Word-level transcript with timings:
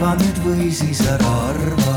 arva 0.00 0.14
nüüd 0.16 0.38
või 0.40 0.66
siis 0.72 1.00
ära 1.04 1.30
arva 1.50 1.94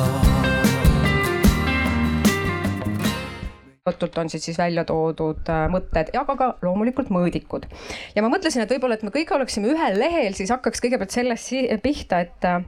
lõputult 3.88 4.18
on 4.20 4.32
siis, 4.32 4.44
siis 4.44 4.58
välja 4.60 4.84
toodud 4.88 5.48
äh, 5.48 5.62
mõtted, 5.72 6.12
aga 6.20 6.36
ka 6.36 6.50
loomulikult 6.66 7.14
mõõdikud. 7.16 7.70
ja 8.12 8.24
ma 8.26 8.32
mõtlesin, 8.34 8.66
et 8.66 8.74
võib-olla, 8.76 8.98
et 9.00 9.06
me 9.08 9.14
kõik 9.16 9.32
oleksime 9.38 9.72
ühel 9.72 9.96
lehel, 10.02 10.36
siis 10.36 10.52
hakkaks 10.52 10.84
kõigepealt 10.84 11.16
sellest 11.16 11.80
pihta, 11.84 12.20
et 12.28 12.50
äh, 12.50 12.68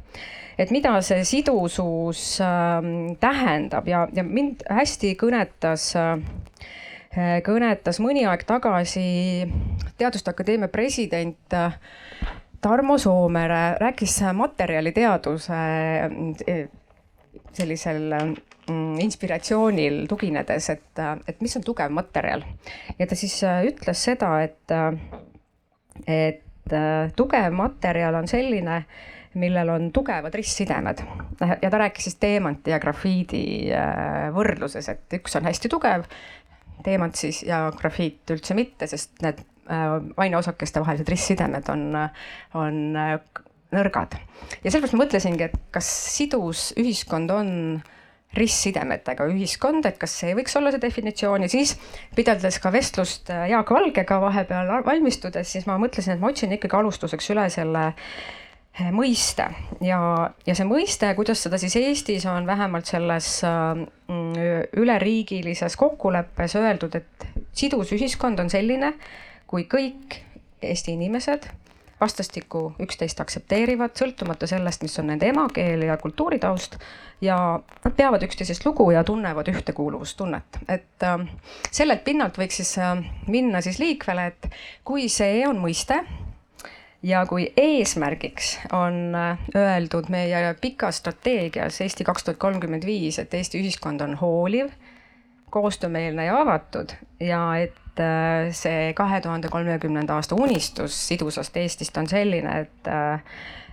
et 0.56 0.71
mida 0.71 0.96
see 1.04 1.28
sidusus 1.28 2.24
äh, 2.39 2.79
tähendab 3.20 3.92
ja, 3.92 4.06
ja 4.15 4.24
mind 4.24 4.64
hästi 4.71 5.18
kõnetas 5.20 5.92
äh, 6.00 6.15
kõnetas 7.43 8.00
mõni 8.00 8.24
aeg 8.24 8.47
tagasi 8.47 9.04
Teaduste 10.00 10.32
Akadeemia 10.32 10.71
president 10.71 11.60
äh, 11.60 11.75
Tarmo 12.61 12.97
Soomere, 12.97 13.77
rääkis 13.79 14.19
materjaliteaduse 14.33 15.61
äh, 16.47 16.68
sellisel 17.54 18.14
Mm, 18.65 18.97
inspiratsioonil 18.97 20.07
tuginedes, 20.09 20.71
et, 20.73 21.01
et 21.29 21.41
mis 21.45 21.54
on 21.54 21.61
tugev 21.61 21.91
materjal. 21.93 22.41
ja 22.97 23.05
ta 23.05 23.15
siis 23.15 23.36
äh, 23.45 23.59
ütles 23.69 24.00
seda, 24.07 24.31
et, 24.41 24.73
et 26.09 26.73
äh, 26.73 27.11
tugev 27.15 27.54
materjal 27.54 28.18
on 28.18 28.28
selline, 28.28 28.79
millel 29.37 29.69
on 29.69 29.92
tugevad 29.93 30.33
ristsidemed. 30.33 31.03
ja 31.61 31.69
ta 31.69 31.78
rääkis 31.78 32.09
siis 32.09 32.17
teemanti 32.17 32.73
ja 32.73 32.80
grafiidi 32.81 33.69
võrdluses, 34.33 34.89
et 34.89 35.19
üks 35.19 35.38
on 35.38 35.45
hästi 35.45 35.69
tugev, 35.69 36.09
teemant 36.81 37.22
siis 37.22 37.44
ja 37.45 37.67
grafiit 37.78 38.33
üldse 38.33 38.58
mitte, 38.58 38.89
sest 38.89 39.14
need 39.22 39.45
aineosakeste 39.66 40.81
vahelised 40.83 41.09
ristsidemed 41.09 41.69
on, 41.73 41.88
on 42.53 42.75
nõrgad. 43.73 44.16
ja 44.64 44.70
sellepärast 44.70 44.95
ma 44.95 45.03
mõtlesingi, 45.03 45.50
et 45.50 45.58
kas 45.73 45.90
sidus 46.16 46.70
ühiskond 46.78 47.34
on 47.34 47.52
ristsidemetega 48.36 49.28
ühiskond, 49.31 49.86
et 49.88 49.98
kas 50.02 50.14
see 50.22 50.36
võiks 50.38 50.56
olla 50.59 50.73
see 50.73 50.84
definitsioon 50.84 51.45
ja 51.45 51.52
siis 51.52 51.75
pidades 52.17 52.59
ka 52.64 52.72
vestlust 52.73 53.31
äh, 53.34 53.48
Jaak 53.53 53.72
Valgega 53.72 54.20
vahepeal 54.22 54.72
valmistudes, 54.86 55.53
siis 55.56 55.68
ma 55.70 55.78
mõtlesin, 55.81 56.16
et 56.16 56.23
ma 56.23 56.31
otsin 56.34 56.56
ikkagi 56.56 56.80
alustuseks 56.80 57.31
üle 57.31 57.45
selle 57.53 57.86
äh, 57.88 58.90
mõiste 58.95 59.47
ja, 59.86 60.00
ja 60.47 60.58
see 60.58 60.68
mõiste, 60.68 61.14
kuidas 61.18 61.45
seda 61.45 61.59
siis 61.62 61.78
Eestis 61.80 62.28
on 62.30 62.47
vähemalt 62.50 62.92
selles 62.92 63.38
äh, 63.47 63.86
üleriigilises 64.84 65.80
kokkuleppes 65.80 66.58
öeldud, 66.59 67.00
et 67.00 67.30
sidus 67.56 67.95
ühiskond 67.95 68.44
on 68.44 68.52
selline, 68.52 68.94
kui 69.48 69.68
kõik 69.70 70.22
Eesti 70.66 70.96
inimesed 70.96 71.50
vastastikku 72.00 72.74
üksteist 72.84 73.20
aktsepteerivad, 73.24 73.96
sõltumata 73.98 74.48
sellest, 74.50 74.84
mis 74.84 74.98
on 75.00 75.10
nende 75.12 75.30
emakeel 75.32 75.86
ja 75.88 75.98
kultuuritaust. 75.98 76.78
ja 77.22 77.38
nad 77.86 77.94
peavad 77.96 78.24
üksteisest 78.24 78.66
lugu 78.66 78.90
ja 78.92 79.04
tunnevad 79.04 79.48
ühtekuuluvustunnet, 79.48 80.58
et 80.68 81.04
äh, 81.04 81.22
sellelt 81.72 82.04
pinnalt 82.04 82.38
võiks 82.38 82.60
siis 82.60 82.74
äh, 82.78 83.00
minna 83.28 83.62
siis 83.62 83.80
liikvele, 83.80 84.26
et 84.28 84.50
kui 84.84 85.08
see 85.10 85.46
on 85.48 85.62
mõiste 85.64 86.02
ja 87.04 87.24
kui 87.26 87.48
eesmärgiks 87.58 88.58
on 88.76 89.16
äh, 89.16 89.48
öeldud 89.56 90.12
meie 90.12 90.52
pikas 90.62 91.00
strateegias 91.00 91.80
Eesti 91.82 92.04
kaks 92.04 92.28
tuhat 92.28 92.42
kolmkümmend 92.44 92.86
viis, 92.86 93.20
et 93.20 93.34
Eesti 93.34 93.64
ühiskond 93.64 94.04
on 94.04 94.18
hooliv, 94.20 94.76
koostöömeelne 95.56 96.28
ja 96.28 96.38
avatud 96.42 96.92
ja 97.24 97.42
et 97.64 97.84
et 97.96 98.00
äh, 98.00 98.52
see 98.52 98.94
kahe 98.94 99.22
tuhande 99.22 99.48
kolmekümnenda 99.48 100.16
aasta 100.16 100.36
unistus 100.36 100.96
sidusast 101.08 101.58
Eestist 101.58 101.98
on 101.98 102.08
selline, 102.08 102.60
et 102.60 102.88
äh, 102.88 103.22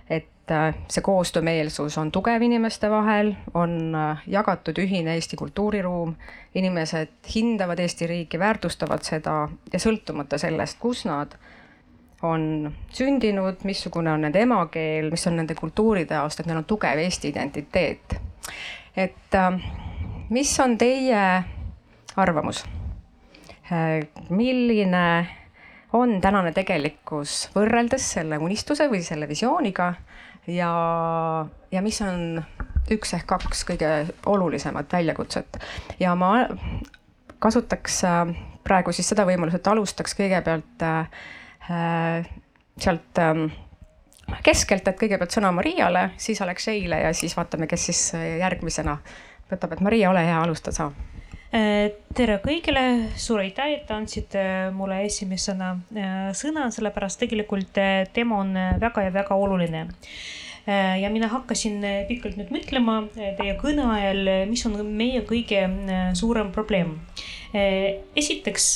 et 0.09 0.51
äh, 0.51 0.75
see 0.87 1.01
koostöömeelsus 1.01 1.97
on 1.97 2.11
tugev 2.11 2.41
inimeste 2.41 2.89
vahel, 2.89 3.33
on 3.53 3.95
jagatud 4.27 4.79
ühine 4.79 5.15
Eesti 5.15 5.35
kultuuriruum, 5.35 6.15
inimesed 6.55 7.31
hindavad 7.35 7.79
Eesti 7.79 8.07
riiki, 8.07 8.39
väärtustavad 8.39 9.03
seda 9.03 9.49
ja 9.73 9.79
sõltumata 9.79 10.37
sellest, 10.37 10.79
kus 10.79 11.05
nad 11.05 11.35
on 12.23 12.71
sündinud, 12.95 13.65
missugune 13.67 14.11
on 14.11 14.23
nende 14.23 14.39
emakeel, 14.39 15.09
mis 15.11 15.27
on 15.27 15.35
nende 15.41 15.55
kultuuritaust, 15.59 16.39
et 16.39 16.47
neil 16.47 16.61
on 16.61 16.67
tugev 16.67 16.99
Eesti 17.03 17.33
identiteet. 17.33 18.15
et 18.95 19.35
mis 20.29 20.59
on 20.59 20.77
teie 20.77 21.43
arvamus? 22.15 22.63
Äh, 23.71 24.07
milline 24.29 25.27
on 25.93 26.17
tänane 26.21 26.51
tegelikkus 26.51 27.47
võrreldes 27.55 28.09
selle 28.17 28.37
unistuse 28.43 28.89
või 28.91 28.99
selle 29.05 29.27
visiooniga? 29.29 29.93
Ja, 30.51 30.71
ja 31.71 31.81
mis 31.85 32.01
on 32.03 32.41
üks 32.91 33.13
ehk 33.15 33.29
kaks 33.29 33.63
kõige 33.69 33.91
olulisemat 34.27 34.91
väljakutset? 34.91 35.61
Ja 35.99 36.11
ma 36.19 36.33
kasutaks 37.39 38.01
äh, 38.09 38.33
praegu 38.67 38.91
siis 38.91 39.07
seda 39.13 39.23
võimalust, 39.29 39.61
et 39.61 39.71
alustaks 39.71 40.17
kõigepealt 40.19 40.83
äh, 40.83 42.27
sealt 42.83 43.23
ähm, 43.23 43.45
keskelt, 44.43 44.91
et 44.91 44.99
kõigepealt 44.99 45.39
sõna 45.39 45.53
Mariale, 45.55 46.09
siis 46.19 46.43
Alekseile 46.43 46.99
ja 47.05 47.15
siis 47.15 47.37
vaatame, 47.39 47.71
kes 47.71 47.87
siis 47.91 48.05
järgmisena 48.43 48.97
võtab, 49.47 49.77
et 49.77 49.87
Maria, 49.87 50.11
ole 50.11 50.27
hea, 50.27 50.41
alusta 50.43 50.75
sa 50.75 50.91
tere 51.53 52.39
kõigile, 52.41 52.81
suur 53.19 53.43
aitäh, 53.43 53.75
et 53.77 53.91
andsite 53.93 54.41
mulle 54.73 55.03
esimesena 55.05 55.75
äh, 55.93 56.31
sõna, 56.37 56.65
sellepärast 56.73 57.21
tegelikult 57.21 57.77
äh, 57.77 58.07
teema 58.13 58.39
on 58.41 58.55
äh, 58.57 58.71
väga 58.81 59.05
ja 59.05 59.13
väga 59.13 59.37
oluline. 59.37 59.87
ja 60.63 61.09
mina 61.11 61.27
hakkasin 61.27 61.81
pikalt 62.07 62.37
nüüd 62.39 62.53
mõtlema 62.55 62.93
teie 63.11 63.51
kõne 63.59 63.83
ajal, 63.97 64.29
mis 64.47 64.61
on 64.63 64.77
meie 64.95 65.19
kõige 65.27 65.59
suurem 66.15 66.53
probleem. 66.55 66.93
esiteks 68.15 68.69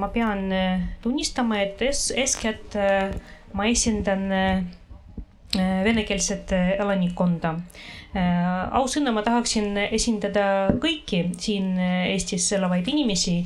ma 0.00 0.08
pean 0.08 0.48
tunnistama, 1.04 1.60
et 1.60 1.84
es-, 1.84 2.08
eeskätt 2.16 2.78
ma 3.52 3.68
esindan 3.68 4.24
venekeelset 5.52 6.56
elanikkonda 6.78 7.58
Äh, 7.58 7.97
ausõna, 8.78 9.12
ma 9.14 9.22
tahaksin 9.24 9.76
esindada 9.88 10.44
kõiki 10.80 11.20
siin 11.40 11.76
Eestis 11.78 12.46
elavaid 12.56 12.88
inimesi, 12.90 13.36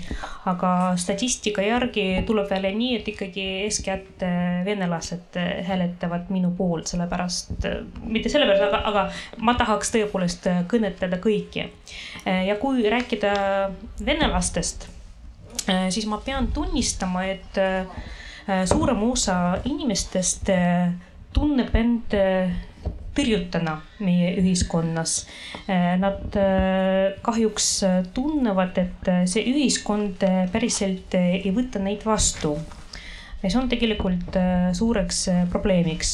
aga 0.51 0.93
statistika 1.01 1.65
järgi 1.65 2.23
tuleb 2.29 2.51
välja 2.51 2.73
nii, 2.77 2.97
et 3.01 3.11
ikkagi 3.13 3.45
eeskätt 3.67 4.25
äh, 4.27 4.63
venelased 4.67 5.39
äh, 5.41 5.51
hääletavad 5.67 6.31
minu 6.35 6.53
poolt, 6.57 6.91
sellepärast, 6.93 7.69
mitte 8.07 8.33
sellepärast, 8.33 8.67
aga, 8.69 8.83
aga 8.91 9.45
ma 9.45 9.57
tahaks 9.59 9.93
tõepoolest 9.95 10.49
kõnetada 10.71 11.21
kõiki. 11.23 11.69
ja 12.25 12.55
kui 12.61 12.83
rääkida 12.91 13.33
venelastest, 14.05 14.89
siis 15.91 16.07
ma 16.11 16.19
pean 16.25 16.49
tunnistama, 16.55 17.25
et 17.31 17.61
suurem 18.67 19.03
osa 19.11 19.37
inimestest 19.69 20.51
tunneb 21.35 21.75
end 21.79 22.17
tõrjutuna 23.17 23.79
meie 24.05 24.35
ühiskonnas. 24.41 25.17
Äh, 25.67 25.95
nad 26.01 26.37
äh, 26.41 27.17
kahjuks 27.25 27.73
tunnevad, 28.15 28.79
et 28.79 29.13
see 29.31 29.45
ühiskond 29.53 30.23
päriselt 30.53 31.15
ei 31.19 31.51
võta 31.55 31.83
neid 31.83 32.07
vastu 32.09 32.57
ja 33.43 33.51
see 33.51 33.59
on 33.59 33.69
tegelikult 33.71 34.37
äh, 34.39 34.71
suureks 34.77 35.23
äh, 35.33 35.41
probleemiks. 35.51 36.13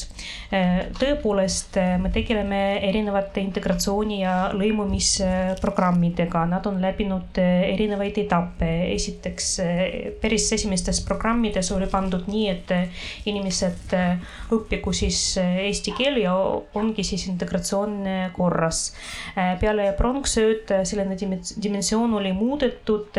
Äh, 0.54 0.88
tõepoolest, 0.96 1.76
me 2.00 2.10
tegeleme 2.12 2.60
erinevate 2.88 3.42
integratsiooni 3.44 4.22
ja 4.22 4.34
lõimumisprogrammidega, 4.56 6.44
nad 6.48 6.66
on 6.70 6.80
läbinud 6.82 7.38
erinevaid 7.38 8.16
etappe. 8.24 8.68
esiteks 8.94 9.48
päris 10.22 10.46
esimestes 10.52 11.00
programmides 11.04 11.70
oli 11.72 11.86
pandud 11.90 12.26
nii, 12.30 12.48
et 12.50 12.72
inimesed 13.28 13.92
õppigu 14.54 14.92
siis 14.96 15.20
eesti 15.38 15.92
keeli 15.98 16.24
ja 16.24 16.34
ongi 16.80 17.04
siis 17.04 17.26
integratsioon 17.28 18.00
korras. 18.36 18.94
peale 19.60 19.92
pronksööd 19.98 20.72
selline 20.88 21.16
dimensioon 21.62 22.14
oli 22.20 22.32
muudetud 22.32 23.18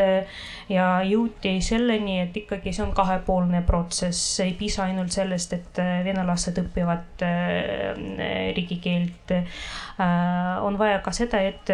ja 0.69 0.87
jõuti 1.05 1.59
selleni, 1.65 2.19
et 2.25 2.37
ikkagi 2.43 2.73
see 2.73 2.85
on 2.85 2.93
kahepoolne 2.95 3.61
protsess, 3.67 3.98
ei 4.07 4.53
piisa 4.59 4.85
ainult 4.85 5.13
sellest, 5.13 5.53
et 5.57 5.79
äh, 5.81 5.99
venelased 6.05 6.59
õpivad 6.61 7.23
äh, 7.25 8.53
riigikeelt. 8.57 9.33
Äh, 9.35 10.63
on 10.65 10.79
vaja 10.79 11.01
ka 11.05 11.13
seda, 11.15 11.41
et 11.43 11.71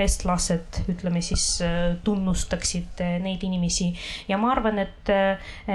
eestlased, 0.00 0.80
ütleme 0.88 1.20
siis, 1.22 1.44
tunnustaksid 2.06 3.02
neid 3.20 3.42
inimesi 3.44 3.90
ja 4.30 4.38
ma 4.40 4.54
arvan, 4.54 4.80
et 4.80 5.10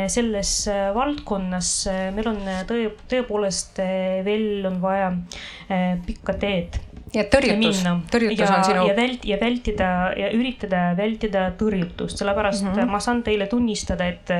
selles 0.10 0.54
valdkonnas 0.96 1.70
meil 2.16 2.32
on 2.32 2.42
tõe, 2.66 2.90
tõepoolest 3.12 3.84
veel 4.26 4.66
on 4.66 4.82
vaja 4.82 5.14
pikka 6.08 6.40
teed 6.42 6.82
ja 7.13 7.24
tõrjutus, 7.30 7.81
tõrjutus 8.12 8.42
ja, 8.42 8.56
on 8.56 8.63
sinu. 8.66 8.86
ja 8.90 8.96
vält- 8.98 9.25
ja 9.28 9.38
vältida 9.42 9.90
ja 10.18 10.30
üritada 10.34 10.81
vältida 10.98 11.44
tõrjutust, 11.60 12.18
sellepärast 12.18 12.63
mm 12.63 12.72
-hmm. 12.74 12.92
ma 12.92 13.00
saan 13.00 13.24
teile 13.24 13.48
tunnistada, 13.48 14.07
et 14.07 14.31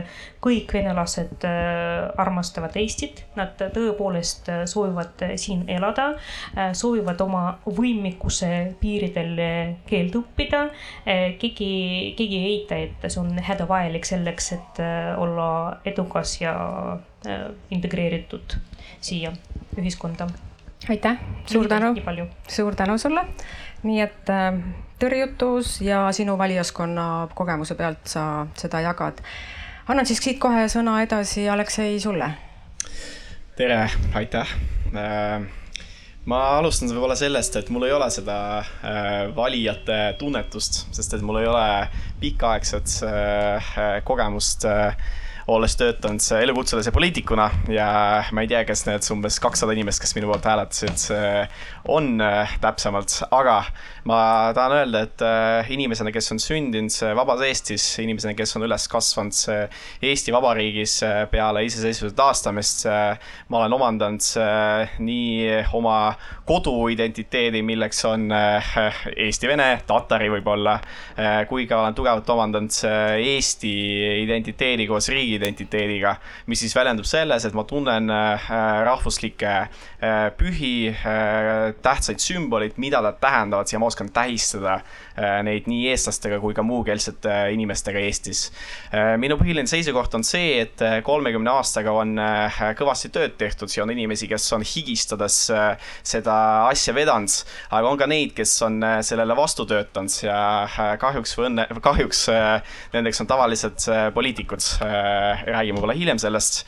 kõik 0.42 0.74
venelased 0.74 1.46
äh, 1.46 2.10
armastavad 2.18 2.76
Eestit, 2.76 3.26
nad 3.36 3.54
tõepoolest 3.60 4.50
äh, 4.50 4.66
soovivad 4.66 5.26
siin 5.36 5.66
elada, 5.70 6.14
äh, 6.58 6.74
soovivad 6.74 7.22
oma 7.22 7.60
võimekuse 7.66 8.76
piiridel 8.80 9.36
keelt 9.86 10.16
õppida. 10.16 10.70
keegi, 11.40 12.14
keegi 12.18 12.38
ei 12.38 12.46
eita, 12.56 12.76
et 12.76 13.12
see 13.12 13.22
on 13.22 13.38
hädavajalik 13.40 14.06
selleks, 14.06 14.52
et 14.54 14.82
olla 15.18 15.78
edukas 15.86 16.42
ja 16.42 16.56
integreeritud 17.70 18.58
siia 19.02 19.32
ühiskonda 19.78 20.28
aitäh, 20.90 21.18
suur 21.46 21.68
tänu, 21.68 21.96
suur 22.48 22.76
tänu 22.76 22.98
sulle. 22.98 23.26
nii 23.84 24.02
et 24.02 24.30
äh, 24.30 24.58
tõrjutus 25.00 25.82
ja 25.82 26.08
sinu 26.12 26.38
valijaskonna 26.38 27.28
kogemuse 27.36 27.76
pealt 27.76 28.08
sa 28.10 28.48
seda 28.58 28.82
jagad. 28.82 29.22
annan 29.88 30.06
siis 30.06 30.24
siit 30.24 30.40
kohe 30.40 30.68
sõna 30.72 31.02
edasi, 31.04 31.50
Aleksei, 31.50 32.00
sulle. 32.00 32.32
tere, 33.56 33.90
aitäh 34.14 34.56
äh, 34.96 35.46
ma 36.26 36.40
alustan 36.58 36.90
võib-olla 36.90 37.18
sellest, 37.18 37.56
et 37.60 37.70
mul 37.74 37.86
ei 37.88 37.94
ole 37.94 38.08
seda 38.14 38.38
äh, 38.60 39.36
valijate 39.36 40.16
tunnetust, 40.20 40.86
sest 40.96 41.14
et 41.14 41.26
mul 41.26 41.42
ei 41.42 41.50
ole 41.50 41.68
pikaaegset 42.22 42.98
äh, 43.06 43.76
kogemust 44.08 44.66
äh, 44.70 44.98
olles 45.48 45.76
töötanud 45.78 46.26
elukutselise 46.42 46.92
poliitikuna 46.92 47.50
ja 47.70 47.88
ma 48.34 48.44
ei 48.46 48.50
tea, 48.50 48.64
kes 48.66 48.86
need 48.88 49.06
umbes 49.14 49.38
kakssada 49.44 49.76
inimest, 49.76 50.02
kes 50.02 50.16
minu 50.18 50.32
poolt 50.32 50.48
hääletasid, 50.50 51.06
on 51.88 52.16
äh, 52.24 52.56
täpsemalt, 52.64 53.20
aga 53.30 53.60
ma 54.06 54.52
tahan 54.56 54.76
öelda, 54.80 55.02
et 55.08 55.24
äh, 55.26 55.72
inimesena, 55.76 56.12
kes 56.14 56.32
on 56.36 56.42
sündinud 56.42 56.94
vabas 57.18 57.42
Eestis, 57.48 57.86
inimesena, 58.04 58.36
kes 58.38 58.56
on 58.58 58.66
üles 58.68 58.88
kasvanud 58.92 59.40
Eesti 60.06 60.34
Vabariigis 60.36 60.98
äh, 61.06 61.22
peale 61.32 61.66
iseseisvuse 61.66 62.16
taastamist, 62.18 62.86
ma 63.50 63.62
olen 63.62 63.74
omandanud 63.76 64.26
nii 65.02 65.64
oma 65.78 65.98
koduidentiteedi, 66.46 67.62
milleks 67.66 68.04
on 68.08 68.28
eesti-vene, 68.32 69.68
tatari 69.88 70.30
võib-olla, 70.34 70.78
kui 71.50 71.66
ka 71.70 71.80
olen 71.82 71.98
tugevalt 71.98 72.30
omandanud 72.30 72.78
Eesti 73.26 73.74
identiteedi 74.24 74.86
koos 74.90 75.10
riigi 75.14 75.36
identiteediga, 75.40 76.16
mis 76.50 76.62
siis 76.64 76.76
väljendub 76.76 77.08
selles, 77.08 77.46
et 77.46 77.56
ma 77.58 77.66
tunnen 77.68 78.10
äh, 78.12 78.48
rahvuslikke 78.86 79.52
äh, 79.56 80.30
pühi, 80.38 80.90
äh, 80.92 81.74
tähtsaid 81.86 82.22
sümboleid, 82.24 82.80
mida 82.82 83.02
nad 83.06 83.20
tähendavad 83.22 83.72
ja 83.72 83.82
ma 83.82 83.90
oskan 83.96 84.12
tähistada 84.14 84.80
neid 85.48 85.70
nii 85.72 85.88
eestlastega 85.94 86.42
kui 86.44 86.54
ka 86.54 86.64
muukeelsete 86.66 87.34
inimestega 87.56 88.02
Eestis. 88.04 88.50
minu 89.22 89.38
põhiline 89.40 89.70
seisukoht 89.72 90.18
on 90.18 90.26
see, 90.28 90.60
et 90.66 90.82
kolmekümne 91.08 91.54
aastaga 91.54 91.94
on 91.96 92.20
kõvasti 92.76 93.14
tööd 93.16 93.38
tehtud 93.40 93.72
ja 93.72 93.86
on 93.86 93.94
inimesi, 93.96 94.28
kes 94.28 94.50
on 94.58 94.66
higistades 94.68 95.38
seda 96.04 96.36
asja 96.68 96.94
vedanud, 96.98 97.32
aga 97.72 97.94
on 97.94 98.02
ka 98.02 98.10
neid, 98.12 98.36
kes 98.36 98.58
on 98.68 98.84
sellele 99.08 99.38
vastu 99.40 99.64
töötanud 99.70 100.20
ja 100.26 100.98
kahjuks 101.00 101.38
või 101.40 101.48
õnne, 101.52 101.68
kahjuks 101.88 102.26
nendeks 102.94 103.24
on 103.24 103.32
tavalised 103.32 103.88
poliitikud 104.16 104.68
räägime 105.56 105.80
võib-olla 105.80 105.96
hiljem 105.96 106.20
sellest. 106.22 106.66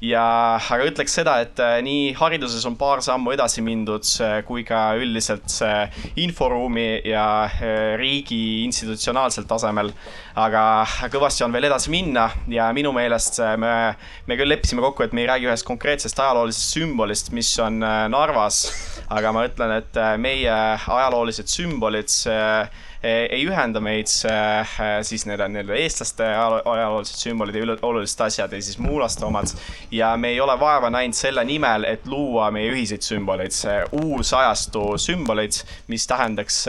ja, 0.00 0.22
aga 0.56 0.86
ütleks 0.88 1.14
seda, 1.18 1.36
et 1.44 1.60
äh, 1.60 1.78
nii 1.84 2.14
hariduses 2.16 2.64
on 2.68 2.76
paar 2.80 3.02
sammu 3.04 3.34
edasi 3.34 3.60
mindud, 3.64 4.06
äh, 4.24 4.38
kui 4.48 4.64
ka 4.64 4.94
üldiselt 4.96 5.52
äh, 5.66 6.00
inforuumi 6.70 7.00
ja 7.04 7.50
riigi 7.96 8.64
institutsionaalsel 8.64 9.44
tasemel. 9.44 9.92
aga 10.36 10.86
kõvasti 11.10 11.42
on 11.44 11.52
veel 11.52 11.66
edasi 11.66 11.90
minna 11.90 12.30
ja 12.48 12.70
minu 12.72 12.92
meelest 12.92 13.40
me, 13.58 13.94
me 14.26 14.36
küll 14.38 14.48
leppisime 14.48 14.80
kokku, 14.80 15.02
et 15.02 15.12
me 15.12 15.22
ei 15.22 15.26
räägi 15.28 15.48
ühest 15.48 15.66
konkreetsest 15.66 16.18
ajaloolisest 16.18 16.76
sümbolist, 16.78 17.32
mis 17.32 17.50
on 17.58 17.80
Narvas, 17.80 18.70
aga 19.10 19.32
ma 19.32 19.44
ütlen, 19.48 19.74
et 19.82 19.98
meie 20.18 20.54
ajaloolised 20.86 21.50
sümbolid 21.50 22.08
ei 23.02 23.46
ühenda 23.48 23.80
meid 23.80 24.10
siis 24.10 25.24
need 25.24 25.40
on 25.40 25.54
nii-öelda 25.54 25.76
eestlaste 25.80 26.26
ajaloolised 26.28 27.16
sümbolid 27.16 27.56
ja 27.56 27.76
olulised 27.88 28.20
asjad 28.26 28.52
ja 28.52 28.60
siis 28.62 28.78
muulaste 28.78 29.24
omad. 29.24 29.54
ja 29.90 30.16
me 30.16 30.28
ei 30.34 30.40
ole 30.40 30.58
vaeva 30.60 30.90
näinud 30.90 31.16
selle 31.16 31.44
nimel, 31.44 31.84
et 31.88 32.06
luua 32.06 32.50
meie 32.50 32.68
ühiseid 32.74 33.04
sümboleid, 33.06 33.56
uus 34.02 34.34
ajastu 34.36 34.98
sümboleid, 34.98 35.62
mis 35.88 36.06
tähendaks 36.06 36.66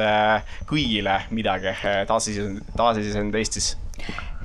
kõigile 0.71 1.21
midagi 1.35 1.75
taasiseseisvunud 2.07 3.35
Eestis 3.35 3.75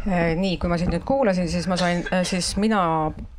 nii, 0.06 0.56
kui 0.60 0.70
ma 0.70 0.78
sind 0.78 0.94
nüüd 0.94 1.04
kuulasin, 1.06 1.48
siis 1.50 1.66
ma 1.70 1.76
sain, 1.80 2.04
äh, 2.14 2.22
siis 2.26 2.52
mina 2.62 2.80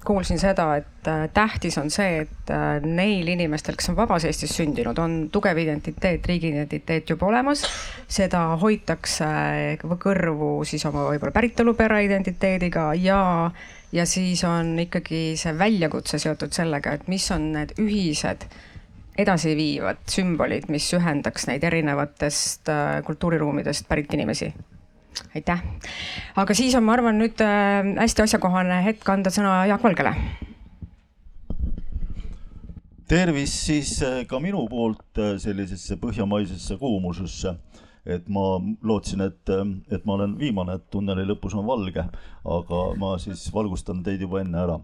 kuulsin 0.06 0.40
seda, 0.40 0.68
et 0.82 1.08
äh, 1.08 1.26
tähtis 1.34 1.78
on 1.80 1.90
see, 1.94 2.26
et 2.26 2.52
neil 2.84 3.28
inimestel, 3.32 3.78
kes 3.80 3.92
on 3.92 3.98
vabas 3.98 4.28
Eestis 4.28 4.56
sündinud, 4.58 5.00
on 5.00 5.18
tugev 5.32 5.58
identiteet, 5.64 6.28
riigi 6.28 6.52
identiteet 6.52 7.10
juba 7.10 7.30
olemas. 7.32 7.64
seda 8.08 8.44
hoitakse 8.62 9.28
kõrvu 9.84 10.52
siis 10.68 10.86
oma 10.88 11.08
võib-olla 11.10 11.36
päritolupere 11.36 12.04
identiteediga 12.06 12.94
ja, 13.00 13.20
ja 13.92 14.06
siis 14.06 14.44
on 14.48 14.78
ikkagi 14.80 15.36
see 15.40 15.58
väljakutse 15.58 16.20
seotud 16.20 16.56
sellega, 16.56 16.96
et 16.96 17.08
mis 17.12 17.28
on 17.36 17.52
need 17.56 17.76
ühised 17.84 18.48
edasiviivad 19.18 20.04
sümbolid, 20.12 20.68
mis 20.70 20.88
ühendaks 20.94 21.48
neid 21.50 21.64
erinevatest 21.68 22.70
kultuuriruumidest 23.08 23.88
pärit 23.90 24.14
inimesi 24.14 24.54
aitäh. 25.36 25.64
aga 26.36 26.58
siis 26.58 26.76
on, 26.76 26.86
ma 26.88 26.96
arvan, 26.98 27.18
nüüd 27.22 27.42
äh, 27.44 27.94
hästi 28.02 28.26
asjakohane 28.26 28.82
hetk 28.86 29.10
anda 29.10 29.34
sõna 29.34 29.60
Jaak 29.70 29.84
Valgele. 29.84 30.14
tervist 33.08 33.66
siis 33.70 33.98
äh, 34.06 34.24
ka 34.28 34.40
minu 34.44 34.66
poolt 34.72 35.22
äh, 35.22 35.38
sellisesse 35.42 36.00
põhjamaisesse 36.02 36.78
kuumususse 36.82 37.58
et 38.08 38.30
ma 38.32 38.56
lootsin, 38.88 39.22
et, 39.26 39.50
et 39.92 40.06
ma 40.08 40.14
olen 40.16 40.38
viimane, 40.40 40.78
et 40.78 40.86
tunneli 40.92 41.26
lõpus 41.28 41.58
on 41.60 41.66
valge, 41.68 42.06
aga 42.48 42.84
ma 42.96 43.18
siis 43.20 43.50
valgustan 43.52 44.00
teid 44.06 44.24
juba 44.24 44.40
enne 44.40 44.62
ära 44.64 44.78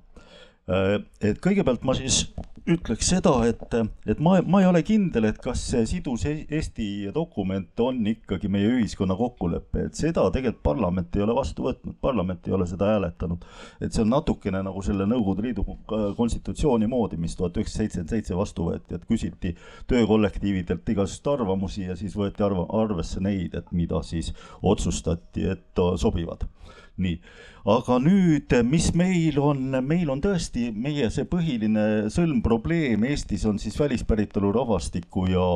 et 1.24 1.39
kõigepealt 1.44 1.83
ma 1.83 1.95
siis 1.95 2.24
ütleks 2.63 3.10
seda, 3.12 3.31
et, 3.48 3.75
et 4.07 4.19
ma, 4.24 4.38
ma 4.48 4.62
ei 4.63 4.68
ole 4.69 4.80
kindel, 4.88 5.27
et 5.27 5.39
kas 5.44 5.60
see 5.74 5.83
sidus 5.89 6.24
e-, 6.30 6.45
Eesti 6.48 6.86
dokument 7.15 7.83
on 7.83 8.00
ikkagi 8.07 8.48
meie 8.51 8.69
ühiskonna 8.77 9.18
kokkulepe, 9.19 9.88
et 9.89 10.00
seda 10.00 10.24
tegelikult 10.31 10.63
parlament 10.63 11.18
ei 11.18 11.25
ole 11.25 11.36
vastu 11.36 11.65
võtnud, 11.68 11.98
parlament 12.04 12.48
ei 12.48 12.56
ole 12.56 12.68
seda 12.69 12.94
hääletanud. 12.94 13.44
et 13.83 13.92
see 13.92 14.06
on 14.06 14.13
natukene 14.15 14.63
nagu 14.63 14.83
selle 14.86 15.07
Nõukogude 15.10 15.44
Liidu 15.44 15.65
konstitutsiooni 16.18 16.88
moodi, 16.88 17.19
mis 17.19 17.35
tuhat 17.35 17.59
üheksasada 17.59 17.83
seitsekümmend 17.83 18.16
seitse 18.16 18.40
vastu 18.40 18.69
võeti, 18.69 18.95
et 18.95 19.07
küsiti 19.09 19.56
töökollektiividelt 19.92 20.95
igasuguseid 20.95 21.31
arvamusi 21.33 21.88
ja 21.90 21.97
siis 21.99 22.16
võeti 22.16 22.45
arva, 22.47 22.68
arvesse 22.80 23.19
neid, 23.23 23.59
et 23.59 23.76
mida 23.76 23.99
siis 24.07 24.31
otsustati, 24.64 25.49
et 25.52 25.83
sobivad 25.99 26.47
nii, 27.02 27.16
aga 27.73 27.97
nüüd, 28.04 28.54
mis 28.69 28.92
meil 28.97 29.40
on, 29.42 29.78
meil 29.85 30.12
on 30.14 30.21
tõesti 30.21 30.68
meie 30.76 31.09
see 31.14 31.26
põhiline 31.30 32.12
sõlmprobleem 32.14 33.07
Eestis 33.09 33.45
on 33.50 33.57
siis 33.62 33.80
välispäritolu 33.80 34.52
rahvastiku 34.54 35.26
ja 35.31 35.47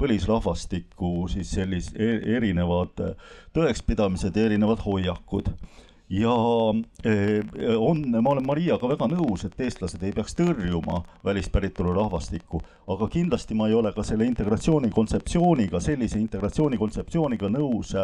põlisrahvastiku 0.00 1.28
siis 1.30 1.52
sellised 1.54 2.00
erinevad 2.00 2.98
tõekspidamised 3.54 4.34
ja 4.34 4.48
erinevad 4.50 4.82
hoiakud. 4.86 5.52
Ja 6.10 6.32
eh, 7.06 7.44
on, 7.78 8.00
ma 8.10 8.32
olen 8.32 8.42
Mariaga 8.42 8.88
väga 8.90 9.06
nõus, 9.12 9.44
et 9.46 9.60
eestlased 9.62 10.02
ei 10.02 10.10
peaks 10.10 10.34
tõrjuma 10.34 11.04
välispäritolu 11.22 11.92
rahvastikku, 11.94 12.58
aga 12.90 13.06
kindlasti 13.12 13.54
ma 13.54 13.68
ei 13.70 13.76
ole 13.78 13.92
ka 13.94 14.02
selle 14.02 14.26
integratsiooni 14.26 14.90
kontseptsiooniga, 14.90 15.78
sellise 15.78 16.18
integratsiooni 16.18 16.80
kontseptsiooniga 16.82 17.52
nõus 17.54 17.94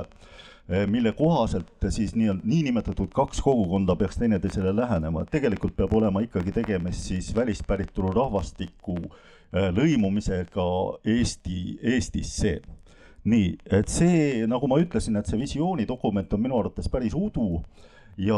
mille 0.91 1.13
kohaselt 1.13 1.85
siis 1.95 2.15
nii, 2.19 2.33
niinimetatud 2.43 3.13
kaks 3.15 3.41
kogukonda 3.43 3.95
peaks 3.97 4.19
teineteisele 4.19 4.73
lähenema, 4.77 5.23
et 5.23 5.31
tegelikult 5.31 5.77
peab 5.77 5.93
olema 5.95 6.23
ikkagi 6.25 6.53
tegemist 6.53 7.07
siis 7.07 7.29
välispäritolu 7.35 8.11
rahvastiku 8.17 8.97
eh, 8.99 9.69
lõimumisega 9.77 10.67
Eesti, 11.05 11.79
Eestisse. 11.83 12.61
nii, 13.27 13.57
et 13.79 13.89
see, 13.91 14.47
nagu 14.47 14.69
ma 14.71 14.79
ütlesin, 14.79 15.19
et 15.19 15.27
see 15.27 15.39
visioonidokument 15.39 16.35
on 16.35 16.43
minu 16.43 16.59
arvates 16.59 16.91
päris 16.91 17.15
udu 17.15 17.63
ja 18.19 18.37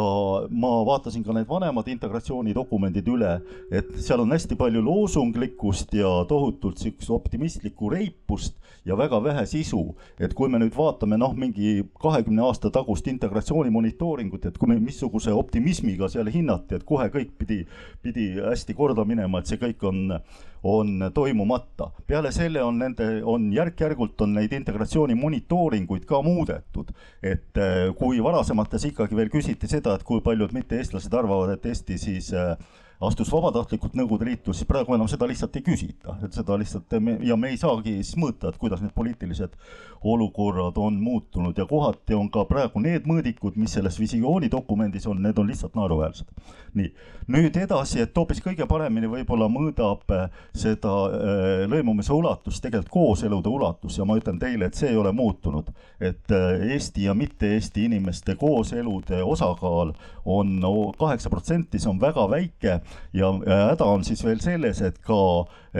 ma 0.51 0.71
vaatasin 0.87 1.23
ka 1.25 1.35
need 1.37 1.47
vanemad 1.49 1.89
integratsioonidokumendid 1.93 3.09
üle, 3.13 3.35
et 3.71 3.93
seal 4.03 4.25
on 4.25 4.35
hästi 4.35 4.59
palju 4.59 4.83
loosunglikkust 4.83 5.95
ja 5.95 6.11
tohutult 6.29 6.83
sihukest 6.83 7.13
optimistlikku 7.15 7.91
reipust 7.93 8.59
ja 8.85 8.97
väga 8.99 9.23
vähe 9.23 9.47
sisu. 9.47 9.95
et 10.19 10.35
kui 10.35 10.49
me 10.49 10.59
nüüd 10.59 10.75
vaatame 10.75 11.19
noh, 11.19 11.35
mingi 11.35 11.85
kahekümne 12.01 12.43
aasta 12.43 12.71
tagust 12.75 13.07
integratsiooni 13.07 13.71
monitooringut, 13.71 14.47
et 14.47 14.59
kui 14.59 14.69
me 14.69 14.79
missuguse 14.81 15.33
optimismiga 15.33 16.09
seal 16.09 16.31
hinnati, 16.33 16.75
et 16.75 16.85
kohe 16.85 17.09
kõik 17.13 17.37
pidi, 17.39 17.65
pidi 18.03 18.31
hästi 18.41 18.75
korda 18.75 19.05
minema, 19.05 19.39
et 19.39 19.47
see 19.47 19.61
kõik 19.61 19.85
on, 19.87 20.19
on 20.63 21.11
toimumata. 21.15 21.91
peale 22.07 22.33
selle 22.33 22.63
on 22.63 22.79
nende, 22.79 23.07
on 23.25 23.53
järk-järgult 23.53 24.21
on 24.21 24.35
neid 24.35 24.53
integratsiooni 24.53 25.15
monitooringuid 25.15 26.05
ka 26.05 26.23
muudetud. 26.23 26.91
et 27.23 27.59
äh, 27.59 27.95
kui 27.99 28.23
varasemates 28.23 28.85
ikkagi 28.91 29.17
veel 29.17 29.31
küsiti 29.33 29.69
seda, 29.71 29.95
et 29.95 30.03
kui 30.03 30.21
paljud 30.21 30.53
mitte-eestlased 30.53 31.15
arvavad, 31.15 31.55
et 31.55 31.67
Eesti 31.67 31.99
siis 31.99 32.33
äh, 32.35 32.57
astus 33.01 33.31
vabatahtlikult 33.33 33.95
Nõukogude 33.95 34.27
Liitu, 34.27 34.53
siis 34.53 34.67
praegu 34.67 34.95
enam 34.97 35.09
seda 35.11 35.27
lihtsalt 35.31 35.55
ei 35.59 35.65
küsita, 35.67 36.17
et 36.25 36.35
seda 36.35 36.57
lihtsalt 36.59 36.97
me, 37.03 37.19
ja 37.23 37.37
me 37.39 37.53
ei 37.53 37.59
saagi 37.61 37.99
siis 38.01 38.17
mõõta, 38.19 38.51
et 38.51 38.59
kuidas 38.59 38.83
need 38.83 38.95
poliitilised 38.97 39.55
olukorrad 40.09 40.79
on 40.83 40.99
muutunud. 41.03 41.59
Ja 41.59 41.67
kohati 41.67 42.15
on 42.15 42.31
ka 42.31 42.45
praegu 42.51 42.83
need 42.83 43.07
mõõdikud, 43.07 43.59
mis 43.59 43.77
selles 43.79 43.99
visioonidokumendis 44.01 45.07
on, 45.11 45.23
need 45.23 45.39
on 45.39 45.47
lihtsalt 45.51 45.79
naeruväärsed. 45.79 46.27
nii, 46.79 46.91
nüüd 47.33 47.57
edasi, 47.57 48.03
et 48.03 48.17
hoopis 48.17 48.43
kõige 48.45 48.67
paremini 48.69 49.09
võib-olla 49.11 49.49
mõõdab 49.51 50.13
äh, 50.15 50.27
seda 50.55 50.93
äh, 51.07 51.63
lõimumise 51.71 52.13
ulatust 52.13 52.63
tegelikult 52.63 52.93
kooselude 52.93 53.49
ulatus. 53.49 53.99
Ja 53.99 54.05
ma 54.05 54.19
ütlen 54.19 54.39
teile, 54.39 54.69
et 54.69 54.79
see 54.79 54.91
ei 54.93 54.99
ole 54.99 55.13
muutunud, 55.13 55.71
et 56.01 56.35
äh, 56.35 56.67
Eesti 56.75 57.07
ja 57.09 57.15
mitte-Eesti 57.15 57.87
inimeste 57.89 58.37
kooselude 58.39 59.23
osakaal 59.23 59.95
on 60.29 60.61
kaheksa 60.99 61.31
protsenti, 61.31 61.79
see 61.79 61.91
on 61.91 62.01
väga 62.01 62.27
väike 62.31 62.81
ja 63.13 63.33
häda 63.71 63.85
on 63.85 64.05
siis 64.05 64.25
veel 64.25 64.41
selles, 64.41 64.83
et 64.83 64.99
ka 65.05 65.19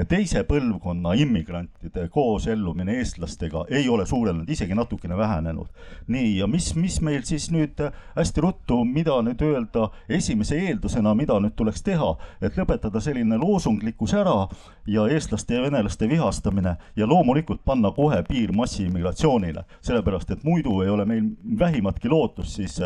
teise 0.09 0.43
põlvkonna 0.49 1.15
immigrantide 1.19 2.09
koosellumine 2.13 2.99
eestlastega 3.01 3.65
ei 3.71 3.89
ole 3.89 4.07
suurenenud, 4.07 4.49
isegi 4.49 4.75
natukene 4.75 5.17
vähenenud. 5.17 5.69
nii, 6.07 6.39
ja 6.39 6.47
mis, 6.47 6.75
mis 6.75 7.01
meil 7.01 7.23
siis 7.25 7.51
nüüd 7.51 7.81
hästi 8.17 8.41
ruttu, 8.41 8.85
mida 8.85 9.21
nüüd 9.23 9.43
öelda 9.43 9.89
esimese 10.09 10.59
eeldusena, 10.69 11.15
mida 11.15 11.39
nüüd 11.41 11.57
tuleks 11.57 11.83
teha, 11.83 12.15
et 12.43 12.57
lõpetada 12.57 13.01
selline 13.01 13.39
loosunglikkus 13.41 14.15
ära 14.15 14.49
ja 14.89 15.05
eestlaste 15.13 15.55
ja 15.55 15.63
venelaste 15.63 16.09
vihastamine 16.09 16.77
ja 16.97 17.07
loomulikult 17.07 17.61
panna 17.65 17.91
kohe 17.93 18.23
piir 18.29 18.53
massiimmigratsioonile, 18.57 19.65
sellepärast 19.85 20.31
et 20.33 20.45
muidu 20.49 20.81
ei 20.83 20.91
ole 20.91 21.05
meil 21.05 21.31
vähimatki 21.59 22.09
lootust 22.09 22.57
siis, 22.57 22.79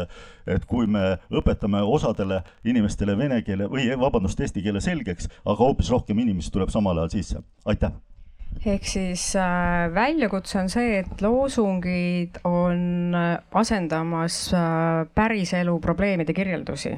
et 0.47 0.65
kui 0.67 0.87
me 0.87 1.17
õpetame 1.31 1.83
osadele 1.83 2.43
inimestele 2.65 3.19
vene 3.19 3.43
keele 3.47 3.71
või 3.71 3.91
vabandust, 3.99 4.41
eesti 4.41 4.63
keele 4.63 4.83
selgeks, 4.83 5.31
aga 5.45 5.59
hoopis 5.63 5.91
rohkem 5.95 6.19
inimesi 6.19 6.51
tuleb 6.51 6.75
samal 6.75 6.99
ajal 6.99 7.15
sisse, 7.19 7.45
aitäh! 7.65 7.95
Ehk 8.67 8.85
siis 8.87 9.33
äh, 9.37 9.89
väljakutse 9.95 10.59
on 10.61 10.69
see, 10.71 10.99
et 11.01 11.23
loosungid 11.25 12.37
on 12.47 13.15
äh, 13.17 13.39
asendamas 13.59 14.37
äh, 14.55 15.07
päriselu 15.15 15.79
probleemide 15.81 16.35
kirjeldusi. 16.37 16.93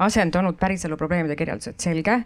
asendanud 0.00 0.56
päriselu 0.56 0.96
probleemide 0.96 1.36
kirjeldused, 1.36 1.76
selge. 1.78 2.22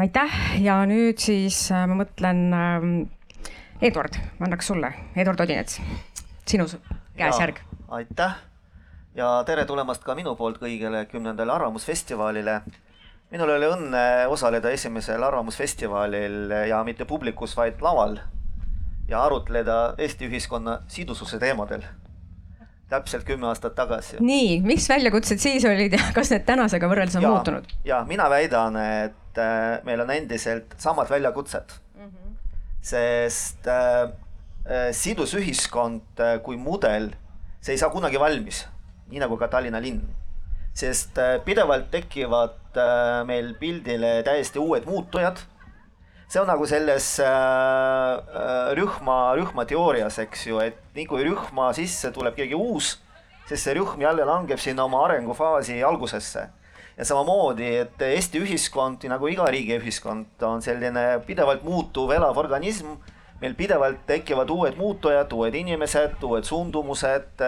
Aitäh! 0.00 0.32
Ja 0.60 0.82
nüüd 0.88 1.20
siis 1.22 1.62
äh, 1.72 1.86
ma 1.88 1.96
mõtlen 2.02 2.40
äh,, 2.52 2.84
Eduard, 3.80 4.18
ma 4.38 4.44
annaks 4.44 4.68
sulle, 4.68 4.90
Eduard 5.16 5.40
Odinets, 5.40 5.78
sinu 6.48 6.66
käesjärg. 7.16 7.62
aitäh! 7.88 8.34
Ja 9.16 9.30
tere 9.48 9.64
tulemast 9.64 10.04
ka 10.04 10.14
minu 10.14 10.34
poolt 10.36 10.60
kõigile 10.60 11.06
kümnendale 11.08 11.52
Arvamusfestivalile. 11.52 12.60
Minul 13.30 13.54
oli 13.56 13.70
õnne 13.70 14.04
osaleda 14.28 14.70
esimesel 14.70 15.22
Arvamusfestivalil 15.24 16.52
ja 16.68 16.84
mitte 16.84 17.04
publikus, 17.08 17.56
vaid 17.56 17.80
laval 17.80 18.18
ja 19.08 19.24
arutleda 19.24 19.94
Eesti 19.98 20.28
ühiskonna 20.28 20.82
sidususe 20.88 21.38
teemadel. 21.38 21.82
Täpselt 22.90 23.24
kümme 23.28 23.48
aastat 23.50 23.76
tagasi. 23.78 24.18
nii, 24.24 24.60
mis 24.66 24.88
väljakutsed 24.90 25.42
siis 25.42 25.64
olid 25.68 25.94
ja 25.96 26.10
kas 26.16 26.32
need 26.34 26.46
tänasega 26.48 26.90
võrreldes 26.90 27.18
on 27.20 27.26
ja, 27.26 27.32
muutunud? 27.34 27.72
ja 27.86 28.02
mina 28.08 28.28
väidan, 28.32 28.76
et 28.80 29.40
äh, 29.40 29.78
meil 29.86 30.04
on 30.04 30.14
endiselt 30.14 30.76
samad 30.78 31.10
väljakutsed 31.10 31.76
mm. 31.96 32.06
-hmm. 32.06 32.38
sest 32.82 33.68
äh, 33.68 34.10
äh, 34.66 34.88
sidus 34.92 35.34
ühiskond 35.34 36.20
äh, 36.20 36.38
kui 36.42 36.56
mudel, 36.56 37.12
see 37.60 37.76
ei 37.76 37.82
saa 37.82 37.90
kunagi 37.90 38.20
valmis, 38.20 38.66
nii 39.10 39.22
nagu 39.22 39.38
ka 39.38 39.48
Tallinna 39.48 39.80
linn 39.80 40.20
sest 40.74 41.18
pidevalt 41.44 41.90
tekivad 41.90 42.78
äh, 42.78 43.22
meil 43.26 43.54
pildile 43.60 44.20
täiesti 44.26 44.58
uued 44.58 44.86
muutujad. 44.86 45.42
See 46.30 46.38
on 46.38 46.46
nagu 46.46 46.66
selles 46.66 47.18
äh, 47.18 48.74
rühma, 48.78 49.34
rühmateoorias, 49.34 50.20
eks 50.22 50.46
ju, 50.46 50.60
et 50.62 50.78
nii 50.94 51.08
kui 51.10 51.24
rühma 51.26 51.72
sisse 51.74 52.12
tuleb 52.14 52.36
keegi 52.38 52.54
uus, 52.54 52.94
siis 53.48 53.64
see 53.66 53.74
rühm 53.74 53.98
jälle 54.04 54.26
langeb 54.28 54.62
sinna 54.62 54.86
oma 54.86 55.02
arengufaasi 55.08 55.82
algusesse. 55.82 56.46
ja 56.96 57.04
samamoodi, 57.04 57.66
et 57.82 58.02
Eesti 58.04 58.42
ühiskond, 58.44 59.06
nagu 59.08 59.26
iga 59.26 59.46
riigi 59.50 59.78
ühiskond, 59.80 60.42
on 60.46 60.62
selline 60.62 61.18
pidevalt 61.26 61.64
muutuv 61.66 62.12
elav 62.14 62.38
organism. 62.38 62.94
meil 63.40 63.54
pidevalt 63.56 64.06
tekivad 64.06 64.50
uued 64.50 64.76
muutujad, 64.76 65.32
uued 65.32 65.54
inimesed, 65.54 66.22
uued 66.22 66.44
suundumused 66.44 67.42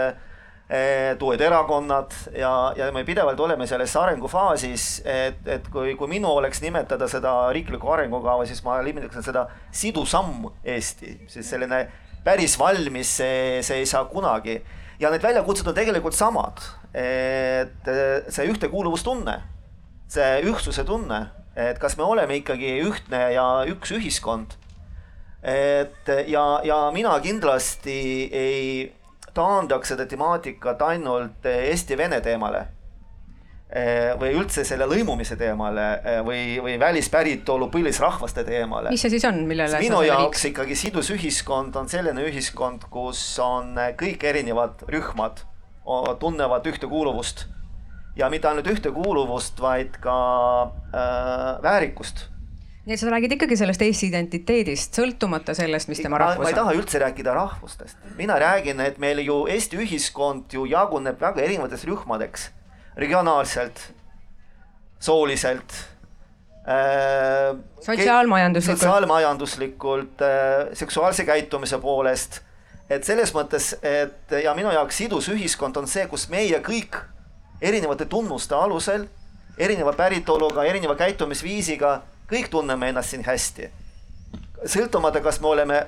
uued 1.23 1.41
erakonnad 1.45 2.15
ja, 2.39 2.73
ja 2.77 2.87
me 2.95 3.03
pidevalt 3.05 3.41
oleme 3.45 3.67
selles 3.69 3.93
arengufaasis, 4.01 4.87
et, 5.05 5.43
et 5.45 5.67
kui, 5.73 5.93
kui 6.01 6.09
minu 6.09 6.31
oleks 6.33 6.63
nimetada 6.65 7.09
seda 7.13 7.35
riiklikku 7.53 7.91
arengukava, 7.93 8.47
siis 8.49 8.63
ma 8.65 8.79
nimetaksin 8.85 9.27
seda 9.27 9.47
sidusamm 9.69 10.47
Eesti, 10.65 11.19
siis 11.29 11.51
selline 11.53 11.83
päris 12.25 12.57
valmis 12.59 13.17
see, 13.19 13.61
see 13.67 13.83
ei 13.83 13.91
saa 13.91 14.07
kunagi. 14.09 14.63
ja 15.01 15.11
need 15.11 15.23
väljakutsed 15.23 15.67
on 15.67 15.75
tegelikult 15.75 16.15
samad, 16.15 16.63
et 16.95 17.93
see 18.31 18.49
ühtekuuluvustunne, 18.53 19.37
see 20.13 20.41
ühtsuse 20.47 20.85
tunne, 20.87 21.25
et 21.59 21.81
kas 21.83 21.99
me 21.99 22.07
oleme 22.07 22.39
ikkagi 22.41 22.79
ühtne 22.87 23.23
ja 23.35 23.47
üks 23.69 23.93
ühiskond. 23.93 24.57
et 25.43 26.09
ja, 26.29 26.61
ja 26.65 26.81
mina 26.95 27.19
kindlasti 27.21 28.01
ei 28.31 29.02
taandaks 29.35 29.93
seda 29.95 30.07
temaatikat 30.09 30.83
ainult 30.87 31.47
eh, 31.49 31.69
Eesti-Vene 31.73 32.21
teemale 32.25 32.63
eh, 33.69 34.13
või 34.21 34.35
üldse 34.41 34.65
selle 34.69 34.89
lõimumise 34.91 35.37
teemale 35.41 35.87
eh, 36.01 36.21
või, 36.27 36.43
või 36.65 36.77
välispäritolu 36.81 37.71
põlisrahvaste 37.73 38.45
teemale. 38.49 38.93
mis 38.93 39.05
see 39.07 39.15
siis 39.17 39.29
on, 39.29 39.45
millele 39.49 39.81
minu 39.85 40.03
jaoks 40.07 40.45
viid? 40.45 40.53
ikkagi 40.53 40.79
sidus 40.79 41.13
ühiskond 41.15 41.77
on 41.81 41.89
selline 41.93 42.27
ühiskond, 42.29 42.89
kus 42.93 43.23
on 43.43 43.77
kõik 43.99 44.29
erinevad 44.33 44.85
rühmad 44.93 45.47
tunnevad 46.23 46.67
ühtekuuluvust 46.71 47.49
ja 48.17 48.29
mitte 48.31 48.49
ainult 48.49 48.69
ühtekuuluvust, 48.69 49.61
vaid 49.61 49.97
ka 50.03 50.17
äh, 50.93 51.63
väärikust 51.65 52.29
nii 52.83 52.97
et 52.97 52.99
sa 52.99 53.11
räägid 53.13 53.37
ikkagi 53.37 53.57
sellest 53.59 53.83
Eesti 53.87 54.09
identiteedist, 54.11 54.97
sõltumata 54.99 55.55
sellest, 55.55 55.91
mis 55.91 56.01
tema 56.03 56.19
rahvus 56.19 56.41
on? 56.41 56.49
ma 56.49 56.51
ei 56.51 56.57
taha 56.57 56.75
üldse 56.75 56.99
rääkida 57.03 57.35
rahvustest, 57.37 58.01
mina 58.19 58.39
räägin, 58.43 58.83
et 58.83 58.99
meil 59.03 59.23
ju 59.23 59.45
Eesti 59.51 59.79
ühiskond 59.85 60.51
ju 60.57 60.67
jaguneb 60.67 61.21
väga 61.23 61.45
erinevateks 61.45 61.87
rühmadeks, 61.87 62.49
regionaalselt, 62.99 63.85
sooliselt 64.99 65.79
äh,. 66.67 67.55
sotsiaalmajanduslikult. 67.87 68.83
sotsiaalmajanduslikult 68.83 70.27
äh,, 70.27 70.75
seksuaalse 70.75 71.25
käitumise 71.25 71.79
poolest. 71.79 72.43
et 72.91 73.07
selles 73.07 73.31
mõttes, 73.35 73.77
et 73.79 74.43
ja 74.43 74.59
minu 74.59 74.75
jaoks 74.75 74.99
sidus 75.05 75.31
ühiskond 75.31 75.79
on 75.79 75.87
see, 75.87 76.11
kus 76.11 76.27
meie 76.35 76.59
kõik 76.59 76.99
erinevate 77.63 78.11
tunnuste 78.11 78.59
alusel, 78.59 79.07
erineva 79.59 79.93
päritoluga, 79.95 80.65
erineva 80.67 80.99
käitumisviisiga 80.99 82.01
kõik 82.33 82.51
tunneme 82.53 82.89
ennast 82.89 83.13
siin 83.13 83.25
hästi. 83.27 83.71
sõltumata, 84.63 85.21
kas 85.21 85.41
me 85.41 85.49
oleme 85.51 85.87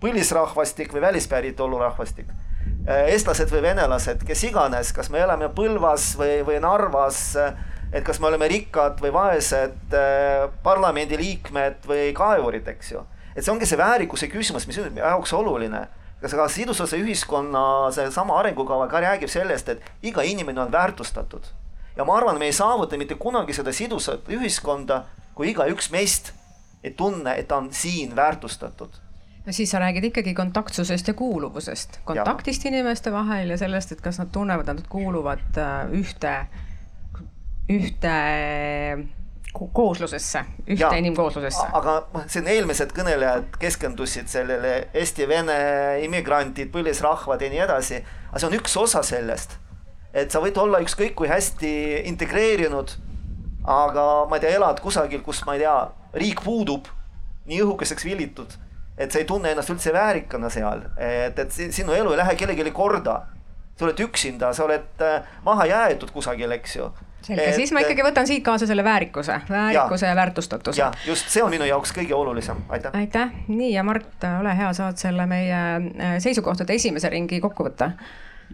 põlisrahvastik 0.00 0.92
või 0.94 1.00
välispäritolu 1.00 1.78
rahvastik, 1.78 2.28
äh, 2.88 3.08
eestlased 3.14 3.50
või 3.50 3.62
venelased, 3.62 4.22
kes 4.26 4.44
iganes, 4.44 4.92
kas 4.92 5.10
me 5.10 5.18
elame 5.18 5.48
Põlvas 5.48 6.14
või, 6.18 6.44
või 6.46 6.60
Narvas, 6.60 7.36
et 7.92 8.04
kas 8.04 8.20
me 8.20 8.30
oleme 8.30 8.48
rikkad 8.48 9.00
või 9.02 9.12
vaesed, 9.12 9.92
äh, 9.92 10.46
parlamendiliikmed 10.62 11.84
või 11.90 12.12
kaevurid, 12.14 12.68
eks 12.68 12.92
ju. 12.92 13.04
et 13.34 13.44
see 13.44 13.52
ongi 13.52 13.66
see 13.66 13.78
väärikuse 13.78 14.28
küsimus, 14.30 14.66
mis 14.66 14.78
on 14.78 14.96
jaoks 14.96 15.32
oluline 15.32 15.88
kas 16.24 16.32
aga 16.34 16.46
sidususe 16.48 16.96
ühiskonna 16.96 17.90
seesama 17.92 18.38
arengukava 18.40 18.86
ka 18.88 19.00
räägib 19.04 19.28
sellest, 19.28 19.68
et 19.68 19.82
iga 20.02 20.22
inimene 20.22 20.60
on 20.60 20.72
väärtustatud. 20.72 21.42
ja 21.96 22.04
ma 22.04 22.16
arvan, 22.16 22.38
me 22.38 22.46
ei 22.46 22.52
saavuta 22.52 22.96
mitte 22.96 23.14
kunagi 23.14 23.52
seda 23.52 23.72
sidusat 23.72 24.28
ühiskonda, 24.28 25.02
kui 25.34 25.50
igaüks 25.52 25.90
meist 25.90 26.32
ei 26.84 26.92
tunne, 26.92 27.34
et 27.38 27.48
ta 27.48 27.56
on 27.62 27.72
siin 27.72 28.16
väärtustatud 28.16 29.00
no 29.46 29.52
siis 29.52 29.70
sa 29.70 29.78
räägid 29.78 30.04
ikkagi 30.10 30.34
kontaktsusest 30.34 31.08
ja 31.08 31.14
kuuluvusest, 31.14 32.00
kontaktist 32.04 32.64
ja. 32.64 32.70
inimeste 32.70 33.12
vahel 33.12 33.50
ja 33.50 33.58
sellest, 33.58 33.92
et 33.92 34.00
kas 34.00 34.18
nad 34.18 34.32
tunnevad, 34.32 34.68
et 34.68 34.80
nad 34.80 34.88
kuuluvad 34.88 35.58
äh, 35.60 35.92
ühte, 35.92 36.36
ühte 37.68 38.14
kooslusesse, 39.54 40.44
ühte 40.66 40.82
ja, 40.82 40.90
inimkooslusesse. 40.98 41.66
aga 41.78 42.24
siin 42.26 42.48
eelmised 42.50 42.90
kõnelejad 42.96 43.54
keskendusid 43.62 44.30
sellele 44.32 44.88
eesti-vene 44.96 45.58
immigrantid, 46.06 46.72
põlisrahvad 46.74 47.44
ja 47.44 47.52
nii 47.52 47.62
edasi, 47.68 48.00
aga 48.30 48.40
see 48.40 48.50
on 48.50 48.58
üks 48.58 48.76
osa 48.80 49.04
sellest. 49.06 49.58
et 50.14 50.30
sa 50.30 50.40
võid 50.42 50.58
olla 50.58 50.80
ükskõik 50.82 51.14
kui 51.18 51.28
hästi 51.30 51.74
integreerinud 52.10 52.96
aga 53.64 54.04
ma 54.28 54.36
ei 54.36 54.44
tea, 54.44 54.56
elad 54.58 54.80
kusagil, 54.84 55.22
kus 55.24 55.44
ma 55.46 55.56
ei 55.56 55.64
tea, 55.64 55.76
riik 56.20 56.44
puudub, 56.44 56.90
nii 57.48 57.62
õhukeseks 57.64 58.04
villitud, 58.04 58.52
et 58.98 59.12
sa 59.12 59.20
ei 59.20 59.28
tunne 59.28 59.52
ennast 59.52 59.72
üldse 59.72 59.92
väärikana 59.94 60.50
seal, 60.52 60.84
et, 61.00 61.38
et 61.38 61.56
sinu 61.74 61.96
elu 61.96 62.12
ei 62.12 62.20
lähe 62.20 62.36
kellelegi 62.38 62.74
korda. 62.74 63.22
sa 63.74 63.88
oled 63.88 63.98
üksinda, 63.98 64.52
sa 64.54 64.64
oled 64.68 65.02
äh, 65.02 65.24
maha 65.42 65.64
jäetud 65.66 66.12
kusagil, 66.14 66.52
eks 66.54 66.76
ju 66.76 66.84
selge, 67.26 67.46
siis 67.56 67.72
ma 67.74 67.80
ikkagi 67.82 68.04
võtan 68.06 68.28
siit 68.28 68.44
kaasa 68.46 68.68
selle 68.70 68.84
väärikuse, 68.86 69.40
väärikuse 69.48 70.06
ja, 70.06 70.12
ja 70.12 70.16
väärtustatuse. 70.16 70.78
jah, 70.78 70.94
just 71.06 71.26
see 71.32 71.42
on 71.42 71.50
minu 71.50 71.66
jaoks 71.66 71.90
kõige 71.96 72.14
olulisem, 72.14 72.60
aitäh. 72.68 72.94
aitäh, 72.94 73.32
nii 73.48 73.72
ja 73.72 73.82
Mart, 73.82 74.28
ole 74.40 74.54
hea, 74.54 74.70
saad 74.76 75.00
selle 75.00 75.26
meie 75.26 75.64
äh, 75.80 76.14
seisukohtade 76.22 76.76
esimese 76.76 77.10
ringi 77.10 77.40
kokku 77.42 77.66
võtta 77.66 77.90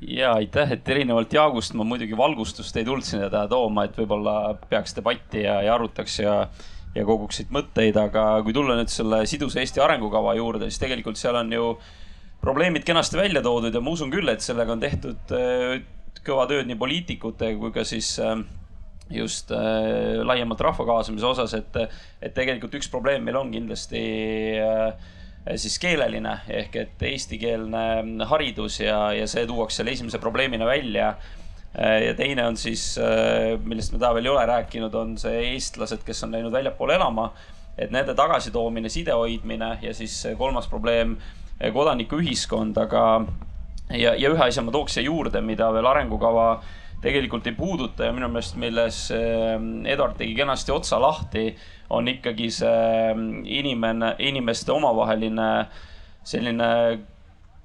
ja 0.00 0.32
aitäh, 0.38 0.72
et 0.76 0.88
erinevalt 0.88 1.32
Jaagust 1.32 1.74
ma 1.78 1.84
muidugi 1.86 2.16
valgustust 2.16 2.76
ei 2.76 2.86
tulnud 2.86 3.06
sinna 3.06 3.46
tooma, 3.50 3.86
et 3.86 3.96
võib-olla 3.98 4.54
peaks 4.70 4.96
debatti 4.96 5.44
ja, 5.44 5.60
ja 5.66 5.74
arutaks 5.74 6.18
ja, 6.22 6.34
ja 6.94 7.06
koguks 7.06 7.40
siit 7.40 7.50
mõtteid, 7.54 7.98
aga 8.00 8.26
kui 8.46 8.54
tulla 8.56 8.78
nüüd 8.78 8.92
selle 8.92 9.22
sidusa 9.30 9.60
Eesti 9.62 9.82
arengukava 9.84 10.34
juurde, 10.38 10.70
siis 10.70 10.82
tegelikult 10.82 11.20
seal 11.20 11.38
on 11.42 11.52
ju 11.54 11.72
probleemid 12.40 12.86
kenasti 12.88 13.20
välja 13.20 13.42
toodud 13.44 13.74
ja 13.74 13.82
ma 13.84 13.92
usun 13.92 14.12
küll, 14.12 14.28
et 14.32 14.44
sellega 14.44 14.72
on 14.72 14.80
tehtud 14.82 15.34
äh, 15.36 15.82
kõva 16.24 16.46
tööd 16.48 16.68
nii 16.68 16.80
poliitikute 16.80 17.54
kui 17.60 17.72
ka 17.74 17.84
siis 17.88 18.14
äh, 18.22 18.38
just 19.12 19.52
äh, 19.52 20.20
laiemalt 20.24 20.60
rahva 20.64 20.86
kaasamise 20.94 21.28
osas, 21.28 21.54
et, 21.58 21.80
et 22.22 22.34
tegelikult 22.36 22.78
üks 22.80 22.88
probleem 22.92 23.26
meil 23.26 23.40
on 23.42 23.52
kindlasti 23.52 24.02
siis 25.56 25.78
keeleline 25.80 26.36
ehk 26.52 26.76
et 26.76 27.04
eestikeelne 27.10 28.24
haridus 28.28 28.80
ja, 28.80 29.10
ja 29.16 29.28
see 29.30 29.46
tuuakse 29.48 29.80
selle 29.80 29.94
esimese 29.96 30.20
probleemina 30.22 30.66
välja. 30.68 31.14
Äh, 31.78 32.00
ja 32.08 32.14
teine 32.14 32.46
on 32.46 32.56
siis, 32.60 32.98
äh, 32.98 33.54
millest 33.64 33.92
me 33.92 33.98
täna 33.98 34.14
veel 34.14 34.28
ei 34.28 34.34
ole 34.34 34.46
rääkinud, 34.46 34.94
on 34.94 35.16
see 35.18 35.44
eestlased, 35.52 36.04
kes 36.06 36.24
on 36.26 36.34
läinud 36.36 36.52
väljapoole 36.52 36.98
elama, 36.98 37.30
et 37.78 37.92
nende 37.94 38.14
tagasitoomine, 38.18 38.90
side 38.92 39.14
hoidmine 39.16 39.76
ja 39.82 39.94
siis 39.94 40.18
kolmas 40.38 40.68
probleem, 40.68 41.16
kodanikuühiskond, 41.72 42.78
aga 42.80 43.04
ja, 43.92 44.14
ja 44.16 44.30
ühe 44.32 44.44
asja 44.44 44.64
ma 44.64 44.72
tooks 44.74 44.96
siia 44.96 45.06
juurde, 45.06 45.42
mida 45.44 45.68
veel 45.74 45.86
arengukava 45.86 46.46
tegelikult 47.00 47.46
ei 47.48 47.56
puuduta 47.56 48.08
ja 48.08 48.14
minu 48.16 48.28
meelest, 48.28 48.56
milles 48.60 48.98
ähm, 49.16 49.86
Eduard 49.88 50.18
tegi 50.20 50.34
kenasti 50.38 50.74
otsa 50.74 51.00
lahti, 51.00 51.50
on 51.90 52.08
ikkagi 52.08 52.50
see 52.54 52.74
ähm, 53.12 53.30
inimene, 53.44 54.14
inimeste 54.18 54.72
omavaheline 54.72 55.48
selline 56.26 56.68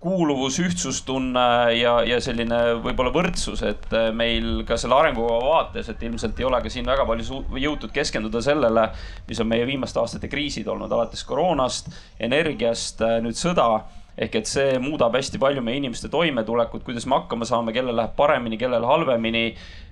kuuluvus, 0.06 0.60
ühtsustunne 0.62 1.44
ja, 1.80 1.96
ja 2.06 2.20
selline 2.22 2.60
võib-olla 2.84 3.10
võrdsus, 3.15 3.63
et 3.65 3.94
äh, 3.96 4.12
meil 4.13 4.62
ka 4.68 4.77
selle 4.77 4.98
arengukava 5.00 5.39
vaates, 5.50 5.89
et 5.89 6.04
ilmselt 6.06 6.39
ei 6.39 6.46
ole 6.46 6.60
ka 6.62 6.72
siin 6.72 6.86
väga 6.86 7.08
palju 7.10 7.42
jõutud 7.63 7.94
keskenduda 7.96 8.44
sellele, 8.46 8.88
mis 9.30 9.42
on 9.42 9.50
meie 9.50 9.65
viimaste 9.65 10.01
aastate 10.01 10.30
kriisid 10.30 10.70
olnud, 10.70 10.94
alates 10.94 11.25
koroonast, 11.25 11.89
energiast, 12.22 13.01
äh, 13.01 13.18
nüüd 13.25 13.39
sõda 13.39 13.70
ehk 14.15 14.38
et 14.39 14.48
see 14.48 14.77
muudab 14.79 15.15
hästi 15.17 15.39
palju 15.41 15.63
meie 15.63 15.81
inimeste 15.81 16.10
toimetulekut, 16.12 16.86
kuidas 16.88 17.07
me 17.10 17.17
hakkama 17.19 17.48
saame, 17.48 17.74
kellel 17.75 17.98
läheb 18.00 18.15
paremini, 18.15 18.60
kellel 18.60 18.88
halvemini. 18.88 19.45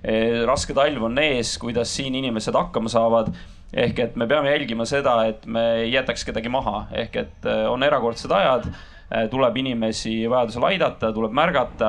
Eh, 0.04 0.40
raske 0.48 0.76
talv 0.76 1.04
on 1.10 1.20
ees, 1.20 1.56
kuidas 1.60 1.92
siin 1.96 2.16
inimesed 2.20 2.56
hakkama 2.56 2.92
saavad. 2.92 3.34
ehk 3.74 3.98
et 3.98 4.16
me 4.16 4.28
peame 4.30 4.52
jälgima 4.52 4.84
seda, 4.86 5.24
et 5.26 5.46
me 5.50 5.62
ei 5.80 5.88
jätaks 5.90 6.22
kedagi 6.24 6.48
maha, 6.48 6.84
ehk 6.94 7.16
et 7.16 7.46
eh, 7.50 7.64
on 7.66 7.82
erakordsed 7.82 8.30
ajad, 8.30 8.68
eh, 9.10 9.24
tuleb 9.30 9.56
inimesi 9.56 10.28
vajadusel 10.30 10.68
aidata, 10.68 11.10
tuleb 11.12 11.34
märgata 11.34 11.88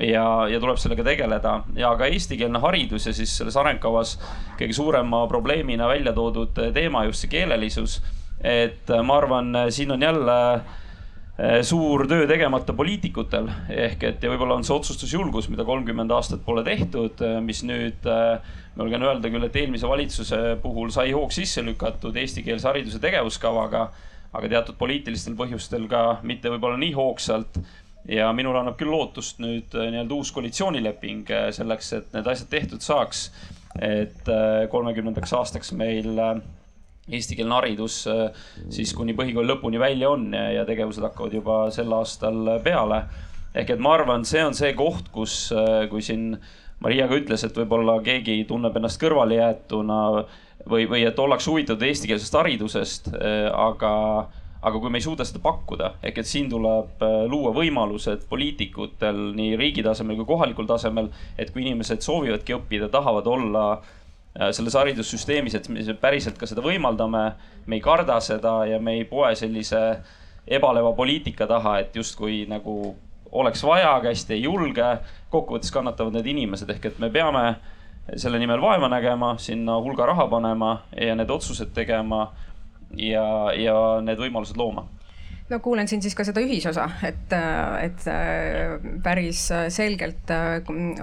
ja, 0.00 0.24
ja 0.48 0.60
tuleb 0.62 0.80
sellega 0.80 1.04
tegeleda 1.04 1.52
ja 1.76 1.90
ka 1.98 2.08
eestikeelne 2.08 2.62
haridus 2.62 3.10
ja 3.10 3.12
siis 3.12 3.34
selles 3.36 3.58
arengkavas 3.60 4.14
kõige 4.56 4.72
suurema 4.72 5.26
probleemina 5.28 5.90
välja 5.90 6.14
toodud 6.16 6.56
teema 6.72 7.04
just 7.04 7.26
see 7.26 7.34
keelelisus. 7.36 8.00
et 8.40 8.88
ma 9.04 9.18
arvan, 9.20 9.52
siin 9.68 9.92
on 9.92 10.00
jälle 10.00 10.40
suur 11.62 12.04
töö 12.08 12.26
tegemata 12.28 12.74
poliitikutel 12.76 13.46
ehk 13.72 14.02
et 14.04 14.24
ja 14.24 14.30
võib-olla 14.32 14.58
on 14.58 14.64
see 14.66 14.74
otsustusjulgus, 14.74 15.48
mida 15.52 15.64
kolmkümmend 15.64 16.12
aastat 16.12 16.42
pole 16.44 16.64
tehtud, 16.66 17.22
eh, 17.24 17.38
mis 17.44 17.62
nüüd 17.64 18.08
eh, 18.08 18.50
ma 18.74 18.84
julgen 18.84 19.06
öelda 19.06 19.30
küll, 19.32 19.46
et 19.46 19.56
eelmise 19.56 19.88
valitsuse 19.88 20.40
puhul 20.62 20.92
sai 20.92 21.14
hoog 21.16 21.32
sisse 21.32 21.64
lükatud 21.64 22.16
eestikeelse 22.20 22.68
hariduse 22.68 23.00
tegevuskavaga, 23.00 23.86
aga 24.36 24.52
teatud 24.52 24.76
poliitilistel 24.80 25.38
põhjustel 25.38 25.88
ka 25.90 26.20
mitte 26.26 26.52
võib-olla 26.52 26.80
nii 26.80 26.92
hoogsalt. 26.98 27.60
ja 28.08 28.30
minul 28.32 28.56
annab 28.56 28.78
küll 28.80 28.90
lootust 28.90 29.40
nüüd 29.40 29.74
nii-öelda 29.76 30.16
uus 30.16 30.30
koalitsioonileping 30.32 31.28
selleks, 31.56 31.92
et 31.92 32.14
need 32.16 32.26
asjad 32.26 32.48
tehtud 32.52 32.84
saaks. 32.84 33.30
et 33.80 34.28
kolmekümnendaks 34.70 35.32
aastaks 35.36 35.72
meil 35.72 36.16
eestikeelne 37.16 37.56
haridus 37.58 38.02
äh, 38.10 38.28
siis 38.72 38.92
kuni 38.96 39.14
põhikooli 39.18 39.50
lõpuni 39.52 39.80
välja 39.80 40.10
on 40.12 40.30
ja, 40.34 40.46
ja 40.60 40.64
tegevused 40.68 41.04
hakkavad 41.04 41.34
juba 41.34 41.60
sel 41.74 41.92
aastal 41.96 42.56
peale. 42.64 43.04
ehk 43.54 43.74
et 43.74 43.82
ma 43.82 43.94
arvan, 43.98 44.24
see 44.24 44.42
on 44.46 44.54
see 44.54 44.72
koht, 44.78 45.10
kus, 45.14 45.50
äh, 45.56 45.86
kui 45.90 46.04
siin 46.06 46.34
Maria 46.80 47.08
ka 47.10 47.18
ütles, 47.18 47.42
et 47.44 47.56
võib-olla 47.56 47.98
keegi 48.04 48.44
tunneb 48.48 48.76
ennast 48.78 49.00
kõrvalejäetuna 49.02 49.98
või, 50.70 50.86
või 50.88 51.02
et 51.04 51.18
ollakse 51.18 51.50
huvitatud 51.50 51.82
eestikeelsest 51.88 52.38
haridusest, 52.40 53.10
äh, 53.16 53.48
aga 53.50 53.94
aga 54.60 54.76
kui 54.76 54.90
me 54.92 54.98
ei 55.00 55.04
suuda 55.06 55.24
seda 55.24 55.40
pakkuda, 55.40 55.86
ehk 56.04 56.18
et 56.20 56.28
siin 56.28 56.50
tuleb 56.52 57.00
luua 57.32 57.48
võimalused 57.56 58.26
poliitikutel 58.28 59.30
nii 59.32 59.54
riigi 59.56 59.80
tasemel 59.80 60.18
kui 60.18 60.28
kohalikul 60.28 60.68
tasemel, 60.68 61.08
et 61.40 61.48
kui 61.48 61.64
inimesed 61.64 62.04
soovivadki 62.04 62.58
õppida, 62.58 62.90
tahavad 62.92 63.30
olla 63.32 63.62
äh, 63.78 63.94
selles 64.52 64.74
haridussüsteemis, 64.78 65.56
et 65.58 65.68
me 65.68 65.82
päriselt 66.00 66.38
ka 66.38 66.46
seda 66.46 66.62
võimaldame. 66.62 67.32
me 67.66 67.76
ei 67.76 67.80
karda 67.80 68.20
seda 68.20 68.64
ja 68.66 68.78
me 68.78 68.94
ei 68.98 69.04
poe 69.04 69.34
sellise 69.34 70.00
ebaleva 70.46 70.92
poliitika 70.92 71.46
taha, 71.46 71.78
et 71.78 71.96
justkui 71.96 72.46
nagu 72.48 72.96
oleks 73.32 73.62
vaja, 73.64 73.96
aga 73.96 74.08
hästi 74.08 74.34
ei 74.34 74.42
julge. 74.42 74.98
kokkuvõttes 75.30 75.70
kannatavad 75.70 76.12
need 76.12 76.26
inimesed 76.26 76.70
ehk 76.70 76.84
et 76.84 76.98
me 76.98 77.10
peame 77.10 77.56
selle 78.16 78.38
nimel 78.38 78.60
vaeva 78.60 78.88
nägema, 78.88 79.34
sinna 79.38 79.76
hulga 79.78 80.06
raha 80.06 80.26
panema 80.28 80.82
ja 80.96 81.14
need 81.14 81.30
otsused 81.30 81.74
tegema 81.74 82.32
ja, 82.96 83.52
ja 83.54 84.00
need 84.02 84.18
võimalused 84.18 84.56
looma 84.56 84.86
no 85.50 85.58
kuulen 85.60 85.88
siin 85.90 86.02
siis 86.02 86.14
ka 86.14 86.24
seda 86.26 86.42
ühisosa, 86.44 86.86
et, 87.06 87.32
et 87.82 88.04
päris 89.02 89.42
selgelt 89.74 90.30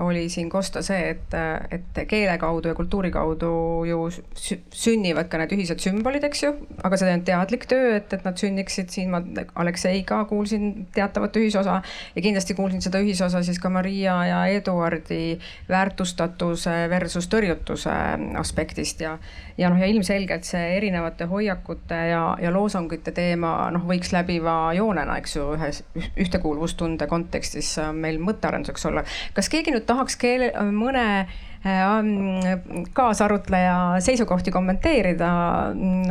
oli 0.03 0.27
siin 0.31 0.49
kosta 0.49 0.83
see, 0.85 1.11
et, 1.15 1.35
et 1.73 2.01
keele 2.09 2.37
kaudu 2.41 2.71
ja 2.71 2.77
kultuuri 2.77 3.11
kaudu 3.11 3.51
ju 3.87 3.99
sünnivad 4.37 5.29
ka 5.31 5.41
need 5.41 5.55
ühised 5.57 5.83
sümbolid, 5.83 6.23
eks 6.27 6.43
ju, 6.45 6.53
aga 6.87 6.99
see 6.99 7.15
on 7.17 7.25
teadlik 7.27 7.67
töö, 7.69 7.95
et, 7.99 8.13
et 8.13 8.27
nad 8.27 8.39
sünniksid 8.39 8.93
siin, 8.93 9.11
ma 9.13 9.21
Alekseiga 9.59 10.23
kuulsin 10.29 10.87
teatavat 10.95 11.35
ühisosa 11.41 11.81
ja 12.15 12.23
kindlasti 12.23 12.55
kuulsin 12.57 12.83
seda 12.85 13.01
ühisosa 13.03 13.43
siis 13.45 13.59
ka 13.63 13.71
Maria 13.73 14.19
ja 14.29 14.45
Eduardi 14.53 15.37
väärtustatuse 15.69 16.77
versus 16.93 17.27
tõrjutuse 17.31 17.97
aspektist. 18.39 19.03
Ja 19.03 19.17
ja 19.57 19.71
noh, 19.71 19.79
ja 19.81 19.89
ilmselgelt 19.89 20.45
see 20.45 20.75
erinevate 20.77 21.25
hoiakute 21.29 21.97
ja, 22.11 22.21
ja 22.41 22.51
loosungite 22.53 23.11
teema 23.15 23.71
noh, 23.73 23.85
võiks 23.89 24.13
läbiva 24.37 24.73
joonena, 24.73 25.17
eks 25.17 25.35
ju, 25.35 25.49
ühes 25.55 25.81
ühtekuuluvustunde 26.17 27.07
kontekstis 27.07 27.77
äh, 27.81 27.91
meil 27.93 28.19
mõttearenduseks 28.21 28.87
olla. 28.89 29.03
kas 29.33 29.49
keegi 29.49 29.73
nüüd 29.73 29.85
tahaks 29.85 30.17
keele, 30.17 30.51
mõne 30.71 31.05
äh, 31.25 32.87
kaasarutleja 32.93 33.99
seisukohti 33.99 34.51
kommenteerida? 34.51 35.31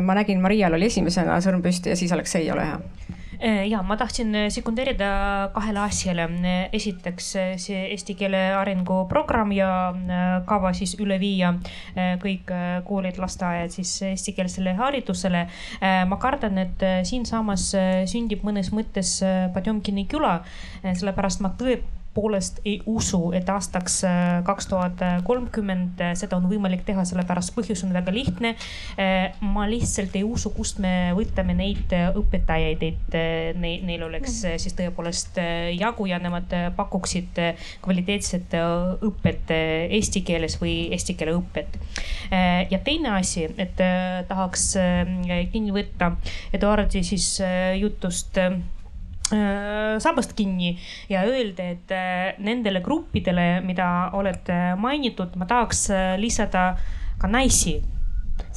ma 0.03 0.15
nägin, 0.15 0.41
Marial 0.41 0.75
oli 0.75 0.91
esimesena 0.91 1.39
sõrm 1.41 1.63
püsti 1.63 1.91
ja 1.91 1.97
siis 1.97 2.13
Aleksei, 2.13 2.51
ole 2.51 2.67
hea 2.67 3.16
ja 3.69 3.83
ma 3.83 3.97
tahtsin 3.97 4.35
äh, 4.35 4.49
sekundeerida 4.53 5.51
kahele 5.55 5.81
asjale. 5.81 6.29
esiteks 6.73 7.31
see 7.63 7.83
eesti 7.91 8.15
keele 8.15 8.41
arenguprogramm 8.57 9.53
ja 9.53 9.71
äh, 9.91 10.25
kava 10.47 10.73
siis 10.73 10.97
üle 11.01 11.19
viia 11.21 11.55
kõik 11.97 12.51
koolid, 12.87 13.19
lasteaiad 13.19 13.71
siis 13.71 13.91
eestikeelsele 14.03 14.75
haridusele. 14.77 15.47
ma 16.09 16.17
kardan, 16.21 16.59
et 16.59 16.83
siinsamas 17.09 17.69
sündib 18.11 18.45
mõnes 18.47 18.73
mõttes 18.73 19.19
Potjomkini 19.55 20.07
küla, 20.11 20.41
sellepärast 20.83 21.41
ma 21.45 21.53
tõepoolest 21.59 22.06
tõepoolest 22.17 22.61
ei 22.65 22.81
usu, 22.89 23.33
et 23.37 23.49
aastaks 23.49 24.01
äh, 24.09 24.43
kaks 24.45 24.69
tuhat 24.71 25.03
kolmkümmend 25.27 26.01
äh, 26.01 26.15
seda 26.17 26.39
on 26.39 26.49
võimalik 26.49 26.85
teha, 26.87 27.05
sellepärast 27.05 27.53
põhjus 27.55 27.85
on 27.85 27.93
väga 27.93 28.13
lihtne. 28.15 28.55
Äh, 28.97 29.37
ma 29.45 29.67
lihtsalt 29.69 30.17
ei 30.17 30.25
usu, 30.25 30.51
kust 30.57 30.81
me 30.81 31.13
võtame 31.17 31.55
neid 31.57 31.93
õpetajaid, 31.93 32.83
et 32.87 33.17
neil, 33.61 34.03
oleks 34.07 34.43
mm. 34.45 34.63
siis 34.63 34.77
tõepoolest 34.77 35.39
jagu 35.77 36.07
ja 36.09 36.19
nemad 36.23 36.53
pakuksid 36.77 37.39
kvaliteetset 37.85 38.55
õpet 39.05 39.53
eesti 39.53 40.23
keeles 40.27 40.57
või 40.61 40.89
eesti 40.95 41.17
keele 41.19 41.37
õpet. 41.37 41.77
ja 42.71 42.79
teine 42.85 43.17
asi, 43.17 43.47
et 43.59 43.81
tahaks 44.29 44.73
kinni 45.53 45.75
võtta 45.75 46.13
Eduardi 46.57 47.03
siis 47.07 47.29
jutust 47.81 48.39
sabast 49.27 50.37
kinni 50.39 50.77
ja 51.11 51.25
öelda, 51.27 51.65
et 51.75 51.91
äh, 51.91 52.37
nendele 52.39 52.81
gruppidele, 52.81 53.61
mida 53.67 54.11
olete 54.15 54.77
mainitud, 54.79 55.35
ma 55.37 55.49
tahaks 55.51 55.89
äh, 55.91 56.15
lisada 56.21 56.77
ka 57.19 57.31
naisi. 57.31 57.81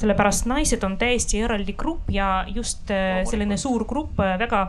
Sellepärast 0.00 0.46
naised 0.48 0.84
on 0.84 0.98
täiesti 1.00 1.40
eraldi 1.40 1.72
grupp 1.76 2.10
ja 2.12 2.44
just 2.52 2.90
selline 3.28 3.56
suur 3.56 3.86
grupp 3.88 4.18
väga 4.20 4.66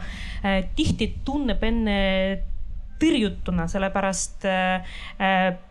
tihti 0.75 1.07
tunneb 1.27 1.63
enne 1.67 1.97
tõrjutuna, 3.01 3.67
sellepärast 3.71 4.45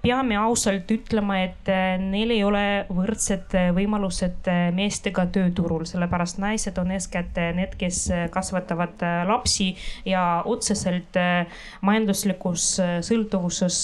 peame 0.02 0.36
ausalt 0.40 0.90
ütlema, 0.90 1.40
et 1.46 1.70
neil 2.02 2.34
ei 2.34 2.42
ole 2.46 2.64
võrdsed 2.90 3.54
võimalused 3.76 4.48
meestega 4.76 5.26
tööturul, 5.32 5.86
sellepärast 5.88 6.40
naised 6.42 6.78
on 6.80 6.92
eeskätt 6.96 7.38
need, 7.56 7.76
kes 7.80 8.02
kasvatavad 8.34 9.02
lapsi 9.28 9.70
ja 10.08 10.42
otseselt 10.48 11.18
majanduslikus 11.86 12.66
sõltuvuses 13.06 13.80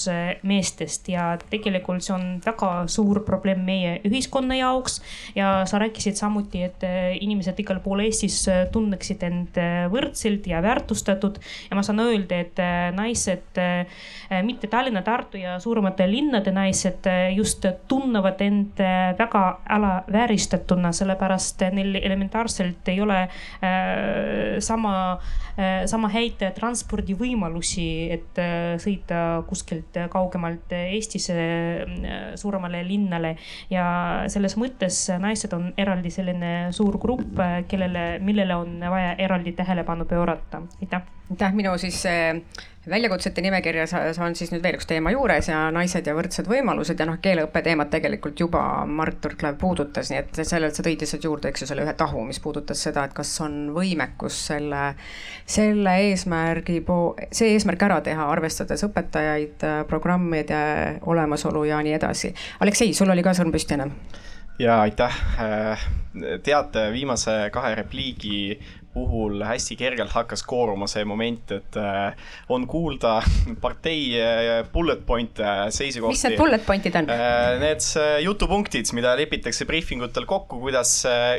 meestest 0.47 1.09
ja 1.11 1.29
tegelikult 1.49 2.05
see 2.05 2.15
on 2.15 2.27
väga 2.43 2.71
suur 2.91 3.21
probleem 3.27 3.63
meie 3.67 3.97
ühiskonna 4.07 4.57
jaoks. 4.59 5.01
ja 5.35 5.65
sa 5.65 5.79
rääkisid 5.79 6.17
samuti, 6.19 6.63
et 6.67 6.83
inimesed 7.21 7.59
igal 7.59 7.79
pool 7.83 8.03
Eestis 8.05 8.43
tunneksid 8.71 9.23
end 9.27 9.57
võrdselt 9.91 10.47
ja 10.47 10.61
väärtustatud 10.63 11.39
ja 11.69 11.77
ma 11.77 11.83
saan 11.85 12.01
öelda, 12.03 12.41
et 12.45 12.61
naised 12.95 13.36
naised, 13.37 13.57
äh, 14.29 14.43
mitte 14.43 14.67
Tallinna, 14.67 15.01
Tartu 15.01 15.37
ja 15.37 15.59
suuremate 15.59 16.07
linnade 16.07 16.51
naised 16.51 17.05
äh, 17.05 17.35
just 17.35 17.65
tunnevad 17.87 18.41
end 18.41 18.79
äh, 18.79 19.15
väga 19.17 19.59
alavääristatuna, 19.69 20.91
sellepärast 20.91 21.61
neil 21.71 21.95
elementaarselt 22.01 22.87
ei 22.87 23.01
ole 23.01 23.27
sama, 24.59 25.19
sama 25.85 26.09
häid 26.11 26.41
transpordivõimalusi, 26.55 27.87
et 28.13 28.39
sõita 28.81 29.43
kuskilt 29.47 29.97
kaugemalt 30.09 30.71
Eestisse 30.71 31.35
suuremale 32.35 32.83
linnale. 32.87 33.35
ja 33.69 34.23
selles 34.27 34.57
mõttes 34.57 34.99
naised 35.19 35.53
on 35.53 35.73
eraldi 35.77 36.11
selline 36.13 36.71
suur 36.71 36.97
grupp, 37.01 37.39
kellele, 37.67 38.19
millele 38.19 38.55
on 38.55 38.79
vaja 38.79 39.15
eraldi 39.17 39.51
tähelepanu 39.57 40.05
pöörata, 40.05 40.61
aitäh. 40.81 41.01
aitäh, 41.31 41.53
minu 41.53 41.77
siis 41.77 42.03
väljakutsete 42.89 43.41
nimekirjas 43.41 43.93
on 44.23 44.35
siis 44.35 44.51
nüüd 44.53 44.63
veel 44.63 44.77
üks 44.77 44.87
teema 44.89 45.11
juures 45.13 45.49
ja 45.49 45.65
naised 45.73 46.07
ja 46.07 46.15
võrdsed 46.17 46.47
võimalused 46.49 46.99
ja 46.99 47.07
noh, 47.09 47.19
keeleõppe 47.23 47.61
teemat 47.65 47.91
tegelikult 47.93 48.39
juba 48.39 48.61
Mart 48.89 49.23
Võrklaev 49.25 49.57
puudutas, 49.61 50.11
nii 50.11 50.21
et 50.21 50.41
sellelt 50.47 50.77
sa 50.77 50.85
tõid 50.85 51.03
lihtsalt 51.03 51.27
juurde, 51.27 51.51
eks 51.51 51.63
ju, 51.65 51.69
selle 51.71 51.85
ühe 51.85 51.95
tahu, 51.97 52.23
mis 52.27 52.39
puudutas 52.43 52.81
seda, 52.87 53.07
et 53.07 53.15
kas 53.17 53.33
on 53.43 53.57
võimekus 53.75 54.39
selle, 54.51 54.83
selle 55.45 55.97
eesmärgi 56.09 56.79
po-, 56.87 57.15
see 57.31 57.55
eesmärk 57.55 57.87
ära 57.89 57.99
teha, 58.05 58.29
arvestades 58.31 58.85
õpetajaid, 58.87 59.67
programmide 59.89 60.61
olemasolu 61.07 61.67
ja 61.67 61.81
nii 61.83 61.97
edasi. 61.97 62.33
Aleksei, 62.63 62.95
sul 62.97 63.11
oli 63.11 63.25
ka 63.25 63.35
sõrm 63.37 63.53
püsti 63.55 63.77
ennem 63.77 63.93
ja 64.59 64.81
aitäh. 64.81 65.13
teate, 66.43 66.91
viimase 66.91 67.49
kahe 67.53 67.75
repliigi 67.75 68.59
puhul 68.97 69.43
hästi 69.45 69.77
kergelt 69.79 70.13
hakkas 70.15 70.43
kooruma 70.47 70.87
see 70.89 71.05
moment, 71.07 71.51
et 71.55 71.77
äh, 71.79 72.29
on 72.53 72.65
kuulda 72.69 73.17
partei 73.63 74.17
äh, 74.19 74.61
bullet 74.73 75.03
point'e, 75.05 75.69
seisukohti. 75.73 76.15
mis 76.15 76.25
need 76.27 76.39
bullet 76.39 76.65
point'id 76.65 76.97
on? 76.99 77.11
Äh, 77.13 77.59
need 77.61 77.85
jutupunktid, 78.25 78.89
mida 78.97 79.13
lepitakse 79.19 79.67
briifingutel 79.69 80.27
kokku, 80.29 80.61
kuidas 80.63 80.93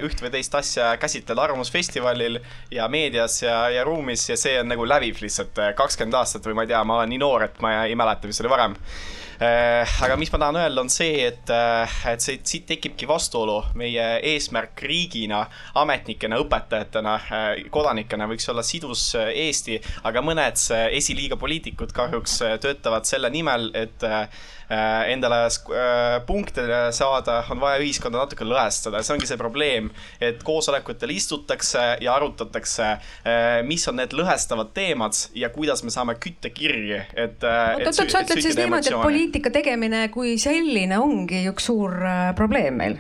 üht 0.05 0.23
või 0.23 0.33
teist 0.35 0.55
asja 0.59 0.93
käsitleda 1.01 1.49
Arvamusfestivalil 1.49 2.41
ja 2.75 2.89
meedias 2.93 3.41
ja, 3.43 3.61
ja 3.75 3.85
ruumis 3.87 4.29
ja 4.31 4.39
see 4.39 4.59
on 4.63 4.71
nagu 4.71 4.87
läviv 4.89 5.23
lihtsalt 5.25 5.59
kakskümmend 5.79 6.19
aastat 6.19 6.47
või 6.47 6.59
ma 6.59 6.67
ei 6.67 6.75
tea, 6.75 6.83
ma 6.87 7.01
olen 7.01 7.15
nii 7.15 7.23
noor, 7.23 7.49
et 7.49 7.63
ma 7.65 7.81
ei, 7.85 7.97
mäleta, 7.99 8.31
mis 8.31 8.43
oli 8.45 8.53
varem 8.53 8.77
aga 9.41 10.17
mis 10.19 10.33
ma 10.33 10.39
tahan 10.43 10.57
öelda, 10.59 10.83
on 10.83 10.89
see, 10.91 11.21
et, 11.29 11.51
äh, 11.51 11.97
et 12.11 12.25
see, 12.25 12.41
siit 12.43 12.67
tekibki 12.67 13.07
vastuolu 13.07 13.61
meie 13.79 14.07
eesmärk 14.33 14.83
riigina, 14.83 15.45
ametnikena, 15.79 16.41
õpetajatena, 16.43 17.15
äh, 17.15 17.63
kodanikena 17.71 18.27
võiks 18.31 18.49
olla 18.51 18.65
sidus 18.67 19.05
Eesti, 19.15 19.79
aga 20.11 20.23
mõned 20.27 20.59
esiliiga 20.99 21.39
poliitikud 21.39 21.95
kahjuks 21.95 22.41
töötavad 22.63 23.07
selle 23.07 23.31
nimel, 23.31 23.71
et 23.79 24.03
endale 24.69 25.39
punkte 26.27 26.67
saada, 26.93 27.39
on 27.53 27.61
vaja 27.63 27.81
ühiskonda 27.81 28.21
natuke 28.21 28.45
lõhestada, 28.45 29.01
see 29.05 29.15
ongi 29.15 29.29
see 29.31 29.41
probleem, 29.41 29.89
et 30.21 30.43
koosolekutel 30.45 31.15
istutakse 31.15 31.85
ja 32.05 32.17
arutatakse, 32.19 32.91
mis 33.65 33.87
on 33.89 33.97
need 34.01 34.13
lõhestavad 34.17 34.75
teemad 34.77 35.17
ja 35.39 35.49
kuidas 35.55 35.81
me 35.87 35.95
saame 35.95 36.19
kütta 36.21 36.53
kirgi, 36.53 37.01
et. 37.15 37.41
oot, 37.41 37.87
oot, 37.87 37.97
sa 37.97 38.25
ütled 38.27 38.45
siis 38.45 38.59
niimoodi, 38.59 38.93
et 38.93 39.01
poliitik 39.01 39.39
poliitika 39.39 39.51
tegemine 39.53 40.09
kui 40.13 40.37
selline 40.41 40.99
ongi 40.99 41.45
üks 41.51 41.69
suur 41.69 41.95
äh, 42.03 42.35
probleem 42.37 42.79
meil 42.81 42.99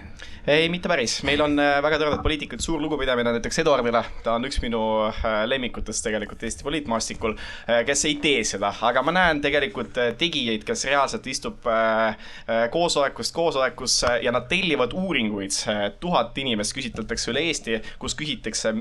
ei, 0.49 0.69
mitte 0.73 0.89
päris, 0.89 1.19
meil 1.29 1.43
on 1.45 1.59
äh, 1.61 1.77
väga 1.85 1.99
toredad 2.01 2.23
poliitikud, 2.25 2.63
suur 2.65 2.81
lugupidamine 2.81 3.35
näiteks 3.37 3.61
Eduardile, 3.61 4.01
ta 4.25 4.37
on 4.39 4.47
üks 4.49 4.63
minu 4.63 4.81
äh, 5.05 5.27
lemmikutest 5.49 6.07
tegelikult 6.07 6.43
Eesti 6.47 6.65
poliitmaastikul, 6.65 7.35
äh, 7.69 7.83
kes 7.89 8.07
ei 8.09 8.17
tee 8.23 8.41
seda, 8.49 8.71
aga 8.89 9.03
ma 9.05 9.13
näen 9.13 9.43
tegelikult 9.45 9.99
tegijaid, 10.19 10.65
kes 10.65 10.87
reaalselt 10.89 11.27
istub 11.29 11.67
koosolekust 12.73 13.35
koosolekusse 13.35 14.15
ja 14.25 14.33
nad 14.33 14.47
tellivad 14.49 14.95
uuringuid. 14.97 15.53
tuhat 16.01 16.37
inimest 16.39 16.75
küsitletakse 16.77 17.31
üle 17.33 17.43
Eesti, 17.49 17.79
kus 18.01 18.15
küsitakse 18.19 18.73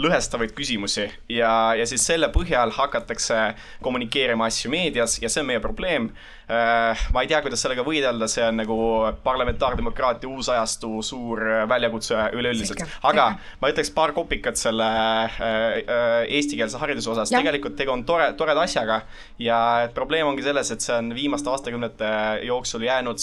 lõhestavaid 0.00 0.52
küsimusi. 0.56 1.08
Ja, 1.32 1.74
ja 1.76 1.86
siis 1.88 2.04
selle 2.06 2.30
põhjal 2.32 2.72
hakatakse 2.76 3.54
kommunikeerima 3.82 4.48
asju 4.50 4.70
meedias 4.72 5.18
ja 5.22 5.28
see 5.28 5.42
on 5.42 5.50
meie 5.50 5.62
probleem. 5.62 6.10
Ma 6.50 7.22
ei 7.22 7.30
tea, 7.30 7.40
kuidas 7.44 7.62
sellega 7.62 7.84
võidelda, 7.86 8.26
see 8.30 8.42
on 8.42 8.58
nagu 8.58 8.78
parlamentaardemokraatia 9.24 10.30
uus 10.30 10.50
ajastu 10.50 10.69
ajastu 10.70 11.02
suur 11.02 11.40
äh, 11.42 11.68
väljakutse 11.68 12.16
üleüldiselt. 12.36 12.84
aga 13.02 13.26
ma 13.60 13.70
ütleks 13.70 13.90
paar 13.94 14.12
kopikat 14.14 14.58
selle 14.58 14.86
äh, 14.86 15.40
äh, 15.40 16.36
eestikeelse 16.38 16.78
hariduse 16.78 17.10
osas, 17.10 17.32
tegelikult 17.32 17.76
tegu 17.78 17.92
on 17.92 18.04
tore, 18.04 18.32
toreda 18.38 18.62
asjaga 18.62 19.02
ja 19.38 19.88
probleem 19.94 20.28
ongi 20.30 20.44
selles, 20.46 20.70
et 20.70 20.84
see 20.84 20.94
on 20.96 21.12
viimaste 21.14 21.50
aastakümnete 21.50 22.10
jooksul 22.46 22.84
jäänud 22.86 23.20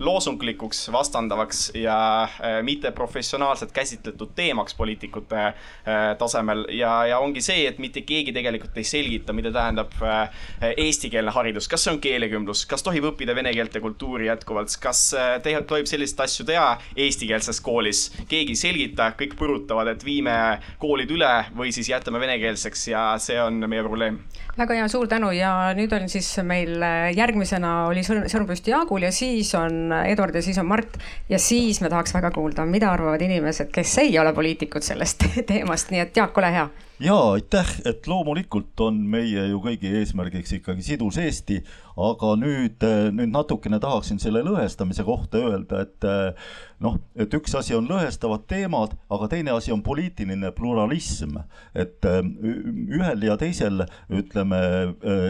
loosunglikuks, 0.00 0.88
vastandavaks 0.92 1.70
ja 1.78 2.28
mitte 2.66 2.90
professionaalselt 2.96 3.72
käsitletud 3.72 4.32
teemaks 4.36 4.74
poliitikute 4.74 5.52
tasemel. 6.18 6.64
Ja, 6.74 6.92
ja 7.06 7.18
ongi 7.22 7.42
see, 7.44 7.64
et 7.68 7.78
mitte 7.82 8.02
keegi 8.06 8.32
tegelikult 8.36 8.76
ei 8.80 8.86
selgita, 8.86 9.34
mida 9.36 9.52
tähendab 9.54 9.94
eestikeelne 10.70 11.32
haridus, 11.34 11.68
kas 11.70 11.84
see 11.84 11.94
on 11.94 12.00
keelekümblus, 12.02 12.64
kas 12.70 12.84
tohib 12.86 13.10
õppida 13.12 13.34
vene 13.36 13.52
keelt 13.56 13.76
ja 13.76 13.84
kultuuri 13.84 14.28
jätkuvalt, 14.28 14.74
kas 14.82 15.04
tohib 15.44 15.90
selliseid 15.90 16.24
asju 16.26 16.48
teha 16.48 16.69
eestikeelses 16.96 17.60
koolis. 17.64 18.02
keegi 18.28 18.54
ei 18.54 18.60
selgita, 18.60 19.12
kõik 19.18 19.36
põrutavad, 19.38 19.92
et 19.92 20.04
viime 20.04 20.34
koolid 20.82 21.10
üle 21.10 21.32
või 21.56 21.72
siis 21.74 21.90
jätame 21.90 22.20
venekeelseks 22.22 22.88
ja 22.92 23.04
see 23.22 23.38
on 23.42 23.62
meie 23.68 23.84
probleem. 23.86 24.20
väga 24.58 24.80
hea, 24.80 24.88
suur 24.88 25.08
tänu 25.08 25.30
ja 25.36 25.72
nüüd 25.76 25.92
on 25.96 26.08
siis 26.08 26.28
meil 26.44 26.76
äh, 26.82 27.10
järgmisena 27.16 27.86
oli 27.88 28.04
sõrm, 28.06 28.26
sõrm 28.30 28.48
püsti 28.50 28.74
Jaagul 28.74 29.08
ja 29.08 29.12
siis 29.14 29.54
on 29.58 29.94
Eduard 30.04 30.34
ja 30.34 30.44
siis 30.44 30.58
on 30.58 30.68
Mart. 30.70 31.00
ja 31.28 31.38
siis 31.38 31.80
me 31.80 31.88
tahaks 31.88 32.14
väga 32.14 32.30
kuulda, 32.34 32.66
mida 32.66 32.92
arvavad 32.92 33.22
inimesed, 33.22 33.72
kes 33.72 33.98
ei 34.04 34.18
ole 34.18 34.34
poliitikud 34.36 34.84
sellest 34.84 35.26
teemast, 35.50 35.90
nii 35.90 36.06
et 36.06 36.16
Jaak, 36.16 36.38
ole 36.38 36.54
hea 36.54 36.68
ja 37.00 37.16
aitäh, 37.32 37.70
et 37.88 38.06
loomulikult 38.10 38.80
on 38.84 38.98
meie 39.12 39.46
ju 39.50 39.60
kõigi 39.64 39.92
eesmärgiks 40.00 40.52
ikkagi 40.58 40.84
sidus 40.84 41.18
Eesti, 41.20 41.60
aga 42.00 42.34
nüüd, 42.40 42.84
nüüd 43.16 43.32
natukene 43.32 43.80
tahaksin 43.82 44.20
selle 44.22 44.42
lõhestamise 44.46 45.04
kohta 45.06 45.40
öelda, 45.40 45.84
et 45.86 46.08
noh, 46.80 46.96
et 47.18 47.34
üks 47.36 47.54
asi 47.58 47.74
on 47.76 47.88
lõhestavad 47.88 48.46
teemad, 48.48 48.94
aga 49.12 49.28
teine 49.30 49.52
asi 49.52 49.72
on 49.72 49.82
poliitiline 49.84 50.52
pluralism. 50.56 51.36
et 51.74 52.04
ühel 52.04 53.24
ja 53.24 53.36
teisel, 53.40 53.84
ütleme, 54.08 54.60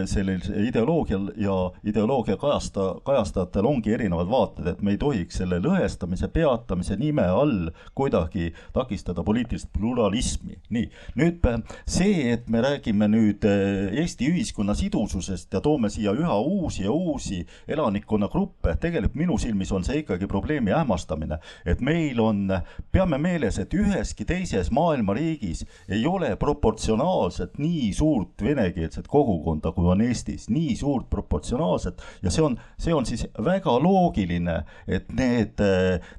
sellisel 0.09 0.67
ideoloogial 0.67 1.31
ja 1.39 1.55
ideoloogia 1.87 2.37
kajasta, 2.39 2.87
kajastajatel 3.05 3.67
ongi 3.67 3.93
erinevad 3.93 4.29
vaated, 4.31 4.67
et 4.71 4.81
me 4.81 4.95
ei 4.95 5.01
tohiks 5.01 5.41
selle 5.41 5.59
lõhestamise 5.63 6.31
peatamise 6.31 6.95
nime 6.99 7.27
all 7.27 7.71
kuidagi 7.95 8.53
takistada 8.73 9.23
poliitilist 9.23 9.71
pluralismi. 9.75 10.57
nii, 10.69 10.87
nüüd 11.19 11.43
see, 11.85 12.31
et 12.31 12.47
me 12.49 12.61
räägime 12.63 13.07
nüüd 13.11 13.45
Eesti 13.91 14.29
ühiskonna 14.31 14.73
sidususest 14.77 15.53
ja 15.53 15.61
toome 15.61 15.89
siia 15.89 16.13
üha 16.15 16.37
uusi 16.39 16.85
ja 16.85 16.91
uusi 16.91 17.45
elanikkonnagruppe, 17.67 18.77
tegelikult 18.79 19.15
minu 19.19 19.37
silmis 19.41 19.71
on 19.71 19.83
see 19.83 20.01
ikkagi 20.03 20.27
probleemi 20.31 20.71
ähmastamine 20.75 21.40
et 21.65 21.81
meil 21.81 22.19
on, 22.21 22.47
peame 22.91 23.17
meeles, 23.21 23.59
et 23.61 23.73
üheski 23.73 24.25
teises 24.27 24.71
maailma 24.71 25.15
riigis 25.17 25.65
ei 25.89 26.05
ole 26.07 26.35
proportsionaalselt 26.39 27.57
nii 27.61 27.91
suurt 27.95 28.43
venekeelset 28.43 29.07
kogukonda, 29.11 29.71
kui 29.75 29.89
on 29.91 30.01
Eestis, 30.05 30.49
nii 30.49 30.75
suurt 30.79 31.09
proportsionaalselt 31.09 32.01
ja 32.23 32.31
see 32.33 32.43
on, 32.45 32.57
see 32.81 32.93
on 32.95 33.07
siis 33.07 33.25
väga 33.43 33.77
loogiline, 33.83 34.61
et 34.87 35.11
need, 35.15 35.61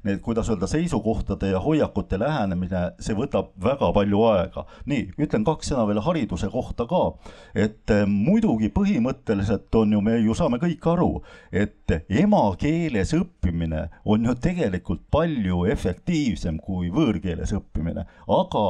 need, 0.03 0.21
kuidas 0.25 0.49
öelda, 0.51 0.67
seisukohtade 0.69 1.51
ja 1.53 1.61
hoiakute 1.63 2.19
lähenemine, 2.19 2.83
see 3.03 3.15
võtab 3.17 3.53
väga 3.63 3.91
palju 3.95 4.23
aega. 4.29 4.65
nii, 4.89 5.07
ütlen 5.21 5.45
kaks 5.47 5.71
sõna 5.71 5.85
veel 5.89 6.01
hariduse 6.03 6.49
kohta 6.53 6.87
ka, 6.89 7.03
et 7.55 7.93
eh, 7.93 8.05
muidugi 8.09 8.69
põhimõtteliselt 8.73 9.73
on 9.79 9.95
ju, 9.95 10.01
me 10.03 10.17
ju 10.19 10.35
saame 10.37 10.59
kõik 10.61 10.87
aru, 10.93 11.11
et 11.51 11.93
emakeeles 12.09 13.13
õppimine 13.17 13.87
on 14.05 14.25
ju 14.27 14.35
tegelikult 14.43 15.03
palju 15.13 15.63
efektiivsem 15.69 16.57
kui 16.63 16.89
võõrkeeles 16.93 17.53
õppimine, 17.53 18.05
aga 18.39 18.63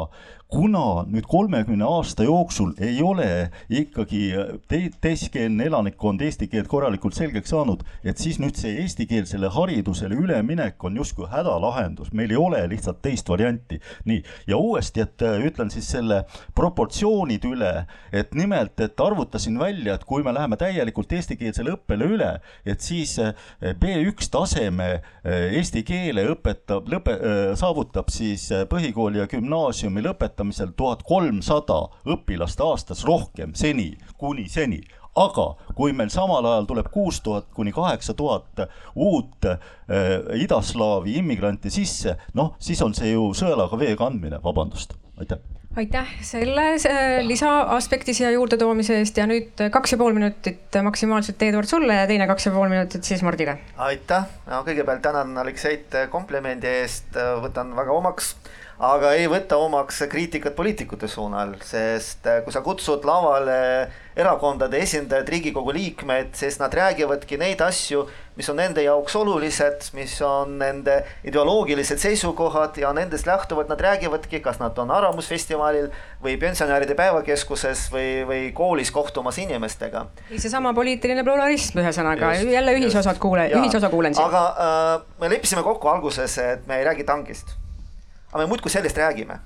kuna 0.54 1.04
nüüd 1.10 1.26
kolmekümne 1.26 1.86
aasta 1.88 2.24
jooksul 2.28 2.76
ei 2.78 3.00
ole 3.04 3.50
ikkagi 3.74 4.22
te 4.70 4.80
teiskeelne 5.02 5.66
elanikkond 5.66 6.22
eesti 6.22 6.46
keelt 6.52 6.70
korralikult 6.70 7.18
selgeks 7.18 7.50
saanud, 7.50 7.82
et 8.06 8.22
siis 8.22 8.38
nüüd 8.42 8.58
see 8.60 8.76
eestikeelsele 8.84 9.50
haridusele 9.56 10.14
üleminek 10.20 10.84
on 10.86 11.00
justkui 11.00 11.26
hädalahendus, 11.32 12.12
meil 12.14 12.32
ei 12.36 12.38
ole 12.38 12.62
lihtsalt 12.70 13.02
teist 13.02 13.30
varianti. 13.30 13.80
nii, 14.06 14.22
ja 14.48 14.58
uuesti, 14.58 15.02
et 15.02 15.26
äh, 15.26 15.42
ütlen 15.48 15.72
siis 15.74 15.90
selle 15.90 16.22
proportsioonid 16.56 17.48
üle, 17.50 17.74
et 18.14 18.38
nimelt, 18.38 18.78
et 18.80 19.02
arvutasin 19.02 19.58
välja, 19.60 19.98
et 19.98 20.06
kui 20.06 20.24
me 20.24 20.36
läheme 20.36 20.58
täielikult 20.62 21.18
eestikeelsele 21.18 21.74
õppele 21.80 22.12
üle, 22.14 22.30
et 22.66 22.86
siis 22.86 23.16
äh, 23.20 23.34
B1 23.82 24.30
taseme 24.30 24.90
äh, 24.94 25.58
eesti 25.58 25.82
keele 25.88 26.28
õpetab, 26.36 26.94
lõpe, 26.94 27.18
saavutab 27.58 28.14
siis 28.14 28.46
põhikooli 28.70 29.22
ja 29.22 29.28
gümnaasiumi 29.32 30.04
lõpetamisel 30.06 30.43
lõpetamisel 30.44 30.74
tuhat 30.76 31.04
kolmsada 31.04 31.90
õpilast 32.06 32.60
aastas 32.62 33.04
rohkem 33.06 33.54
seni, 33.56 33.98
kuni 34.18 34.48
seni. 34.50 34.84
Aga 35.16 35.56
kui 35.78 35.94
meil 35.94 36.10
samal 36.10 36.44
ajal 36.44 36.66
tuleb 36.66 36.90
kuus 36.92 37.22
tuhat 37.22 37.46
kuni 37.54 37.72
kaheksa 37.72 38.14
tuhat 38.14 38.68
uut 38.96 39.46
äh, 39.46 39.60
idaslaavi 40.42 41.20
immigranti 41.20 41.70
sisse, 41.70 42.18
noh, 42.34 42.56
siis 42.60 42.82
on 42.82 42.94
see 42.94 43.14
ju 43.14 43.32
sõelaga 43.34 43.78
vee 43.78 43.96
kandmine, 43.96 44.42
vabandust, 44.44 44.96
aitäh. 45.20 45.38
Aitäh 45.74 46.10
selle 46.22 46.78
lisaaspekti 47.26 48.14
siia 48.14 48.30
juurde 48.32 48.60
toomise 48.62 49.00
eest. 49.02 49.18
Ja 49.18 49.26
nüüd 49.26 49.58
kaks 49.74 49.96
ja 49.96 49.98
pool 49.98 50.14
minutit 50.14 50.76
maksimaalselt 50.86 51.42
Eduard 51.42 51.70
sulle 51.70 51.96
ja 51.98 52.04
teine 52.10 52.28
kaks 52.30 52.46
ja 52.46 52.52
pool 52.54 52.70
minutit 52.70 53.04
siis 53.04 53.24
Mardile. 53.26 53.58
aitäh, 53.78 54.28
kõigepealt 54.50 55.02
tänan 55.02 55.38
Alekseit 55.38 55.98
komplimendi 56.14 56.70
eest, 56.82 57.18
võtan 57.42 57.74
väga 57.78 57.94
omaks 57.94 58.36
aga 58.84 59.14
ei 59.16 59.28
võta 59.32 59.58
omaks 59.62 60.02
kriitikat 60.12 60.56
poliitikute 60.58 61.08
suunal, 61.08 61.56
sest 61.64 62.28
äh, 62.28 62.42
kui 62.44 62.54
sa 62.54 62.64
kutsud 62.66 63.06
lavale 63.08 63.60
erakondade 64.20 64.78
esindajad, 64.84 65.30
Riigikogu 65.32 65.74
liikmed, 65.74 66.34
siis 66.38 66.60
nad 66.62 66.74
räägivadki 66.76 67.40
neid 67.42 67.64
asju, 67.66 68.04
mis 68.38 68.50
on 68.52 68.60
nende 68.60 68.84
jaoks 68.86 69.16
olulised, 69.18 69.88
mis 69.98 70.14
on 70.26 70.58
nende 70.60 71.00
ideoloogilised 71.26 72.02
seisukohad 72.02 72.78
ja 72.82 72.92
nendest 72.94 73.26
lähtuvalt 73.30 73.72
nad 73.72 73.82
räägivadki, 73.82 74.42
kas 74.44 74.60
nad 74.62 74.78
on 74.82 74.92
Arvamusfestivalil 74.94 75.90
või 76.22 76.36
pensionäride 76.42 76.98
päevakeskuses 77.00 77.88
või, 77.94 78.12
või 78.30 78.44
koolis 78.54 78.94
kohtumas 78.94 79.40
inimestega. 79.42 80.06
seesama 80.36 80.76
poliitiline 80.78 81.26
pluralism, 81.26 81.82
ühesõnaga 81.82 82.36
jälle 82.44 82.78
ühisosad 82.78 83.22
kuule, 83.22 83.50
ühisosa 83.64 83.90
kuulen 83.90 84.14
siin. 84.14 84.28
aga 84.28 84.46
äh, 84.54 85.12
me 85.22 85.34
leppisime 85.34 85.66
kokku 85.66 85.90
alguses, 85.90 86.38
et 86.38 86.68
me 86.68 86.82
ei 86.82 86.90
räägi 86.92 87.10
tankist 87.10 87.58
aga 88.34 88.44
me 88.44 88.50
muudkui 88.50 88.72
sellest 88.72 88.98
räägime. 88.98 89.40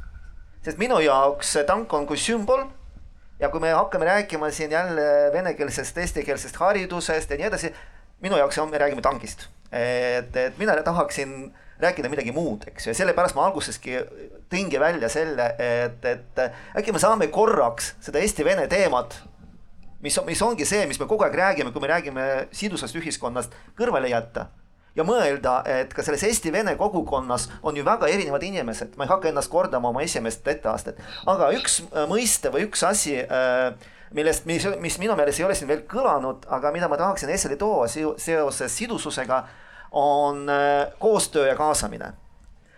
sest 0.63 0.79
minu 0.79 0.99
jaoks 0.99 1.53
tank 1.67 1.93
on 1.93 2.07
kui 2.07 2.17
sümbol 2.17 2.65
ja 3.39 3.49
kui 3.49 3.59
me 3.59 3.71
hakkame 3.71 4.05
rääkima 4.05 4.49
siin 4.51 4.71
jälle 4.71 5.29
venekeelsest, 5.33 5.97
eestikeelsest 5.97 6.55
haridusest 6.55 7.29
ja 7.29 7.37
nii 7.37 7.47
edasi, 7.47 7.73
minu 8.23 8.37
jaoks 8.37 8.57
on, 8.57 8.69
me 8.69 8.77
räägime 8.77 9.01
tankist. 9.01 9.47
et, 9.71 10.35
et 10.35 10.57
mina 10.57 10.75
tahaksin 10.83 11.53
rääkida 11.79 12.09
midagi 12.09 12.31
muud, 12.31 12.63
eks 12.67 12.87
ju, 12.87 12.91
ja 12.91 12.97
sellepärast 12.97 13.35
ma 13.35 13.45
alguseski 13.45 13.99
tõingi 14.49 14.79
välja 14.79 15.09
selle, 15.11 15.49
et, 15.59 16.05
et 16.05 16.39
äkki 16.79 16.95
me 16.95 16.99
saame 16.99 17.27
korraks 17.27 17.93
seda 18.01 18.23
Eesti-Vene 18.23 18.65
teemat, 18.71 19.19
mis 20.01 20.17
on, 20.17 20.25
mis 20.25 20.41
ongi 20.41 20.65
see, 20.65 20.87
mis 20.87 20.99
me 20.99 21.05
kogu 21.05 21.27
aeg 21.27 21.35
räägime, 21.35 21.75
kui 21.75 21.83
me 21.83 21.91
räägime 21.91 22.47
sidusast 22.55 22.95
ühiskonnast, 22.97 23.53
kõrvale 23.77 24.09
jätta 24.09 24.47
ja 24.97 25.05
mõelda, 25.05 25.59
et 25.69 25.93
ka 25.93 26.03
selles 26.05 26.23
eesti-vene 26.27 26.73
kogukonnas 26.79 27.47
on 27.61 27.77
ju 27.77 27.85
väga 27.85 28.09
erinevad 28.11 28.43
inimesed, 28.43 28.95
ma 28.97 29.05
ei 29.05 29.11
hakka 29.11 29.29
ennast 29.31 29.51
kordama 29.53 29.91
oma 29.91 30.01
esimest 30.05 30.47
etteastet, 30.47 30.99
aga 31.29 31.51
üks 31.57 31.81
äh, 31.85 32.07
mõiste 32.09 32.51
või 32.53 32.65
üks 32.67 32.83
asi, 32.87 33.19
äh, 33.21 33.91
millest, 34.17 34.47
mis, 34.49 34.65
mis 34.81 34.97
minu 35.01 35.17
meelest 35.19 35.41
ei 35.41 35.47
ole 35.47 35.57
siin 35.57 35.69
veel 35.69 35.83
kõlanud, 35.89 36.47
aga 36.57 36.71
mida 36.75 36.89
ma 36.89 36.99
tahaksin 36.99 37.31
esile 37.33 37.59
tuua 37.59 37.87
seoses 37.91 38.77
sidususega, 38.77 39.43
on 39.97 40.47
äh, 40.51 40.87
koostöö 40.99 41.47
ja 41.47 41.55
kaasamine. 41.55 42.13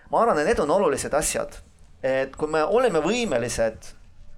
ma 0.10 0.22
arvan, 0.22 0.40
et 0.42 0.52
need 0.52 0.60
on 0.60 0.72
olulised 0.72 1.14
asjad, 1.14 1.56
et 2.04 2.36
kui 2.36 2.50
me 2.50 2.64
oleme 2.64 3.00
võimelised 3.00 3.94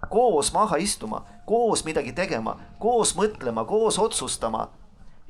koos 0.09 0.51
maha 0.53 0.77
istuma, 0.81 1.23
koos 1.45 1.85
midagi 1.85 2.13
tegema, 2.13 2.57
koos 2.79 3.15
mõtlema, 3.15 3.65
koos 3.65 3.99
otsustama 3.99 4.67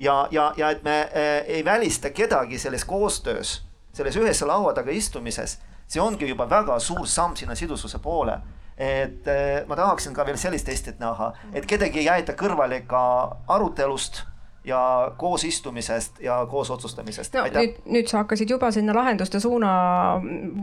ja, 0.01 0.27
ja, 0.31 0.53
ja 0.57 0.69
et 0.69 0.83
me 0.83 0.99
äh, 1.01 1.43
ei 1.47 1.65
välista 1.65 2.09
kedagi 2.09 2.59
selles 2.59 2.85
koostöös, 2.85 3.61
selles 3.93 4.17
ühes 4.17 4.41
laua 4.45 4.73
taga 4.73 4.91
istumises, 4.91 5.59
see 5.87 6.01
ongi 6.01 6.29
juba 6.29 6.49
väga 6.49 6.79
suur 6.79 7.07
samm 7.07 7.35
sinna 7.35 7.55
sidususe 7.55 7.99
poole. 7.99 8.39
et 8.77 9.27
äh, 9.27 9.67
ma 9.67 9.75
tahaksin 9.75 10.13
ka 10.13 10.25
veel 10.25 10.37
sellist 10.41 10.69
Eestit 10.69 10.99
näha, 10.99 11.33
et 11.53 11.65
kedagi 11.69 11.99
ei 11.99 12.05
jäeta 12.05 12.33
kõrvale 12.33 12.81
ka 12.87 13.01
arutelust 13.47 14.23
ja 14.65 15.11
koos 15.17 15.43
istumisest 15.43 16.19
ja 16.19 16.45
koos 16.49 16.71
otsustamisest. 16.71 17.33
no 17.33 17.43
Aitäh. 17.43 17.61
nüüd, 17.61 17.77
nüüd 17.85 18.09
sa 18.09 18.23
hakkasid 18.23 18.49
juba 18.49 18.71
sinna 18.71 18.95
lahenduste 18.95 19.39
suuna, 19.39 19.71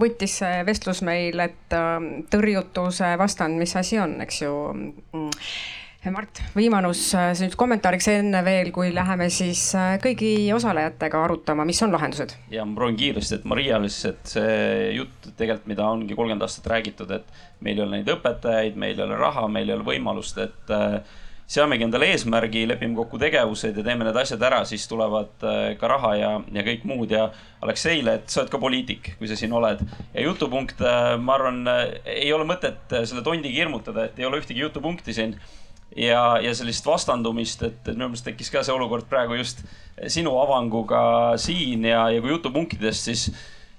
võttis 0.00 0.38
see 0.42 0.64
vestlus 0.66 1.02
meil, 1.06 1.38
et 1.46 1.76
äh, 1.78 1.98
tõrjutuse 2.32 3.14
vastand, 3.18 3.58
mis 3.58 3.76
asi 3.76 4.00
on, 4.02 4.20
eks 4.26 4.42
ju 4.42 4.54
mm 4.72 5.30
Mart, 6.06 6.38
võimalus 6.54 7.00
äh, 7.18 7.32
nüüd 7.42 7.56
kommentaariks 7.58 8.06
enne 8.12 8.38
veel, 8.46 8.68
kui 8.70 8.92
läheme 8.94 9.26
siis 9.34 9.64
äh, 9.74 9.96
kõigi 9.98 10.46
osalejatega 10.54 11.24
arutama, 11.26 11.66
mis 11.66 11.82
on 11.82 11.90
lahendused? 11.90 12.36
ja 12.54 12.62
ma 12.62 12.78
proovin 12.78 13.00
kiiresti, 13.00 13.40
et 13.40 13.48
Maria 13.50 13.80
lihtsalt 13.82 14.30
see 14.30 14.92
jutt 14.94 15.32
tegelikult, 15.32 15.66
mida 15.72 15.88
ongi 15.90 16.14
kolmkümmend 16.14 16.46
aastat 16.46 16.70
räägitud, 16.70 17.10
et 17.18 17.26
meil 17.66 17.80
ei 17.80 17.84
ole 17.84 17.98
neid 17.98 18.14
õpetajaid, 18.14 18.78
meil 18.78 18.94
ei 18.94 19.06
ole 19.08 19.18
raha, 19.18 19.48
meil 19.50 19.66
ei 19.66 19.74
ole 19.74 19.88
võimalust, 19.90 20.38
et 20.46 20.72
äh, 20.78 21.18
seamegi 21.50 21.88
endale 21.88 22.12
eesmärgi, 22.14 22.64
lepime 22.70 22.94
kokku 23.02 23.18
tegevused 23.18 23.82
ja 23.82 23.88
teeme 23.90 24.06
need 24.06 24.22
asjad 24.22 24.46
ära, 24.46 24.62
siis 24.70 24.86
tulevad 24.86 25.46
ka 25.80 25.94
raha 25.96 26.14
ja, 26.14 26.32
ja 26.54 26.66
kõik 26.66 26.86
muud 26.86 27.10
ja 27.10 27.30
Alekseile, 27.58 28.20
et 28.20 28.30
sa 28.30 28.44
oled 28.44 28.52
ka 28.52 28.60
poliitik, 28.62 29.16
kui 29.18 29.26
sa 29.26 29.34
siin 29.34 29.56
oled. 29.56 29.80
ja 30.12 30.28
jutupunkt, 30.28 30.84
ma 31.24 31.38
arvan, 31.40 31.64
ei 32.04 32.28
ole 32.36 32.44
mõtet 32.46 32.92
selle 33.00 33.24
tondiga 33.26 33.64
hirmutada, 33.64 34.04
et 34.06 34.20
ei 34.20 34.28
ole 34.28 34.44
ühtegi 34.44 34.60
jutupunkti 34.60 35.16
siin 35.16 35.34
ja, 35.96 36.38
ja 36.42 36.54
sellist 36.54 36.86
vastandumist, 36.86 37.62
et, 37.62 37.80
et 37.86 37.94
minu 37.94 38.10
meelest 38.10 38.26
tekkis 38.28 38.50
ka 38.52 38.64
see 38.66 38.74
olukord 38.74 39.08
praegu 39.10 39.38
just 39.38 39.62
sinu 40.06 40.36
avanguga 40.40 41.36
siin 41.40 41.86
ja, 41.88 42.08
ja 42.12 42.20
kui 42.22 42.34
jutupunktidest, 42.34 43.08
siis, 43.10 43.24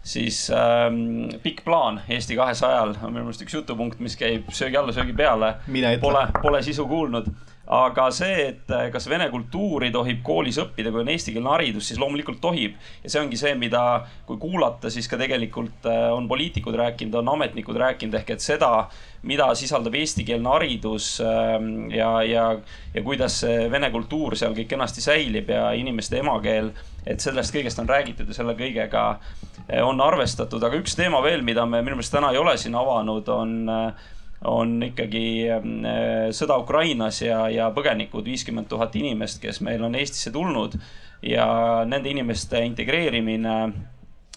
siis 0.04 0.40
ähm, 0.56 1.30
pikk 1.44 1.64
plaan 1.68 2.02
Eesti 2.10 2.38
kahesajal 2.40 2.96
on 2.98 3.14
minu 3.14 3.28
meelest 3.28 3.46
üks 3.46 3.56
jutupunkt, 3.60 4.02
mis 4.04 4.18
käib 4.20 4.50
söögi 4.56 4.80
alla, 4.82 4.96
söögi 4.96 5.16
peale. 5.16 5.56
Pole, 6.02 6.26
pole 6.42 6.64
sisu 6.66 6.88
kuulnud 6.90 7.30
aga 7.70 8.08
see, 8.14 8.38
et 8.50 8.72
eh, 8.74 8.88
kas 8.90 9.06
vene 9.10 9.28
kultuuri 9.30 9.92
tohib 9.94 10.24
koolis 10.26 10.58
õppida, 10.62 10.90
kui 10.90 11.04
on 11.04 11.12
eestikeelne 11.14 11.52
haridus, 11.54 11.86
siis 11.92 12.00
loomulikult 12.02 12.42
tohib. 12.42 12.80
ja 13.04 13.12
see 13.14 13.22
ongi 13.22 13.38
see, 13.38 13.54
mida, 13.62 13.84
kui 14.26 14.40
kuulata, 14.42 14.90
siis 14.90 15.08
ka 15.08 15.20
tegelikult 15.22 15.86
eh, 15.86 16.08
on 16.10 16.28
poliitikud 16.28 16.76
rääkinud, 16.82 17.20
on 17.22 17.30
ametnikud 17.36 17.78
rääkinud, 17.78 18.18
ehk 18.18 18.34
et 18.34 18.46
seda, 18.46 18.88
mida 19.30 19.52
sisaldab 19.54 20.00
eestikeelne 20.02 20.50
haridus 20.50 21.20
ehm, 21.22 21.90
ja, 21.94 22.10
ja, 22.26 22.50
ja 22.96 23.06
kuidas 23.06 23.42
see 23.44 23.70
vene 23.70 23.92
kultuur 23.94 24.38
seal 24.40 24.58
kõik 24.58 24.72
kenasti 24.74 25.06
säilib 25.06 25.52
ja 25.54 25.70
inimeste 25.78 26.24
emakeel, 26.24 26.74
et 27.06 27.22
sellest 27.22 27.54
kõigest 27.54 27.82
on 27.84 27.90
räägitud 27.90 28.32
ja 28.32 28.42
selle 28.42 28.58
kõigega 28.58 29.10
eh, 29.68 29.84
on 29.86 30.02
arvestatud, 30.02 30.64
aga 30.66 30.82
üks 30.82 30.98
teema 30.98 31.22
veel, 31.22 31.46
mida 31.46 31.70
me 31.70 31.84
minu 31.84 32.00
meelest 32.00 32.18
täna 32.18 32.34
ei 32.34 32.42
ole 32.42 32.58
siin 32.58 32.82
avanud, 32.82 33.30
on 33.30 33.60
on 34.48 34.78
ikkagi 34.84 35.26
äh, 35.52 35.62
sõda 36.36 36.60
Ukrainas 36.62 37.22
ja, 37.24 37.44
ja 37.52 37.70
põgenikud, 37.76 38.24
viiskümmend 38.28 38.70
tuhat 38.72 38.96
inimest, 38.96 39.42
kes 39.44 39.60
meil 39.66 39.84
on 39.84 39.98
Eestisse 40.00 40.32
tulnud 40.32 40.78
ja 41.26 41.48
nende 41.88 42.12
inimeste 42.12 42.62
integreerimine, 42.64 43.56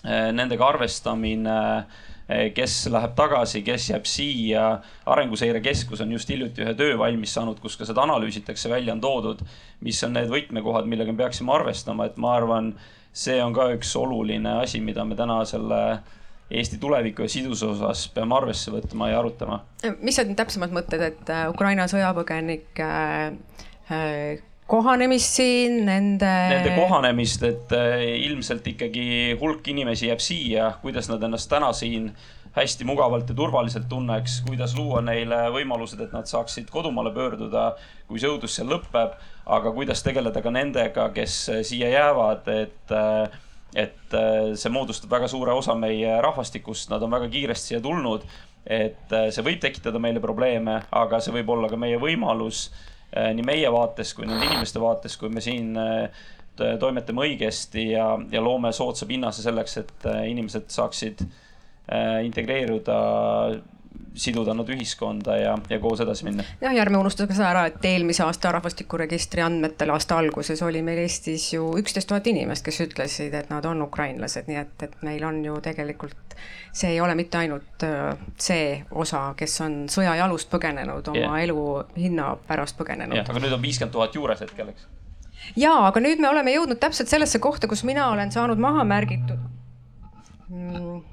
äh, 0.02 0.30
nendega 0.34 0.66
arvestamine, 0.72 1.58
äh, 1.78 2.48
kes 2.56 2.80
läheb 2.90 3.14
tagasi, 3.18 3.62
kes 3.66 3.90
jääb 3.92 4.08
siia. 4.10 4.64
arenguseire 5.06 5.60
Keskus 5.62 6.02
on 6.02 6.12
just 6.12 6.30
hiljuti 6.30 6.64
ühe 6.66 6.74
töö 6.74 6.96
valmis 6.98 7.34
saanud, 7.34 7.60
kus 7.62 7.78
ka 7.78 7.86
seda 7.86 8.02
analüüsitakse, 8.02 8.70
välja 8.70 8.96
on 8.96 9.00
toodud, 9.00 9.44
mis 9.80 10.02
on 10.02 10.18
need 10.18 10.32
võtmekohad, 10.32 10.90
millega 10.90 11.14
me 11.14 11.22
peaksime 11.22 11.54
arvestama, 11.54 12.10
et 12.10 12.18
ma 12.18 12.34
arvan, 12.40 12.74
see 13.12 13.38
on 13.44 13.54
ka 13.54 13.68
üks 13.76 13.94
oluline 14.00 14.58
asi, 14.64 14.80
mida 14.80 15.04
me 15.04 15.14
täna 15.14 15.44
selle 15.46 15.82
Eesti 16.52 16.76
tuleviku 16.78 17.24
ja 17.24 17.32
sidususe 17.32 17.66
osas 17.72 18.06
peame 18.12 18.36
arvesse 18.36 18.72
võtma 18.74 19.08
ja 19.08 19.20
arutama. 19.22 19.62
mis 20.04 20.18
on 20.20 20.34
täpsemad 20.36 20.74
mõtted, 20.74 21.00
et 21.06 21.30
äh, 21.32 21.46
Ukraina 21.48 21.86
sõjapõgenike 21.88 22.88
äh, 23.88 24.42
kohanemist 24.68 25.38
siin, 25.40 25.82
nende. 25.88 26.28
Nende 26.52 26.74
kohanemist, 26.76 27.42
et 27.48 27.72
äh, 27.76 28.04
ilmselt 28.28 28.68
ikkagi 28.74 29.06
hulk 29.40 29.72
inimesi 29.72 30.10
jääb 30.10 30.20
siia, 30.24 30.74
kuidas 30.84 31.08
nad 31.12 31.24
ennast 31.24 31.48
täna 31.52 31.72
siin 31.76 32.12
hästi 32.52 32.84
mugavalt 32.84 33.30
ja 33.32 33.36
turvaliselt 33.36 33.88
tunneks, 33.88 34.42
kuidas 34.44 34.74
luua 34.76 35.00
neile 35.00 35.46
võimalused, 35.54 36.02
et 36.04 36.12
nad 36.12 36.28
saaksid 36.28 36.68
kodumaale 36.72 37.14
pöörduda, 37.16 37.70
kui 38.10 38.20
see 38.20 38.28
õudus 38.28 38.58
seal 38.58 38.68
lõpeb, 38.68 39.14
aga 39.56 39.72
kuidas 39.72 40.04
tegeleda 40.04 40.44
ka 40.44 40.52
nendega, 40.52 41.08
kes 41.16 41.38
siia 41.64 41.88
jäävad, 41.94 42.52
et 42.52 42.92
et 43.74 44.16
see 44.58 44.72
moodustab 44.72 45.10
väga 45.10 45.28
suure 45.32 45.54
osa 45.56 45.74
meie 45.78 46.18
rahvastikust, 46.20 46.90
nad 46.92 47.02
on 47.02 47.14
väga 47.14 47.28
kiiresti 47.32 47.72
siia 47.72 47.80
tulnud. 47.80 48.26
et 48.66 49.10
see 49.10 49.42
võib 49.42 49.58
tekitada 49.58 49.98
meile 49.98 50.20
probleeme, 50.22 50.76
aga 50.92 51.18
see 51.20 51.32
võib 51.34 51.48
olla 51.50 51.68
ka 51.68 51.76
meie 51.76 51.96
võimalus 51.98 52.68
nii 53.12 53.42
meie 53.44 53.70
vaates 53.72 54.12
kui 54.14 54.28
nende 54.28 54.46
inimeste 54.46 54.80
vaates, 54.80 55.16
kui 55.18 55.28
me 55.28 55.40
siin 55.42 55.74
toimetame 56.56 57.24
õigesti 57.26 57.88
ja, 57.90 58.06
ja 58.30 58.40
loome 58.44 58.70
soodsa 58.72 59.08
pinnase 59.08 59.42
selleks, 59.42 59.76
et 59.82 60.06
inimesed 60.30 60.70
saaksid 60.70 61.24
Äh, 61.90 62.22
integreeruda, 62.24 62.96
siduda 64.14 64.54
nad 64.54 64.68
ühiskonda 64.68 65.36
ja, 65.40 65.54
ja 65.70 65.78
koos 65.80 66.00
edasi 66.04 66.26
minna. 66.26 66.44
jah, 66.60 66.74
ja 66.74 66.82
ärme 66.84 66.98
unustage 67.00 67.34
seda 67.36 67.50
ära, 67.50 67.64
et 67.70 67.84
eelmise 67.88 68.24
aasta 68.26 68.52
rahvastikuregistri 68.52 69.44
andmetel 69.44 69.92
aasta 69.94 70.18
alguses 70.20 70.62
oli 70.62 70.82
meil 70.84 71.02
Eestis 71.02 71.52
ju 71.54 71.70
üksteist 71.80 72.10
tuhat 72.10 72.26
inimest, 72.28 72.64
kes 72.66 72.82
ütlesid, 72.86 73.34
et 73.34 73.50
nad 73.52 73.64
on 73.68 73.82
ukrainlased, 73.86 74.48
nii 74.50 74.60
et, 74.60 74.74
et 74.88 74.98
meil 75.06 75.24
on 75.28 75.40
ju 75.44 75.58
tegelikult 75.64 76.36
see 76.72 76.94
ei 76.94 77.00
ole 77.00 77.14
mitte 77.18 77.38
ainult 77.38 77.84
äh, 77.86 78.16
see 78.40 78.80
osa, 78.90 79.30
kes 79.38 79.60
on 79.64 79.78
sõja 79.92 80.16
jalust 80.20 80.50
põgenenud, 80.52 81.08
oma 81.12 81.20
yeah. 81.20 81.44
elu 81.46 81.62
hinna 81.96 82.32
pärast 82.48 82.78
põgenenud. 82.80 83.16
jah, 83.20 83.28
aga 83.28 83.44
nüüd 83.44 83.56
on 83.56 83.64
viiskümmend 83.64 83.96
tuhat 83.96 84.18
juures 84.18 84.44
hetkel, 84.44 84.72
eks? 84.74 84.88
jaa, 85.56 85.86
aga 85.88 86.04
nüüd 86.04 86.20
me 86.22 86.28
oleme 86.32 86.54
jõudnud 86.56 86.80
täpselt 86.82 87.12
sellesse 87.12 87.40
kohta, 87.42 87.70
kus 87.70 87.84
mina 87.88 88.10
olen 88.12 88.32
saanud 88.34 88.60
maha 88.60 88.84
märgitud 88.88 89.40
mm 90.52 91.11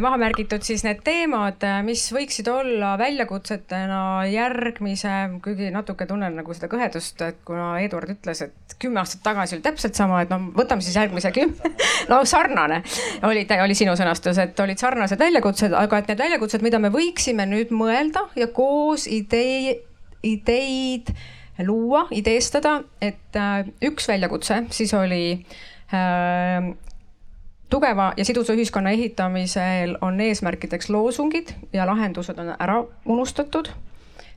maha 0.00 0.16
märgitud 0.20 0.64
siis 0.64 0.82
need 0.86 1.02
teemad, 1.04 1.60
äh, 1.66 1.80
mis 1.84 2.06
võiksid 2.14 2.48
olla 2.48 2.94
väljakutsetena 3.00 4.00
järgmise, 4.32 5.12
kuigi 5.44 5.68
natuke 5.74 6.06
tunnen 6.08 6.38
nagu 6.38 6.56
seda 6.56 6.70
kõhedust, 6.72 7.20
et 7.26 7.42
kuna 7.46 7.74
Eduard 7.84 8.14
ütles, 8.14 8.40
et 8.46 8.76
kümme 8.80 9.02
aastat 9.02 9.22
tagasi 9.26 9.58
oli 9.58 9.64
täpselt 9.66 9.98
sama, 9.98 10.22
et 10.24 10.32
no 10.32 10.40
võtame 10.56 10.84
siis 10.84 10.96
järgmise 10.96 11.32
kümme 11.36 11.74
no 12.12 12.22
sarnane 12.28 12.80
oli, 13.28 13.44
oli 13.64 13.76
sinu 13.78 13.96
sõnastus, 13.98 14.40
et 14.40 14.64
olid 14.64 14.80
sarnased 14.80 15.20
väljakutsed, 15.20 15.76
aga 15.76 16.00
et 16.00 16.12
need 16.12 16.24
väljakutsed, 16.24 16.64
mida 16.64 16.80
me 16.80 16.92
võiksime 16.94 17.46
nüüd 17.50 17.74
mõelda 17.74 18.26
ja 18.40 18.48
koos 18.56 19.06
idee, 19.10 19.76
ideid 20.24 21.12
luua, 21.64 22.06
ideestada, 22.16 22.80
et 23.04 23.36
äh, 23.36 23.68
üks 23.84 24.08
väljakutse 24.10 24.64
siis 24.74 24.96
oli 24.96 25.26
äh, 25.92 26.72
tugeva 27.70 28.12
ja 28.16 28.24
sidusa 28.24 28.54
ühiskonna 28.54 28.90
ehitamisel 28.94 29.96
on 30.00 30.20
eesmärkideks 30.20 30.90
loosungid 30.90 31.54
ja 31.72 31.86
lahendused 31.86 32.38
on 32.38 32.54
ära 32.58 32.84
unustatud. 33.04 33.68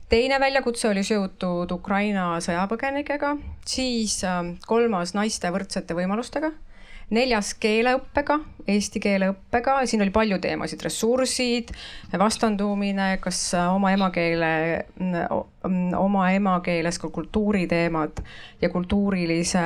teine 0.08 0.40
väljakutse 0.40 0.88
oli 0.88 1.02
seotud 1.04 1.70
Ukraina 1.70 2.38
sõjapõgenikega, 2.40 3.36
siis 3.66 4.24
ähm, 4.24 4.56
kolmas 4.66 5.14
naiste 5.14 5.52
võrdsete 5.52 5.94
võimalustega 5.94 6.52
neljas 7.14 7.54
keeleõppega, 7.60 8.38
eesti 8.68 9.00
keele 9.00 9.30
õppega, 9.32 9.78
siin 9.88 10.04
oli 10.04 10.12
palju 10.12 10.38
teemasid, 10.44 10.82
ressursid, 10.84 11.72
vastandumine, 12.20 13.14
kas 13.24 13.40
äh, 13.56 13.68
oma 13.74 13.92
emakeele, 13.96 14.50
oma 15.96 16.28
emakeeles 16.36 17.00
ka 17.00 17.10
kultuuriteemad 17.14 18.20
ja 18.62 18.70
kultuurilise 18.72 19.64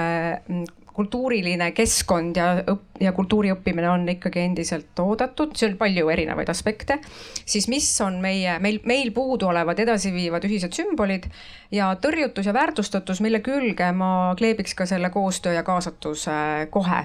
kultuuriline 0.93 1.71
keskkond 1.73 2.37
ja 2.37 2.47
õpp- 2.61 3.01
ja 3.01 3.13
kultuuri 3.13 3.53
õppimine 3.53 3.89
on 3.91 4.09
ikkagi 4.09 4.43
endiselt 4.45 5.01
oodatud, 5.01 5.55
on 5.67 5.77
palju 5.81 6.09
erinevaid 6.13 6.49
aspekte. 6.49 6.99
siis 7.47 7.69
mis 7.69 7.89
on 8.01 8.21
meie, 8.21 8.59
meil, 8.59 8.81
meil 8.85 9.11
puuduolevad 9.11 9.79
edasiviivad 9.79 10.45
ühised 10.45 10.73
sümbolid 10.73 11.29
ja 11.73 11.95
tõrjutus 12.01 12.47
ja 12.47 12.53
väärtustatus, 12.53 13.21
mille 13.21 13.41
külge 13.41 13.93
ma 13.93 14.35
kleebiks 14.39 14.75
ka 14.75 14.87
selle 14.87 15.11
koostöö 15.11 15.53
ja 15.53 15.63
kaasatuse 15.63 16.69
kohe. 16.71 17.05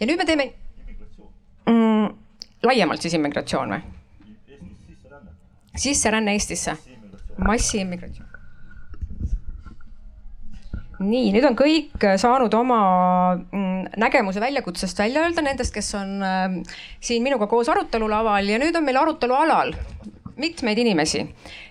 ja 0.00 0.06
nüüd 0.06 0.18
me 0.18 0.24
teeme 0.26 0.52
mm, 1.66 2.14
laiemalt 2.62 3.02
siis 3.02 3.14
immigratsioon 3.14 3.76
või? 3.76 3.82
sisseränne 5.78 6.32
Eestisse, 6.34 6.74
massiimmigratsioon 7.38 8.27
nii, 11.04 11.30
nüüd 11.34 11.46
on 11.46 11.56
kõik 11.58 12.04
äh, 12.06 12.16
saanud 12.20 12.54
oma 12.58 12.80
mm, 13.36 13.98
nägemuse 14.00 14.42
väljakutsest 14.42 14.98
välja 14.98 15.22
öelda, 15.24 15.44
nendest, 15.44 15.74
kes 15.74 15.92
on 15.98 16.18
ähm, 16.26 16.58
siin 17.00 17.24
minuga 17.26 17.48
koos 17.50 17.70
arutelulaval 17.72 18.48
ja 18.50 18.58
nüüd 18.60 18.76
on 18.76 18.86
meil 18.86 18.98
arutelualal 19.00 19.74
mitmeid 20.38 20.78
inimesi. 20.78 21.24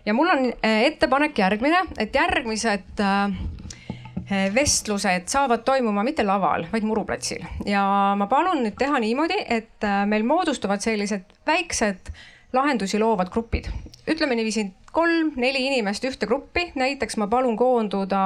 Ja 0.06 0.16
mul 0.16 0.32
on 0.32 0.50
äh, 0.52 0.88
ettepanek 0.88 1.40
järgmine, 1.40 1.86
et 2.00 2.16
järgmised 2.16 3.04
äh, 3.04 3.36
vestlused 4.56 5.30
saavad 5.32 5.64
toimuma 5.68 6.04
mitte 6.04 6.26
laval, 6.28 6.66
vaid 6.72 6.84
muruplatsil. 6.88 7.46
Ja 7.68 7.84
ma 8.20 8.28
palun 8.28 8.66
nüüd 8.66 8.76
teha 8.80 9.00
niimoodi, 9.00 9.38
et 9.48 9.88
meil 10.12 10.26
moodustuvad 10.28 10.84
sellised 10.84 11.32
väiksed 11.48 12.12
lahendusi 12.58 13.00
loovad 13.00 13.32
grupid, 13.34 13.70
ütleme 14.10 14.36
niiviisi 14.38 14.68
kolm-neli 14.98 15.62
inimest 15.70 16.06
ühte 16.10 16.28
gruppi, 16.30 16.72
näiteks 16.80 17.20
ma 17.22 17.28
palun 17.30 17.58
koonduda 17.60 18.22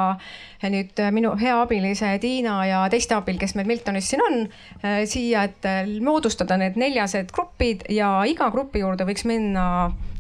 nüüd 0.64 1.02
minu 1.12 1.34
hea 1.42 1.58
abilise 1.64 2.14
Tiina 2.24 2.62
ja 2.70 2.84
teiste 2.94 3.18
abil, 3.18 3.40
kes 3.42 3.58
meil 3.60 3.68
Miltonis 3.70 4.12
siin 4.12 4.24
on, 4.28 4.40
äh, 4.86 5.02
siia, 5.10 5.48
et 5.50 5.68
moodustada 6.04 6.58
need 6.62 6.80
neljased 6.80 7.34
grupid 7.36 7.86
ja 7.92 8.22
iga 8.30 8.52
grupi 8.54 8.86
juurde 8.86 9.08
võiks 9.10 9.28
minna 9.28 9.66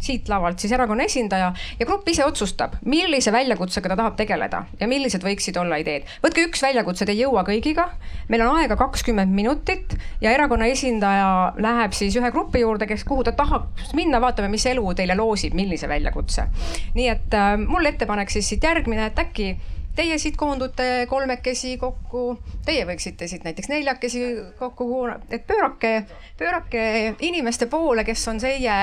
siit 0.01 0.29
lavalt 0.29 0.59
siis 0.59 0.73
erakonna 0.75 1.05
esindaja 1.07 1.51
ja 1.79 1.85
grupp 1.85 2.07
ise 2.09 2.25
otsustab, 2.25 2.77
millise 2.85 3.31
väljakutsega 3.31 3.91
ta 3.91 3.97
tahab 3.99 4.17
tegeleda 4.19 4.63
ja 4.79 4.89
millised 4.89 5.23
võiksid 5.25 5.57
olla 5.61 5.79
ideed. 5.81 6.07
võtke 6.23 6.45
üks 6.47 6.63
väljakutse, 6.63 7.05
te 7.05 7.15
ei 7.15 7.23
jõua 7.23 7.43
kõigiga. 7.47 7.89
meil 8.29 8.45
on 8.45 8.61
aega 8.61 8.75
kakskümmend 8.79 9.33
minutit 9.35 9.97
ja 10.21 10.31
erakonna 10.31 10.69
esindaja 10.71 11.53
läheb 11.57 11.93
siis 11.97 12.15
ühe 12.17 12.31
grupi 12.31 12.63
juurde, 12.63 12.87
kes, 12.87 13.03
kuhu 13.03 13.23
ta 13.23 13.35
tahab 13.37 13.69
minna, 13.93 14.21
vaatame, 14.21 14.49
mis 14.49 14.65
elu 14.65 14.93
teile 14.93 15.15
loosib, 15.15 15.53
millise 15.53 15.89
väljakutse. 15.89 16.47
nii 16.95 17.07
et 17.09 17.37
äh, 17.37 17.53
mul 17.61 17.85
ettepanek 17.85 18.29
siis 18.29 18.49
siit 18.49 18.63
järgmine, 18.63 19.11
et 19.11 19.19
äkki 19.19 19.55
teie 19.95 20.17
siit 20.17 20.37
koondute 20.39 21.05
kolmekesi 21.09 21.77
kokku, 21.77 22.39
teie 22.65 22.85
võiksite 22.87 23.27
siit 23.27 23.43
näiteks 23.43 23.69
neljakesi 23.71 24.23
kokku, 24.59 24.87
et 25.29 25.47
pöörake, 25.47 26.05
pöörake 26.39 26.83
inimeste 27.19 27.67
poole, 27.67 28.05
kes 28.07 28.27
on 28.31 28.39
teie 28.39 28.77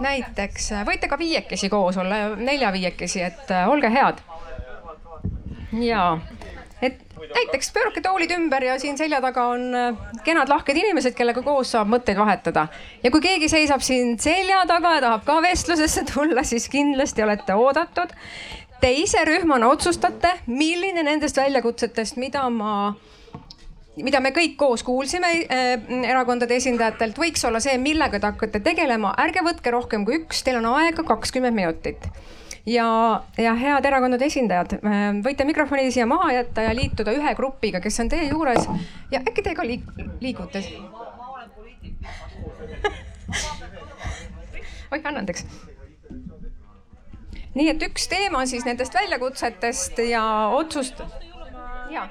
näiteks, 0.00 0.72
võite 0.88 1.08
ka 1.08 1.18
viiekesi 1.18 1.68
koos 1.72 1.98
olla, 2.00 2.34
nelja-viiekesi, 2.36 3.22
et 3.22 3.50
äh, 3.54 3.68
olge 3.68 3.90
head. 3.92 4.22
ja, 5.82 6.18
et 6.82 7.00
näiteks 7.34 7.72
pöörake 7.72 8.00
toolid 8.00 8.32
ümber 8.34 8.64
ja 8.64 8.78
siin 8.80 8.98
selja 8.98 9.20
taga 9.20 9.46
on 9.52 9.66
äh, 9.74 10.00
kenad 10.24 10.48
lahked 10.48 10.76
inimesed, 10.76 11.14
kellega 11.18 11.42
koos 11.42 11.72
saab 11.76 11.92
mõtteid 11.92 12.18
vahetada. 12.18 12.68
ja 13.02 13.10
kui 13.10 13.20
keegi 13.20 13.48
seisab 13.48 13.84
siin 13.84 14.18
selja 14.18 14.64
taga 14.66 14.96
ja 14.96 15.04
tahab 15.06 15.28
ka 15.28 15.42
vestlusesse 15.42 16.06
tulla, 16.14 16.44
siis 16.44 16.68
kindlasti 16.72 17.22
olete 17.22 17.54
oodatud 17.54 18.16
Te 18.80 18.88
ise 18.96 19.20
rühmana 19.28 19.68
otsustate, 19.68 20.30
milline 20.48 21.02
nendest 21.04 21.36
väljakutsetest, 21.36 22.16
mida 22.16 22.46
ma 22.48 22.94
mida 24.06 24.20
me 24.22 24.30
kõik 24.36 24.56
koos 24.60 24.82
kuulsime 24.86 25.30
äh, 25.42 25.72
erakondade 26.10 26.56
esindajatelt, 26.60 27.18
võiks 27.18 27.44
olla 27.48 27.60
see, 27.62 27.78
millega 27.82 28.20
te 28.20 28.26
hakkate 28.30 28.60
tegelema, 28.64 29.14
ärge 29.22 29.44
võtke 29.46 29.72
rohkem 29.74 30.04
kui 30.08 30.20
üks, 30.22 30.42
teil 30.46 30.60
on 30.60 30.68
aega 30.74 31.02
kakskümmend 31.06 31.56
minutit. 31.56 32.08
ja, 32.66 32.86
ja 33.38 33.54
head 33.56 33.84
erakondade 33.88 34.24
esindajad 34.28 34.78
äh,, 34.80 35.22
võite 35.24 35.44
mikrofoni 35.48 35.90
siia 35.92 36.06
maha 36.06 36.32
jätta 36.36 36.60
ja 36.68 36.72
liituda 36.76 37.10
ühe 37.16 37.34
grupiga, 37.38 37.80
kes 37.80 38.00
on 38.04 38.08
teie 38.12 38.28
juures 38.30 38.68
ja 39.10 39.20
äkki 39.24 39.42
te 39.42 39.54
ka 39.56 39.64
liik 39.66 39.84
liigute 40.20 40.60
oih, 44.92 45.02
anna 45.04 45.18
andeks 45.22 45.44
nii 47.54 47.70
et 47.72 47.82
üks 47.88 48.08
teema 48.10 48.44
siis 48.46 48.66
nendest 48.66 48.94
väljakutsetest 48.94 49.98
ja 50.10 50.24
otsust. 50.54 51.02
ja 51.90 52.08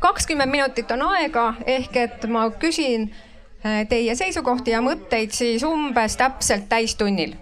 kakskümmend 0.00 0.50
minutit 0.52 0.90
on 0.90 1.02
aega, 1.10 1.54
ehk 1.66 1.96
et 1.96 2.26
ma 2.28 2.48
küsin 2.50 3.10
äh, 3.10 3.84
teie 3.88 4.14
seisukohti 4.16 4.74
ja 4.74 4.82
mõtteid 4.84 5.36
siis 5.36 5.64
umbes 5.66 6.16
täpselt 6.20 6.68
täistunnil. 6.68 7.36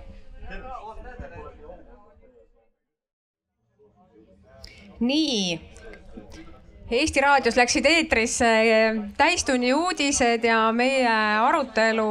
nii, 4.99 5.61
Eesti 6.91 7.21
Raadios 7.21 7.57
läksid 7.57 7.85
eetrisse 7.85 8.49
eh, 8.49 8.95
täistunni 9.17 9.75
uudised 9.77 10.45
ja 10.45 10.71
meie 10.73 11.11
arutelu 11.45 12.07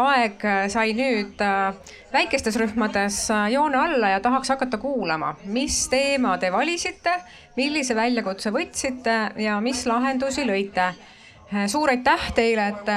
aeg 0.00 0.46
sai 0.72 0.94
nüüd 0.96 1.42
eh, 1.44 1.92
väikestes 2.12 2.56
rühmades 2.56 3.18
eh, 3.28 3.50
joone 3.52 3.76
alla 3.76 4.14
ja 4.14 4.22
tahaks 4.24 4.48
hakata 4.54 4.80
kuulama, 4.80 5.34
mis 5.44 5.76
teema 5.92 6.38
te 6.40 6.48
valisite, 6.52 7.18
millise 7.56 7.94
väljakutse 7.96 8.50
võtsite 8.54 9.18
ja 9.42 9.60
mis 9.60 9.86
lahendusi 9.86 10.44
lõite. 10.46 10.92
suur 11.68 11.90
aitäh 11.90 12.30
teile, 12.34 12.68
et 12.68 12.88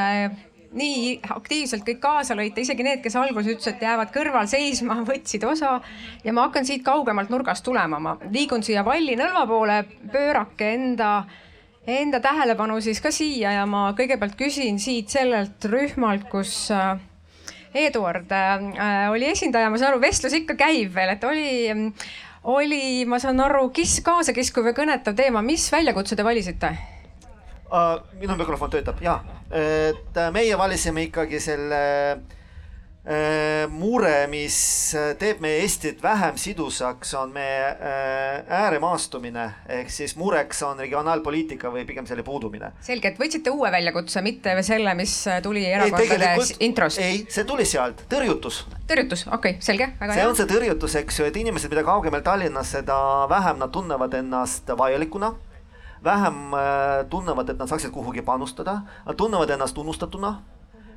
nii 0.77 1.17
aktiivselt 1.29 1.85
kõik 1.87 1.99
kaasa 2.03 2.35
lõite, 2.37 2.61
isegi 2.63 2.85
need, 2.85 3.01
kes 3.03 3.15
alguses 3.19 3.55
ütlesid, 3.55 3.77
et 3.77 3.85
jäävad 3.87 4.13
kõrval 4.13 4.49
seisma, 4.49 4.99
võtsid 5.09 5.45
osa. 5.47 5.79
ja 6.23 6.33
ma 6.33 6.47
hakkan 6.47 6.67
siit 6.67 6.83
kaugemalt 6.85 7.31
nurgast 7.33 7.65
tulema, 7.65 7.99
ma 7.99 8.17
liigun 8.31 8.63
siia 8.63 8.85
Valli 8.85 9.17
nõlva 9.19 9.45
poole, 9.47 9.81
pöörake 10.11 10.73
enda, 10.75 11.11
enda 11.87 12.21
tähelepanu 12.23 12.79
siis 12.81 13.01
ka 13.03 13.11
siia 13.11 13.53
ja 13.59 13.65
ma 13.65 13.91
kõigepealt 13.97 14.37
küsin 14.39 14.79
siit 14.79 15.13
sellelt 15.13 15.69
rühmalt, 15.71 16.27
kus 16.31 16.67
äh, 16.71 16.97
Eduard 17.77 18.31
äh, 18.31 19.09
oli 19.11 19.27
esindaja, 19.31 19.69
ma 19.69 19.77
saan 19.77 19.93
aru, 19.93 20.01
vestlus 20.01 20.33
ikka 20.33 20.55
käib 20.59 20.93
veel, 20.95 21.13
et 21.13 21.23
oli, 21.27 21.49
oli, 22.47 23.05
ma 23.05 23.19
saan 23.19 23.39
aru, 23.43 23.67
kiss 23.75 24.01
kaasakiskuv 24.05 24.71
ja 24.71 24.75
kõnetav 24.77 25.15
teema, 25.17 25.43
mis 25.43 25.67
väljakutse 25.71 26.15
te 26.15 26.23
valisite? 26.23 26.71
uh,. 27.67 27.99
minu 28.19 28.37
mikrofon 28.39 28.71
töötab 28.71 29.01
ja, 29.03 29.19
et 29.51 30.17
äh, 30.17 30.31
meie 30.33 30.57
valisime 30.59 31.03
ikkagi 31.09 31.41
selle 31.43 31.83
uh, 32.15 32.36
mure, 33.71 34.25
mis 34.27 34.57
teeb 35.19 35.39
meie 35.39 35.61
Eestit 35.63 36.01
vähem 36.03 36.35
sidusaks, 36.39 37.13
on 37.15 37.31
meie 37.31 37.69
uh, 37.71 38.51
ääremaastumine 38.59 39.45
ehk 39.77 39.93
siis 39.93 40.17
mureks 40.19 40.59
on 40.67 40.81
regionaalpoliitika 40.83 41.71
või 41.71 41.85
pigem 41.87 42.07
selle 42.09 42.25
puudumine. 42.27 42.73
selge, 42.83 43.13
et 43.13 43.21
võtsite 43.21 43.53
uue 43.53 43.71
väljakutse, 43.71 44.21
mitte 44.25 44.57
selle, 44.67 44.91
mis 44.99 45.15
tuli 45.43 45.63
erakondade 45.69 46.33
introst? 46.67 46.99
ei, 46.99 47.23
see 47.31 47.47
tuli 47.47 47.63
sealt, 47.69 48.03
tõrjutus. 48.11 48.65
tõrjutus, 48.91 49.23
okei 49.27 49.55
okay,, 49.55 49.63
selge, 49.63 49.91
väga 50.01 50.11
hea. 50.11 50.21
see 50.21 50.29
on 50.33 50.39
see 50.41 50.51
tõrjutus, 50.51 50.99
eks 50.99 51.21
ju, 51.21 51.31
et 51.31 51.43
inimesed, 51.43 51.71
mida 51.71 51.87
kaugemal 51.87 52.25
Tallinnas, 52.27 52.75
seda 52.75 52.99
vähem 53.31 53.63
nad 53.63 53.71
tunnevad 53.71 54.19
ennast 54.19 54.75
vajalikuna 54.75 55.31
vähem 56.03 56.53
äh, 56.53 57.05
tunnevad, 57.09 57.49
et 57.49 57.59
nad 57.59 57.69
saaksid 57.69 57.91
kuhugi 57.91 58.21
panustada, 58.21 58.81
nad 59.05 59.15
tunnevad 59.17 59.49
ennast 59.49 59.77
unnustatuna. 59.77 60.35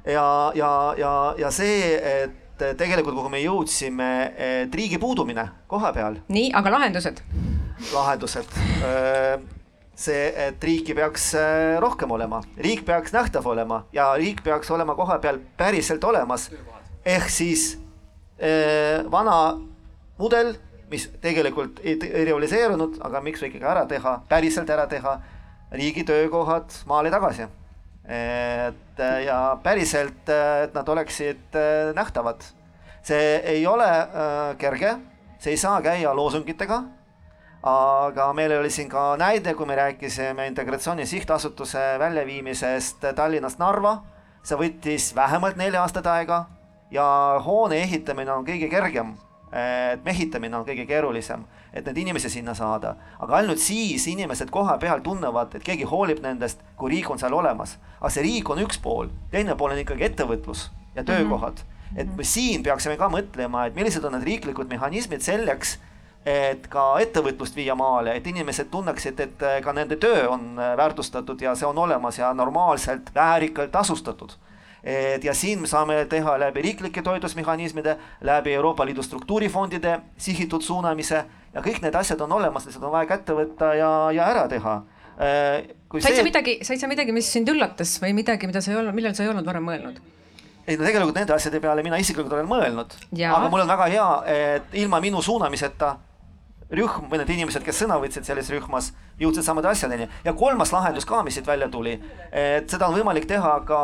Ja, 0.06 0.52
ja, 0.54 0.72
ja, 0.98 1.12
ja 1.38 1.50
see, 1.54 1.94
et 2.24 2.64
tegelikult, 2.78 3.16
kuhu 3.16 3.32
me 3.32 3.40
jõudsime, 3.40 4.10
et 4.36 4.74
riigi 4.76 4.98
puudumine 5.00 5.46
koha 5.70 5.92
peal. 5.96 6.20
nii, 6.28 6.52
aga 6.56 6.74
lahendused? 6.76 7.22
lahendused 7.94 8.56
äh, 8.84 9.40
see, 9.96 10.26
et 10.46 10.64
riiki 10.64 10.94
peaks 10.96 11.30
äh, 11.40 11.76
rohkem 11.82 12.10
olema, 12.12 12.42
riik 12.60 12.84
peaks 12.88 13.14
nähtav 13.16 13.46
olema 13.48 13.84
ja 13.96 14.12
riik 14.20 14.44
peaks 14.44 14.70
olema 14.70 14.96
koha 14.98 15.18
peal 15.18 15.40
päriselt 15.56 16.04
olemas. 16.04 16.50
ehk 17.04 17.30
siis 17.30 17.76
vana 19.12 19.58
mudel 20.16 20.54
mis 20.90 21.06
tegelikult 21.22 21.80
ei, 21.84 21.98
ei 22.10 22.24
realiseerunud, 22.24 22.98
aga 23.06 23.22
miks 23.24 23.42
ikkagi 23.46 23.66
ära 23.66 23.84
teha, 23.90 24.16
päriselt 24.28 24.70
ära 24.70 24.86
teha, 24.90 25.16
riigi 25.72 26.04
töökohad 26.06 26.74
maale 26.90 27.12
tagasi. 27.14 27.46
Et 28.04 29.02
ja 29.24 29.58
päriselt, 29.62 30.28
et 30.28 30.74
nad 30.74 30.88
oleksid 30.88 31.56
äh, 31.56 31.92
nähtavad. 31.94 32.42
see 33.02 33.36
ei 33.44 33.66
ole 33.66 33.88
äh, 33.88 34.56
kerge, 34.58 34.96
see 35.38 35.54
ei 35.54 35.56
saa 35.56 35.80
käia 35.82 36.14
loosungitega 36.16 36.82
aga 37.62 38.32
meil 38.32 38.52
oli 38.58 38.70
siin 38.70 38.88
ka 38.88 39.16
näide, 39.20 39.54
kui 39.54 39.66
me 39.66 39.76
rääkisime 39.76 40.46
Integratsiooni 40.46 41.06
Sihtasutuse 41.06 41.98
väljaviimisest 41.98 43.04
Tallinnast 43.16 43.58
Narva. 43.58 44.02
see 44.42 44.56
võttis 44.56 45.14
vähemalt 45.14 45.56
neli 45.56 45.76
aastat 45.76 46.06
aega 46.06 46.46
ja 46.90 47.40
hoone 47.44 47.82
ehitamine 47.82 48.32
on 48.32 48.44
kõige 48.44 48.70
kergem 48.70 49.16
et 49.52 50.04
mehitamine 50.04 50.56
on 50.56 50.64
kõige 50.66 50.86
keerulisem, 50.86 51.42
et 51.72 51.86
need 51.86 51.98
inimesi 52.02 52.30
sinna 52.30 52.54
saada. 52.54 52.94
aga 53.18 53.36
ainult 53.36 53.58
siis 53.58 54.06
inimesed 54.06 54.50
koha 54.50 54.78
peal 54.78 55.00
tunnevad, 55.00 55.54
et 55.54 55.64
keegi 55.64 55.84
hoolib 55.84 56.22
nendest, 56.22 56.62
kui 56.76 56.90
riik 56.90 57.10
on 57.10 57.18
seal 57.18 57.34
olemas. 57.34 57.76
aga 58.00 58.10
see 58.10 58.24
riik 58.26 58.50
on 58.50 58.62
üks 58.64 58.80
pool, 58.82 59.08
teine 59.30 59.56
pool 59.56 59.76
on 59.76 59.82
ikkagi 59.82 60.08
ettevõtlus 60.10 60.70
ja 60.94 61.04
töökohad 61.04 61.62
mm. 61.62 61.94
-hmm. 61.94 62.00
et 62.00 62.16
me 62.16 62.24
siin 62.24 62.62
peaksime 62.62 62.96
ka 62.96 63.08
mõtlema, 63.08 63.66
et 63.66 63.74
millised 63.74 64.04
on 64.04 64.12
need 64.12 64.26
riiklikud 64.26 64.68
mehhanismid 64.68 65.20
selleks, 65.20 65.78
et 66.26 66.66
ka 66.68 66.98
ettevõtlust 67.00 67.56
viia 67.56 67.74
maale, 67.74 68.16
et 68.16 68.26
inimesed 68.26 68.68
tunneksid, 68.70 69.20
et 69.20 69.42
ka 69.64 69.72
nende 69.72 69.96
töö 69.96 70.28
on 70.28 70.56
väärtustatud 70.76 71.40
ja 71.40 71.54
see 71.54 71.66
on 71.66 71.78
olemas 71.78 72.18
ja 72.18 72.34
normaalselt, 72.34 73.14
väärikalt 73.14 73.70
tasustatud 73.72 74.32
et 74.84 75.24
ja 75.24 75.34
siin 75.36 75.60
me 75.60 75.68
saame 75.70 75.98
teha 76.10 76.36
läbi 76.40 76.62
riiklike 76.64 77.02
toetusmehhanismide, 77.02 77.96
läbi 78.26 78.54
Euroopa 78.56 78.86
Liidu 78.88 79.02
struktuurifondide 79.02 79.98
sihitud 80.18 80.64
suunamise 80.64 81.24
ja 81.54 81.64
kõik 81.64 81.82
need 81.84 81.96
asjad 81.98 82.20
on 82.24 82.32
olemas, 82.38 82.66
lihtsalt 82.66 82.86
on 82.88 82.94
vaja 82.94 83.10
kätte 83.10 83.36
võtta 83.36 83.74
ja, 83.76 83.90
ja 84.16 84.30
ära 84.32 84.46
teha. 84.48 84.76
Äh, 85.20 85.74
Kui 85.90 86.00
said 86.00 86.14
see... 86.14 86.22
sa 86.22 86.26
midagi, 86.26 86.56
said 86.64 86.80
sa 86.80 86.88
midagi, 86.88 87.12
mis 87.12 87.28
sind 87.28 87.48
üllatas 87.52 87.98
või 88.02 88.14
midagi, 88.16 88.48
mida 88.48 88.62
sa 88.64 88.72
ei 88.72 88.80
olnud, 88.80 88.96
millal 88.96 89.16
sa 89.16 89.26
ei 89.26 89.32
olnud 89.32 89.46
varem 89.46 89.66
mõelnud? 89.66 90.00
ei 90.70 90.76
no 90.78 90.84
tegelikult 90.86 91.16
nende 91.16 91.34
asjade 91.34 91.58
peale 91.58 91.82
mina 91.82 91.98
isiklikult 91.98 92.34
olen 92.36 92.46
mõelnud, 92.46 92.92
aga 93.26 93.48
mul 93.50 93.64
on 93.64 93.70
väga 93.72 93.86
hea, 93.90 94.06
et 94.30 94.74
ilma 94.78 95.00
minu 95.02 95.22
suunamiseta 95.24 95.96
rühm 96.70 97.08
või 97.10 97.18
need 97.18 97.32
inimesed, 97.34 97.64
kes 97.66 97.80
sõna 97.82 97.96
võtsid 97.98 98.28
selles 98.28 98.50
rühmas 98.52 98.92
jõudsid 99.20 99.44
samade 99.44 99.68
asjadeni. 99.68 100.08
ja 100.24 100.32
kolmas 100.32 100.72
lahendus 100.72 101.04
ka, 101.04 101.22
mis 101.22 101.34
siit 101.34 101.46
välja 101.46 101.68
tuli, 101.68 101.94
et 102.32 102.70
seda 102.70 102.88
on 102.88 102.96
võimalik 102.98 103.26
teha 103.28 103.54
ka, 103.66 103.80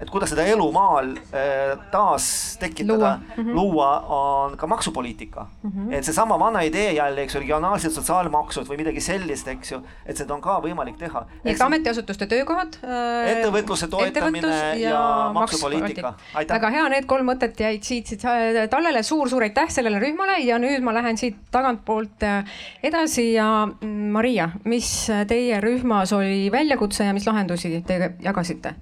et 0.00 0.10
kuidas 0.10 0.32
seda 0.32 0.46
elu 0.48 0.66
maal 0.72 1.12
eh, 1.32 1.76
taas 1.92 2.56
tekitada, 2.60 2.96
luua, 2.96 3.18
-hmm. 3.36 3.54
luua, 3.54 3.90
on 4.00 4.56
ka 4.56 4.66
maksupoliitika 4.66 5.46
mm. 5.62 5.70
-hmm. 5.70 5.94
et 5.94 6.04
seesama 6.04 6.38
vana 6.38 6.60
idee 6.60 6.92
jälle, 6.92 7.22
eks 7.22 7.34
ju, 7.34 7.40
regionaalsed 7.40 7.90
sotsiaalmaksud 7.90 8.68
või 8.68 8.76
midagi 8.76 9.00
sellist, 9.00 9.48
eks 9.48 9.72
ju, 9.72 9.82
et 10.06 10.16
seda 10.16 10.34
on 10.34 10.40
ka 10.40 10.60
võimalik 10.60 10.96
teha. 10.98 11.26
nii 11.44 11.54
et 11.54 11.60
ametiasutuste 11.60 12.26
töökohad 12.26 12.78
äh,. 12.84 13.30
ettevõtluse 13.36 13.88
toetamine 13.88 14.40
ettevõtlus 14.40 14.80
ja, 14.80 14.90
ja 14.90 15.30
maksupoliitika. 15.32 16.14
väga 16.48 16.70
hea, 16.70 16.88
need 16.94 17.06
kolm 17.10 17.28
mõtet 17.30 17.60
jäid 17.60 17.82
siit, 17.82 18.06
siit 18.06 18.24
Tallele 18.70 19.02
suur-suur 19.02 19.44
aitäh 19.46 19.70
sellele 19.72 20.00
rühmale 20.02 20.38
ja 20.44 20.58
nüüd 20.62 20.84
ma 20.84 20.94
lähen 20.94 21.18
siit 21.20 21.38
tagantpoolt 21.54 22.24
äh, 22.26 22.44
edasi 22.82 23.32
ja 23.32 23.66
mm, 23.66 24.10
Maria 24.14 24.50
mis 24.70 24.88
teie 25.28 25.60
rühmas 25.60 26.14
oli 26.16 26.48
väljakutse 26.52 27.04
ja 27.08 27.14
mis 27.16 27.26
lahendusi 27.26 27.82
te 27.86 28.14
jagasite? 28.22 28.74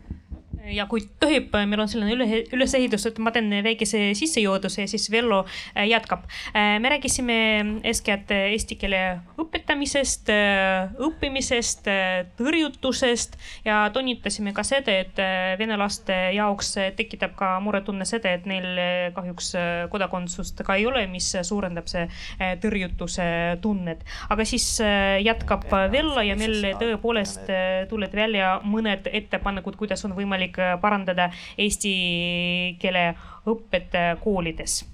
Ja 0.73 0.87
kui 0.91 1.03
tohib, 1.21 1.53
meil 1.69 1.83
on 1.83 1.91
selline 1.91 2.15
üle, 2.15 2.43
ülesehitus, 2.55 3.07
et 3.09 3.19
ma 3.23 3.33
teen 3.35 3.51
väikese 3.65 4.01
sissejuhatuse 4.19 4.85
ja 4.85 4.91
siis 4.91 5.09
Vello 5.13 5.43
äh, 5.45 5.87
jätkab. 5.89 6.27
Äh, 6.53 6.77
me 6.83 6.93
rääkisime 6.93 7.39
eeskätt 7.89 8.31
eesti 8.35 8.79
keele 8.81 9.03
õpetamisest, 9.41 10.31
äh, 10.33 10.93
õppimisest, 11.09 11.89
tõrjutusest 12.39 13.39
ja 13.67 13.81
toonitasime 13.95 14.53
ka 14.57 14.65
seda, 14.67 14.99
et 15.05 15.19
vene 15.59 15.79
laste 15.81 16.17
jaoks 16.37 16.75
tekitab 16.99 17.35
ka 17.39 17.55
muretunne 17.65 18.07
seda, 18.09 18.35
et 18.37 18.47
neil 18.49 18.67
kahjuks 19.17 19.53
kodakondsust 19.93 20.63
ka 20.67 20.77
ei 20.79 20.87
ole, 20.89 21.05
mis 21.11 21.31
suurendab 21.47 21.89
see 21.91 22.07
tõrjutuse 22.63 23.29
tunnet. 23.63 24.05
aga 24.29 24.45
siis 24.49 24.67
jätkab 25.25 25.67
Vello 25.93 26.23
ja 26.25 26.37
meil 26.39 26.73
tõepoolest 26.81 27.51
tulid 27.91 28.15
välja 28.15 28.59
mõned 28.65 29.09
ettepanekud, 29.13 29.77
kuidas 29.79 30.05
on 30.07 30.15
võimalik 30.17 30.58
võimalik 30.59 30.81
parandada 30.81 31.31
eesti 31.57 32.77
keele 32.81 33.15
õpet 33.47 33.95
koolides. 34.23 34.85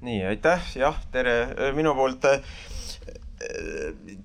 nii, 0.00 0.24
aitäh, 0.24 0.60
jah, 0.76 0.96
tere 1.12 1.72
minu 1.76 1.94
poolt 1.94 2.24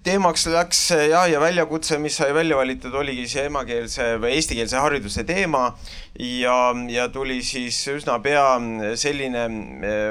teemaks 0.03 0.45
läks 0.51 0.79
ja, 0.91 1.21
ja 1.31 1.39
väljakutse, 1.39 1.97
mis 2.03 2.17
sai 2.19 2.33
välja 2.35 2.57
valitud, 2.59 2.93
oligi 2.99 3.27
see 3.31 3.45
emakeelse 3.49 4.15
või 4.21 4.35
eestikeelse 4.35 4.81
hariduse 4.83 5.23
teema. 5.27 5.69
Ja, 6.15 6.71
ja 6.87 7.09
tuli 7.11 7.41
siis 7.43 7.81
üsna 7.91 8.21
pea 8.23 8.45
selline 8.95 9.47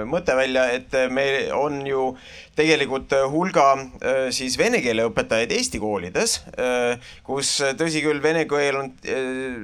mõte 0.09 0.37
välja, 0.37 0.67
et 0.77 0.93
meil 1.13 1.53
on 1.57 1.79
ju 1.89 2.11
tegelikult 2.59 3.13
äh, 3.15 3.25
hulga 3.31 3.67
äh, 3.75 4.29
siis 4.35 4.57
vene 4.59 4.81
keele 4.85 5.07
õpetajaid 5.09 5.53
Eesti 5.55 5.81
koolides, 5.83 6.37
äh, 6.55 7.03
kus 7.27 7.51
tõsi 7.79 8.03
küll, 8.05 8.23
vene 8.23 8.45
keel 8.51 8.79
on 8.79 8.91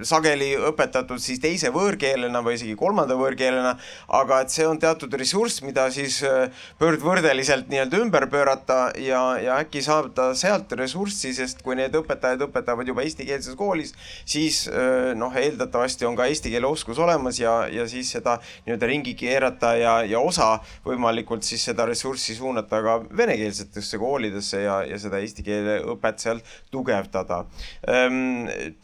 sageli 0.06 0.52
õpetatud 0.70 1.20
siis 1.22 1.40
teise 1.42 1.70
võõrkeelena 1.74 2.42
või 2.44 2.56
isegi 2.58 2.74
kolmanda 2.78 3.16
võõrkeelena, 3.18 3.76
aga 4.20 4.40
et 4.44 4.54
see 4.54 4.66
on 4.66 4.80
teatud 4.82 5.14
ressurss, 5.20 5.62
mida 5.62 5.86
siis 5.94 6.20
pöördvõrdeliselt 6.80 7.70
nii-öelda 7.70 8.00
ümber 8.02 8.26
pöörata 8.32 8.80
ja, 8.98 9.22
ja 9.38 9.58
äkki 9.62 9.82
saada 9.84 10.30
sealt 10.38 10.72
ressurssi, 10.78 11.32
sest 11.36 11.62
kui 11.62 11.76
need 11.78 11.94
õpetajad 11.94 12.46
õpetavad 12.48 12.88
juba 12.88 13.04
eestikeelses 13.06 13.56
koolis, 13.58 13.94
siis 14.28 14.64
noh, 15.18 15.34
eeldatavasti 15.36 16.06
on 16.08 16.16
ka 16.18 16.26
eesti 16.30 16.52
keele 16.52 16.68
oskus 16.68 16.98
olemas 16.98 17.38
ja, 17.40 17.54
ja 17.70 17.86
siis 17.90 18.10
seda 18.16 18.38
nii-öelda 18.66 18.88
ringi 18.90 19.14
keerata 19.18 19.74
ja, 19.78 19.94
ja 20.08 20.20
osa 20.20 20.56
võimalikult 20.86 21.46
siis 21.46 21.64
seda 21.70 21.86
ressurssi 21.88 22.34
suunata 22.38 22.80
ka 22.84 22.96
venekeelsetesse 23.16 23.98
koolidesse 24.00 24.62
ja, 24.64 24.80
ja 24.88 24.98
seda 25.00 25.20
eesti 25.22 25.44
keele 25.46 25.78
õpet 25.94 26.22
seal 26.22 26.42
tugevdada. 26.72 27.42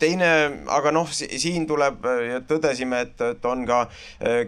Teine, 0.01 0.31
aga 0.73 0.93
noh, 0.95 1.11
siin 1.13 1.67
tuleb 1.69 2.07
tõdesime, 2.49 3.03
et, 3.07 3.21
et 3.33 3.49
on 3.49 3.65
ka 3.69 3.83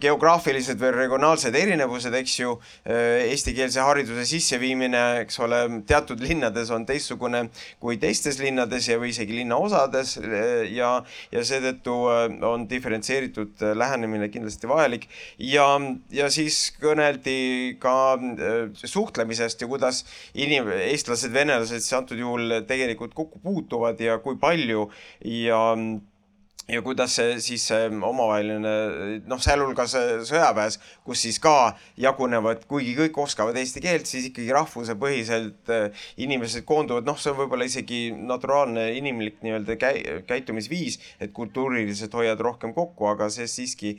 geograafilised 0.03 0.81
või 0.81 0.95
regionaalsed 0.97 1.57
erinevused, 1.59 2.15
eks 2.21 2.39
ju. 2.41 2.57
Eestikeelse 2.89 3.83
hariduse 3.85 4.25
sisseviimine, 4.29 5.05
eks 5.25 5.39
ole, 5.45 5.61
teatud 5.89 6.21
linnades 6.23 6.71
on 6.75 6.85
teistsugune 6.89 7.47
kui 7.83 7.99
teistes 8.01 8.39
linnades 8.43 8.89
ja, 8.91 8.99
või 9.01 9.13
isegi 9.13 9.39
linnaosades 9.41 10.17
ja, 10.75 10.91
ja 11.33 11.45
seetõttu 11.47 11.97
on 12.49 12.67
diferentseeritud 12.71 13.65
lähenemine 13.79 14.29
kindlasti 14.33 14.71
vajalik. 14.71 15.09
Ja, 15.43 15.67
ja 16.15 16.29
siis 16.33 16.61
kõneldi 16.81 17.79
ka 17.83 17.95
suhtlemisest 18.85 19.65
ja 19.65 19.71
kuidas 19.71 20.05
inim-, 20.35 20.71
eestlased, 20.91 21.33
venelased 21.35 21.83
siis 21.83 21.97
antud 21.99 22.21
juhul 22.21 22.61
tegelikult 22.69 23.17
kokku 23.17 23.43
puutuvad 23.43 24.01
ja 24.03 24.19
kui 24.23 24.39
palju 24.41 24.89
ja 25.25 25.63
ja 26.69 26.83
kuidas 26.85 27.15
see 27.17 27.37
siis 27.41 27.63
see 27.71 27.87
omavaheline 27.89 28.73
noh, 29.29 29.41
sealhulgas 29.41 29.95
sõjaväes, 30.29 30.77
kus 31.07 31.23
siis 31.25 31.39
ka 31.41 31.73
jagunevad, 31.97 32.67
kuigi 32.69 32.93
kõik 32.99 33.17
oskavad 33.25 33.57
eesti 33.57 33.81
keelt, 33.81 34.09
siis 34.09 34.29
ikkagi 34.29 34.53
rahvusepõhiselt 34.53 35.73
äh, 35.73 36.03
inimesed 36.21 36.67
koonduvad, 36.69 37.09
noh, 37.09 37.17
see 37.17 37.33
on 37.33 37.39
võib-olla 37.41 37.69
isegi 37.69 38.01
naturaalne 38.13 38.85
inimlik 38.99 39.41
nii-öelda 39.45 39.79
käi-, 39.81 40.03
käitumisviis, 40.29 40.99
et 41.25 41.33
kultuuriliselt 41.37 42.13
hoiad 42.19 42.43
rohkem 42.45 42.77
kokku, 42.77 43.09
aga 43.15 43.31
see 43.33 43.49
siiski 43.49 43.95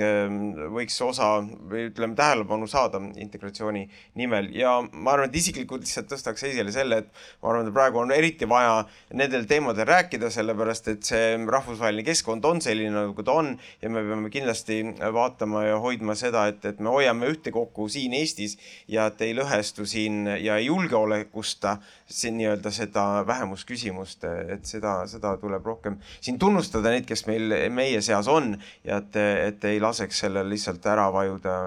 ähm, 0.00 0.54
võiks 0.72 0.96
osa 1.04 1.34
või 1.44 1.90
ütleme, 1.90 2.16
tähelepanu 2.16 2.70
saada 2.70 3.02
integratsiooni 3.20 3.84
nimel. 4.16 4.48
Ja 4.56 4.78
ma 4.80 5.12
arvan, 5.12 5.28
et 5.28 5.38
isiklikult 5.42 5.84
lihtsalt 5.84 6.08
tõstaks 6.14 6.48
esile 6.48 6.72
selle, 6.72 7.02
et 7.04 7.12
ma 7.44 7.52
arvan, 7.52 7.68
et 7.68 7.76
praegu 7.76 8.00
on 8.00 8.16
eriti 8.16 8.48
vaja 8.48 8.80
nendel 9.12 9.44
teemadel 9.50 9.90
rääkida, 9.92 10.32
sellepärast 10.32 10.88
et 10.94 11.12
see 11.12 11.36
rahvusvaheline 11.44 12.00
keskkond 12.00 12.13
on 12.44 12.60
selline, 12.62 12.92
nagu 12.94 13.22
ta 13.22 13.32
on 13.32 13.58
ja 13.82 13.90
me 13.90 14.02
peame 14.06 14.30
kindlasti 14.30 14.80
vaatama 15.14 15.64
ja 15.64 15.78
hoidma 15.78 16.14
seda, 16.14 16.46
et, 16.48 16.64
et 16.64 16.80
me 16.80 16.92
hoiame 16.92 17.26
ühtekokku 17.32 17.88
siin 17.88 18.14
Eestis 18.14 18.56
ja 18.88 19.06
et 19.10 19.20
ei 19.20 19.34
lõhestu 19.34 19.86
siin 19.86 20.26
ja 20.26 20.56
ei 20.56 20.66
julgeolekusta 20.66 21.76
siin 22.06 22.38
nii-öelda 22.38 22.70
seda 22.70 23.24
vähemusküsimust, 23.26 24.24
et 24.54 24.64
seda, 24.64 25.06
seda 25.10 25.36
tuleb 25.40 25.66
rohkem 25.66 25.98
siin 26.20 26.38
tunnustada 26.38 26.94
neid, 26.94 27.06
kes 27.08 27.26
meil, 27.26 27.58
meie 27.70 28.00
seas 28.04 28.28
on 28.28 28.54
ja 28.84 29.02
et, 29.02 29.20
et 29.50 29.70
ei 29.70 29.80
laseks 29.80 30.24
sellel 30.26 30.48
lihtsalt 30.50 30.86
ära 30.86 31.10
vajuda 31.12 31.60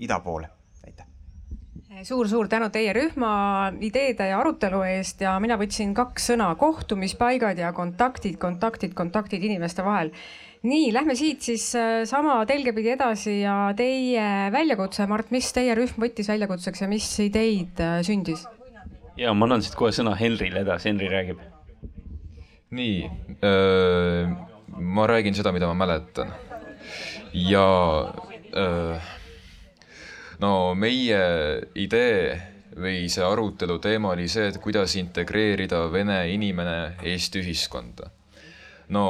ida 0.00 0.20
poole 0.24 0.59
suur-suur 1.90 2.46
tänu 2.46 2.68
teie 2.70 2.92
rühma 2.94 3.32
ideede 3.82 4.28
ja 4.30 4.38
arutelu 4.38 4.82
eest 4.86 5.24
ja 5.24 5.32
mina 5.42 5.56
võtsin 5.58 5.90
kaks 5.96 6.30
sõna, 6.30 6.52
kohtumispaigad 6.58 7.58
ja 7.58 7.72
kontaktid, 7.74 8.38
kontaktid, 8.38 8.94
kontaktid 8.94 9.42
inimeste 9.42 9.82
vahel. 9.82 10.12
nii, 10.62 10.92
lähme 10.94 11.16
siit 11.16 11.42
siis 11.42 11.66
äh, 11.74 12.04
sama 12.06 12.44
telge 12.46 12.72
pidi 12.76 12.92
edasi 12.94 13.40
ja 13.40 13.72
teie 13.76 14.52
väljakutse, 14.54 15.06
Mart, 15.10 15.32
mis 15.34 15.50
teie 15.56 15.74
rühm 15.74 15.98
võttis 15.98 16.30
väljakutseks 16.30 16.84
ja 16.84 16.88
mis 16.88 17.10
ideid 17.26 17.80
äh, 17.82 18.00
sündis? 18.06 18.46
ja 19.18 19.34
ma 19.34 19.48
annan 19.48 19.64
siit 19.64 19.74
kohe 19.74 19.90
sõna 19.90 20.14
Henrile 20.20 20.62
edasi, 20.62 20.92
Henri 20.92 21.10
räägib. 21.10 21.40
nii, 22.70 23.10
ma 24.78 25.06
räägin 25.10 25.34
seda, 25.34 25.50
mida 25.52 25.66
ma 25.66 25.74
mäletan 25.74 26.30
ja 27.34 27.66
öö, 28.54 29.00
no 30.40 30.74
meie 30.78 31.20
idee 31.78 32.50
või 32.80 33.08
see 33.12 33.24
arutelu 33.26 33.78
teema 33.82 34.14
oli 34.14 34.28
see, 34.30 34.48
et 34.50 34.60
kuidas 34.62 34.94
integreerida 35.00 35.84
vene 35.92 36.22
inimene 36.32 36.96
Eesti 37.02 37.42
ühiskonda. 37.42 38.10
no 38.94 39.04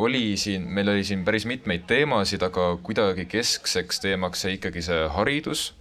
oli 0.00 0.36
siin, 0.40 0.68
meil 0.68 0.88
oli 0.88 1.04
siin 1.04 1.24
päris 1.24 1.44
mitmeid 1.46 1.86
teemasid, 1.88 2.42
aga 2.42 2.76
kuidagi 2.82 3.26
keskseks 3.28 4.00
teemaks 4.00 4.44
jäi 4.44 4.58
ikkagi 4.58 4.82
see 4.82 5.08
haridus 5.16 5.72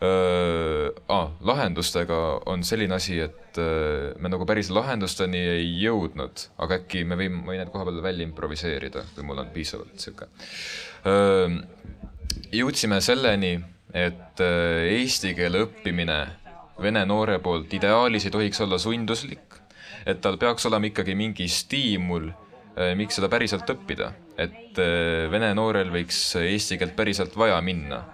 äh,. 0.00 0.92
Ah, 1.08 1.30
lahendustega 1.40 2.42
on 2.46 2.64
selline 2.64 2.94
asi, 2.94 3.18
et 3.20 3.58
äh, 3.58 4.12
me 4.20 4.28
nagu 4.28 4.46
päris 4.46 4.68
lahendusteni 4.70 5.38
ei 5.38 5.70
jõudnud, 5.80 6.48
aga 6.58 6.80
äkki 6.82 7.04
me 7.04 7.16
võime, 7.16 7.44
võin 7.48 7.62
need 7.62 7.72
koha 7.72 7.86
peal 7.88 8.02
välja 8.04 8.26
improviseerida, 8.28 9.06
kui 9.14 9.24
mul 9.24 9.40
on 9.40 9.48
piisavalt 9.54 9.96
sihuke 10.00 10.28
äh,. 11.08 11.56
jõudsime 12.52 13.00
selleni 13.00 13.56
et 13.94 14.40
äh, 14.42 14.88
eesti 14.96 15.34
keele 15.36 15.62
õppimine 15.66 16.18
vene 16.82 17.04
noore 17.08 17.38
poolt 17.42 17.72
ideaalis 17.76 18.26
ei 18.26 18.34
tohiks 18.34 18.60
olla 18.64 18.78
sunduslik, 18.80 19.60
et 20.06 20.20
tal 20.20 20.38
peaks 20.40 20.66
olema 20.68 20.90
ikkagi 20.90 21.14
mingi 21.18 21.48
stiimul, 21.48 22.28
äh, 22.76 22.94
miks 22.98 23.18
seda 23.18 23.30
päriselt 23.32 23.68
õppida, 23.72 24.12
et 24.36 24.80
äh, 24.82 25.26
vene 25.32 25.52
noorel 25.56 25.92
võiks 25.94 26.20
eesti 26.42 26.80
keelt 26.80 26.96
päriselt 26.96 27.36
vaja 27.36 27.60
minna. 27.62 28.04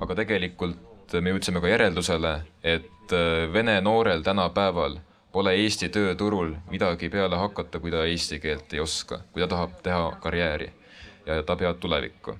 aga 0.00 0.14
tegelikult 0.16 1.12
me 1.20 1.34
jõudsime 1.34 1.60
ka 1.60 1.68
järeldusele, 1.68 2.30
et 2.64 3.12
vene 3.52 3.74
noorel 3.84 4.22
tänapäeval 4.24 4.94
pole 5.32 5.52
Eesti 5.60 5.90
tööturul 5.92 6.54
midagi 6.70 7.10
peale 7.12 7.36
hakata, 7.36 7.80
kui 7.82 7.90
ta 7.92 8.06
eesti 8.08 8.38
keelt 8.40 8.72
ei 8.72 8.80
oska, 8.80 9.20
kui 9.32 9.42
ta 9.42 9.48
tahab 9.50 9.74
teha 9.82 10.06
karjääri. 10.22 10.70
Ja 11.26 11.42
ta 11.42 11.56
peab 11.56 11.76
tulevikku 11.82 12.38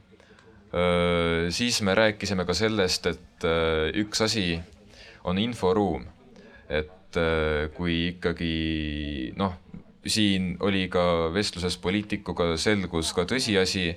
siis 1.50 1.80
me 1.82 1.94
rääkisime 1.98 2.44
ka 2.46 2.54
sellest, 2.54 3.06
et 3.10 3.46
üks 3.98 4.22
asi 4.22 4.60
on 5.24 5.38
inforuum. 5.38 6.04
et 6.70 7.18
kui 7.74 7.94
ikkagi 8.12 9.32
noh, 9.34 9.56
siin 10.06 10.52
oli 10.62 10.84
ka 10.88 11.32
vestluses 11.34 11.74
poliitikuga 11.82 12.54
selgus 12.56 13.10
ka 13.16 13.24
tõsiasi, 13.26 13.88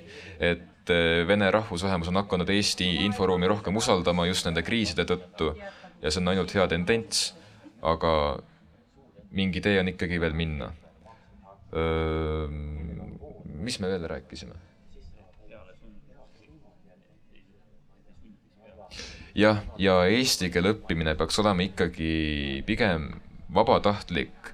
et 0.42 0.90
vene 1.28 1.50
rahvusvähemus 1.54 2.10
on 2.10 2.18
hakanud 2.20 2.50
Eesti 2.50 2.88
inforuumi 3.06 3.48
rohkem 3.48 3.76
usaldama 3.76 4.26
just 4.26 4.44
nende 4.48 4.64
kriiside 4.66 5.06
tõttu 5.08 5.54
ja 6.02 6.10
see 6.10 6.20
on 6.20 6.32
ainult 6.34 6.52
hea 6.52 6.66
tendents, 6.68 7.30
aga 7.82 8.10
mingi 9.34 9.62
tee 9.64 9.78
on 9.80 9.88
ikkagi 9.94 10.20
veel 10.20 10.36
minna. 10.36 10.72
mis 13.64 13.80
me 13.80 13.88
veel 13.88 14.04
rääkisime? 14.10 14.54
Jah, 19.34 19.62
ja 19.80 19.98
eesti 20.10 20.50
keele 20.54 20.74
õppimine 20.74 21.16
peaks 21.18 21.38
olema 21.42 21.66
ikkagi 21.66 22.62
pigem 22.66 23.10
vabatahtlik 23.54 24.52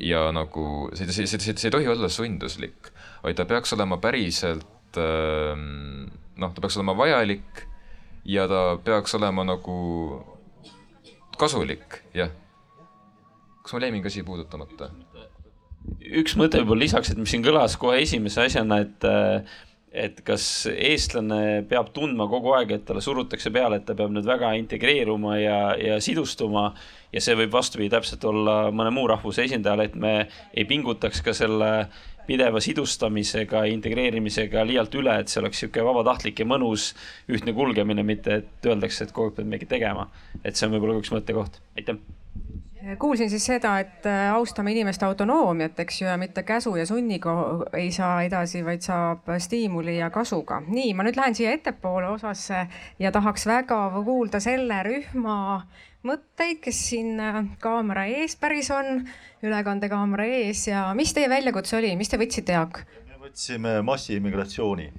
ja 0.00 0.28
nagu 0.32 0.88
see, 0.94 1.08
see, 1.12 1.26
see, 1.26 1.40
see, 1.40 1.56
see 1.56 1.68
ei 1.68 1.74
tohi 1.74 1.88
olla 1.92 2.08
sunduslik, 2.12 2.92
vaid 3.24 3.36
ta 3.36 3.46
peaks 3.48 3.74
olema 3.76 4.00
päriselt 4.00 5.00
ähm, 5.00 6.08
noh, 6.40 6.52
ta 6.52 6.64
peaks 6.64 6.78
olema 6.80 6.96
vajalik 6.98 7.64
ja 8.28 8.46
ta 8.48 8.78
peaks 8.84 9.14
olema 9.18 9.44
nagu 9.48 9.78
kasulik, 11.40 12.02
jah. 12.16 12.32
kas 13.62 13.72
mul 13.72 13.86
jäi 13.86 13.94
mingi 13.94 14.12
asi 14.12 14.24
puudutamata? 14.24 14.90
üks 16.00 16.36
mõte 16.36 16.60
võib-olla 16.60 16.84
lisaks, 16.84 17.12
et 17.12 17.20
mis 17.20 17.32
siin 17.32 17.44
kõlas 17.44 17.76
kohe 17.80 18.02
esimese 18.02 18.44
asjana, 18.44 18.82
et 18.84 19.06
äh, 19.08 19.60
et 19.90 20.20
kas 20.26 20.44
eestlane 20.70 21.64
peab 21.68 21.90
tundma 21.94 22.28
kogu 22.30 22.52
aeg, 22.54 22.76
et 22.76 22.84
talle 22.86 23.02
surutakse 23.02 23.50
peale, 23.54 23.80
et 23.80 23.86
ta 23.88 23.96
peab 23.98 24.12
nüüd 24.14 24.28
väga 24.28 24.52
integreeruma 24.60 25.36
ja, 25.40 25.58
ja 25.78 25.98
sidustuma 26.02 26.68
ja 27.10 27.22
see 27.22 27.34
võib 27.40 27.56
vastupidi 27.56 27.90
täpselt 27.90 28.24
olla 28.30 28.70
mõne 28.70 28.92
muu 28.94 29.08
rahvuse 29.10 29.48
esindajale, 29.48 29.88
et 29.90 29.98
me 29.98 30.14
ei 30.54 30.66
pingutaks 30.70 31.24
ka 31.26 31.34
selle 31.34 31.72
pideva 32.30 32.62
sidustamisega, 32.62 33.64
integreerimisega 33.72 34.62
liialt 34.68 34.94
üle, 34.94 35.16
et 35.18 35.32
see 35.32 35.40
oleks 35.42 35.64
niisugune 35.64 35.88
vabatahtlik 35.88 36.44
ja 36.44 36.46
mõnus 36.46 36.92
ühtne 37.32 37.56
kulgemine, 37.56 38.06
mitte 38.06 38.38
et 38.44 38.70
öeldakse, 38.70 39.08
et 39.08 39.16
kogu 39.16 39.32
aeg 39.32 39.40
pead 39.40 39.50
midagi 39.50 39.72
tegema. 39.74 40.06
et 40.44 40.54
see 40.54 40.68
on 40.68 40.76
võib-olla 40.76 41.00
üks 41.02 41.10
mõttekoht, 41.10 41.58
aitäh 41.74 41.98
kuulsin 42.98 43.30
siis 43.30 43.46
seda, 43.46 43.78
et 43.78 44.06
äh, 44.06 44.32
austame 44.34 44.72
inimeste 44.72 45.04
autonoomiat, 45.06 45.78
eks 45.84 46.00
ju, 46.02 46.08
ja 46.08 46.16
mitte 46.20 46.42
käsu 46.42 46.74
ja 46.76 46.86
sunniga 46.86 47.34
ei 47.76 47.90
saa 47.92 48.22
edasi, 48.24 48.64
vaid 48.64 48.84
saab 48.84 49.28
stiimuli 49.38 49.98
ja 49.98 50.10
kasuga. 50.10 50.62
nii, 50.66 50.94
ma 50.94 51.04
nüüd 51.06 51.20
lähen 51.20 51.36
siia 51.36 51.52
ettepoole 51.56 52.08
osasse 52.08 52.66
ja 52.98 53.12
tahaks 53.12 53.46
väga 53.46 53.80
kuulda 54.04 54.40
selle 54.40 54.82
rühma 54.86 55.36
mõtteid, 56.06 56.60
kes 56.64 56.82
siin 56.90 57.20
äh, 57.20 57.42
kaamera 57.60 58.06
ees 58.08 58.36
päris 58.40 58.70
on, 58.74 59.04
ülekandekaamera 59.44 60.26
ees 60.40 60.66
ja 60.68 60.88
mis 60.96 61.14
teie 61.16 61.28
väljakutse 61.28 61.76
oli, 61.80 61.94
mis 62.00 62.08
te 62.08 62.20
võtsite, 62.20 62.56
Jaak? 62.56 62.84
me 63.08 63.20
võtsime 63.28 63.80
massiimmigratsiooni 63.84 64.92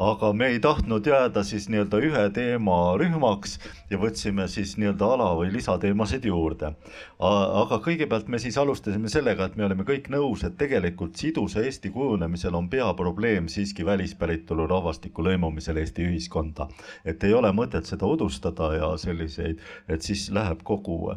aga 0.00 0.32
me 0.32 0.46
ei 0.54 0.60
tahtnud 0.64 1.06
jääda 1.06 1.42
siis 1.44 1.66
nii-öelda 1.68 1.98
ühe 2.00 2.22
teema 2.32 2.76
rühmaks 3.00 3.58
ja 3.90 3.98
võtsime 4.00 4.46
siis 4.48 4.76
nii-öelda 4.80 5.10
ala- 5.16 5.34
või 5.36 5.50
lisateemasid 5.52 6.24
juurde. 6.24 6.72
aga 7.20 7.78
kõigepealt 7.84 8.28
me 8.28 8.38
siis 8.38 8.56
alustasime 8.58 9.08
sellega, 9.12 9.44
et 9.44 9.56
me 9.56 9.64
oleme 9.64 9.84
kõik 9.84 10.08
nõus, 10.08 10.44
et 10.44 10.56
tegelikult 10.56 11.16
sidusa 11.16 11.60
Eesti 11.60 11.90
kujunemisel 11.90 12.54
on 12.54 12.68
peaprobleem 12.68 13.48
siiski 13.48 13.84
välispäritolu 13.84 14.66
rahvastiku 14.66 15.22
lõimumisel 15.22 15.76
Eesti 15.76 16.08
ühiskonda. 16.08 16.68
et 17.04 17.24
ei 17.24 17.34
ole 17.34 17.52
mõtet 17.52 17.84
seda 17.84 18.06
udustada 18.06 18.72
ja 18.74 18.96
selliseid, 18.96 19.60
et 19.88 20.02
siis 20.02 20.30
läheb 20.30 20.62
kogu 20.64 21.16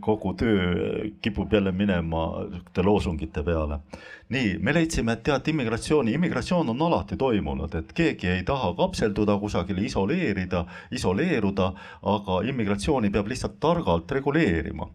kogu 0.00 0.34
töö 0.38 1.10
kipub 1.20 1.52
jälle 1.52 1.72
minema 1.72 2.46
loosungite 2.76 3.42
peale 3.42 3.80
nii, 4.28 4.58
me 4.60 4.74
leidsime, 4.76 5.14
et 5.16 5.22
tead, 5.24 5.48
immigratsiooni, 5.52 6.12
immigratsioon 6.18 6.68
on 6.74 6.82
alati 6.88 7.16
toimunud, 7.16 7.74
et 7.80 7.92
keegi 7.96 8.28
ei 8.28 8.42
taha 8.48 8.74
kapselduda 8.76 9.38
kusagile, 9.40 9.84
isoleerida, 9.88 10.64
isoleeruda, 10.92 11.70
aga 12.14 12.42
immigratsiooni 12.50 13.10
peab 13.14 13.32
lihtsalt 13.32 13.56
targalt 13.60 14.12
reguleerima 14.18 14.88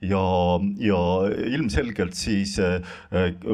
ja, 0.00 0.60
ja 0.78 0.98
ilmselgelt 1.46 2.14
siis 2.16 2.58
äh, 2.58 2.80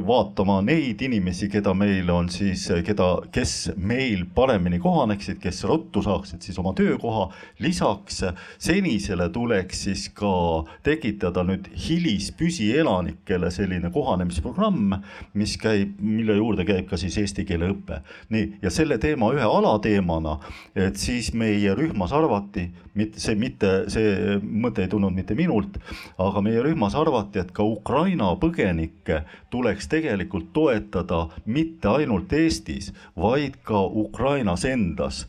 vaatama 0.07 0.61
neid 0.63 1.03
inimesi, 1.03 1.49
keda 1.51 1.75
meil 1.75 2.11
on 2.11 2.29
siis, 2.31 2.69
keda, 2.87 3.09
kes 3.35 3.73
meil 3.77 4.23
paremini 4.35 4.79
kohaneksid, 4.83 5.41
kes 5.43 5.65
ruttu 5.67 6.03
saaksid 6.07 6.47
siis 6.47 6.59
oma 6.63 6.73
töökoha. 6.79 7.29
lisaks 7.59 8.23
senisele 8.59 9.29
tuleks 9.35 9.83
siis 9.89 10.09
ka 10.15 10.65
tekitada 10.87 11.43
nüüd 11.47 11.67
hilispüsielanikele 11.89 13.51
selline 13.51 13.91
kohanemisprogramm, 13.91 14.95
mis 15.35 15.57
käib, 15.59 15.99
mille 16.01 16.39
juurde 16.39 16.65
käib 16.69 16.87
ka 16.91 16.97
siis 17.01 17.19
eesti 17.19 17.45
keele 17.45 17.73
õpe. 17.75 18.01
nii, 18.31 18.59
ja 18.63 18.71
selle 18.71 18.99
teema 19.03 19.33
ühe 19.35 19.47
alateemana, 19.47 20.39
et 20.79 20.97
siis 20.97 21.33
meie 21.35 21.75
rühmas 21.75 22.15
arvati, 22.15 22.69
mitte 22.95 23.21
see, 23.21 23.35
mitte 23.35 23.73
see 23.93 24.39
mõte 24.41 24.87
ei 24.87 24.91
tulnud 24.93 25.15
mitte 25.15 25.35
minult, 25.35 25.79
aga 26.23 26.36
meie 26.45 26.63
rühmas 26.65 26.97
arvati, 26.99 27.41
et 27.43 27.53
ka 27.57 27.65
Ukraina 27.65 28.33
põgenikke 28.41 29.23
tuleks 29.51 29.89
tegelikult 29.93 30.53
toetada 30.57 31.27
mitte 31.47 31.89
ainult 31.89 32.33
Eestis, 32.33 32.93
vaid 33.17 33.61
ka 33.65 33.85
Ukrainas 33.87 34.65
endas 34.65 35.27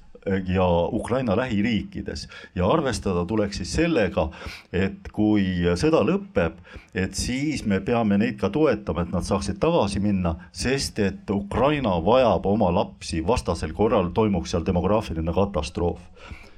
ja 0.47 0.67
Ukraina 0.91 1.37
lähiriikides. 1.37 2.27
Ja 2.55 2.67
arvestada 2.67 3.25
tuleks 3.25 3.57
siis 3.57 3.73
sellega, 3.73 4.29
et 4.73 5.07
kui 5.13 5.45
sõda 5.79 6.01
lõpeb, 6.07 6.57
et 6.95 7.15
siis 7.15 7.63
me 7.65 7.79
peame 7.79 8.17
neid 8.17 8.39
ka 8.39 8.49
toetama, 8.49 9.05
et 9.05 9.13
nad 9.13 9.27
saaksid 9.27 9.59
tagasi 9.63 10.01
minna, 10.03 10.35
sest 10.51 10.99
et 10.99 11.31
Ukraina 11.31 11.97
vajab 12.03 12.45
oma 12.45 12.71
lapsi, 12.73 13.21
vastasel 13.27 13.73
korral 13.77 14.11
toimuks 14.13 14.51
seal 14.51 14.67
demograafiline 14.67 15.33
katastroof 15.33 16.03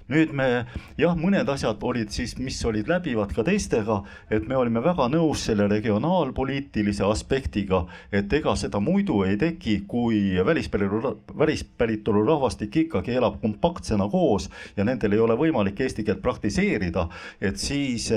nüüd 0.10 0.32
me 0.34 0.48
jah, 0.98 1.16
mõned 1.18 1.50
asjad 1.54 1.84
olid 1.86 2.10
siis, 2.14 2.36
mis 2.42 2.58
olid 2.66 2.90
läbivad 2.90 3.34
ka 3.36 3.44
teistega, 3.46 4.02
et 4.32 4.48
me 4.50 4.58
olime 4.58 4.82
väga 4.84 5.08
nõus 5.14 5.46
selle 5.46 5.68
regionaalpoliitilise 5.70 7.06
aspektiga, 7.06 7.84
et 8.12 8.34
ega 8.34 8.56
seda 8.60 8.82
muidu 8.84 9.22
ei 9.28 9.38
teki, 9.40 9.84
kui 9.90 10.20
välispäritolu, 10.46 11.14
välispäritolu 11.38 12.26
rahvastik 12.28 12.76
ikkagi 12.86 13.18
elab 13.20 13.40
kompaktsena 13.42 14.10
koos 14.10 14.50
ja 14.78 14.86
nendel 14.88 15.14
ei 15.14 15.24
ole 15.24 15.38
võimalik 15.38 15.80
eesti 15.86 16.06
keelt 16.08 16.22
praktiseerida, 16.26 17.08
et 17.42 17.62
siis, 17.62 18.10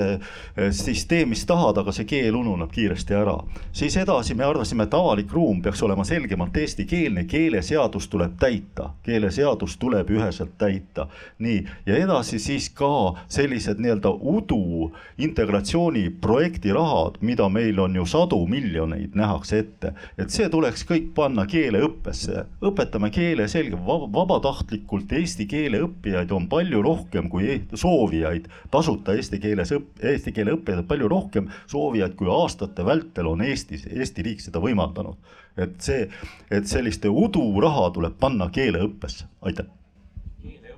siis 0.71 1.05
tee, 1.09 1.27
mis 1.29 1.45
tahad, 1.49 1.77
aga 1.83 1.93
see 1.93 2.09
keel 2.09 2.35
ununeb 2.39 2.71
kiiresti 2.73 3.17
ära. 3.17 3.37
siis 3.71 3.97
edasi 3.97 4.35
me 4.35 4.43
arvasime, 4.43 4.83
et 4.83 4.93
avalik 4.93 5.31
ruum 5.31 5.61
peaks 5.61 5.83
olema 5.83 6.03
selgemalt 6.03 6.57
eestikeelne, 6.57 7.25
keeleseadus 7.29 8.07
tuleb 8.07 8.37
täita, 8.39 8.89
keeleseadus 9.03 9.77
tuleb 9.77 10.09
üheselt 10.09 10.57
täita. 10.57 11.07
nii, 11.39 11.63
ja 11.85 11.97
edasi 11.97 12.39
siis 12.39 12.69
ka 12.75 13.15
sellised 13.31 13.81
nii-öelda 13.83 14.11
udu 14.13 14.91
integratsiooniprojekti 15.17 16.73
rahad, 16.73 17.19
mida 17.21 17.49
meil 17.49 17.79
on 17.79 17.95
ju 17.95 18.05
sadu 18.07 18.39
miljoneid, 18.47 19.15
nähakse 19.19 19.59
ette, 19.63 19.93
et 20.17 20.31
see 20.33 20.47
tuleks 20.49 20.85
kõik 20.89 21.11
panna 21.17 21.45
keeleõppesse, 21.49 22.45
õpetame 22.63 23.11
keele 23.13 23.47
selge, 23.51 23.79
vabatahtlikult. 23.87 25.11
Eesti 25.13 25.45
keele 25.49 25.83
õppijaid 25.85 26.31
on 26.35 26.47
palju 26.51 26.81
rohkem 26.85 27.29
kui 27.31 27.49
e-, 27.51 27.59
soovijaid, 27.77 28.47
tasuta 28.71 29.17
eesti 29.17 29.39
keeles 29.43 29.75
õpp-, 29.75 30.03
eesti 30.13 30.33
keele 30.35 30.55
õppijaid 30.57 30.83
on 30.85 30.89
palju 30.89 31.11
rohkem 31.11 31.51
soovijaid, 31.71 32.17
kui 32.19 32.31
aastate 32.31 32.85
vältel 32.85 33.29
on 33.29 33.43
Eestis, 33.43 33.85
Eesti 33.93 34.23
riik 34.25 34.41
seda 34.41 34.61
võimaldanud. 34.63 35.17
et 35.57 35.75
see, 35.85 36.07
et 36.49 36.65
selliste 36.65 37.09
uduraha 37.09 37.91
tuleb 37.93 38.17
panna 38.19 38.49
keeleõppesse, 38.49 39.27
aitäh 39.45 39.69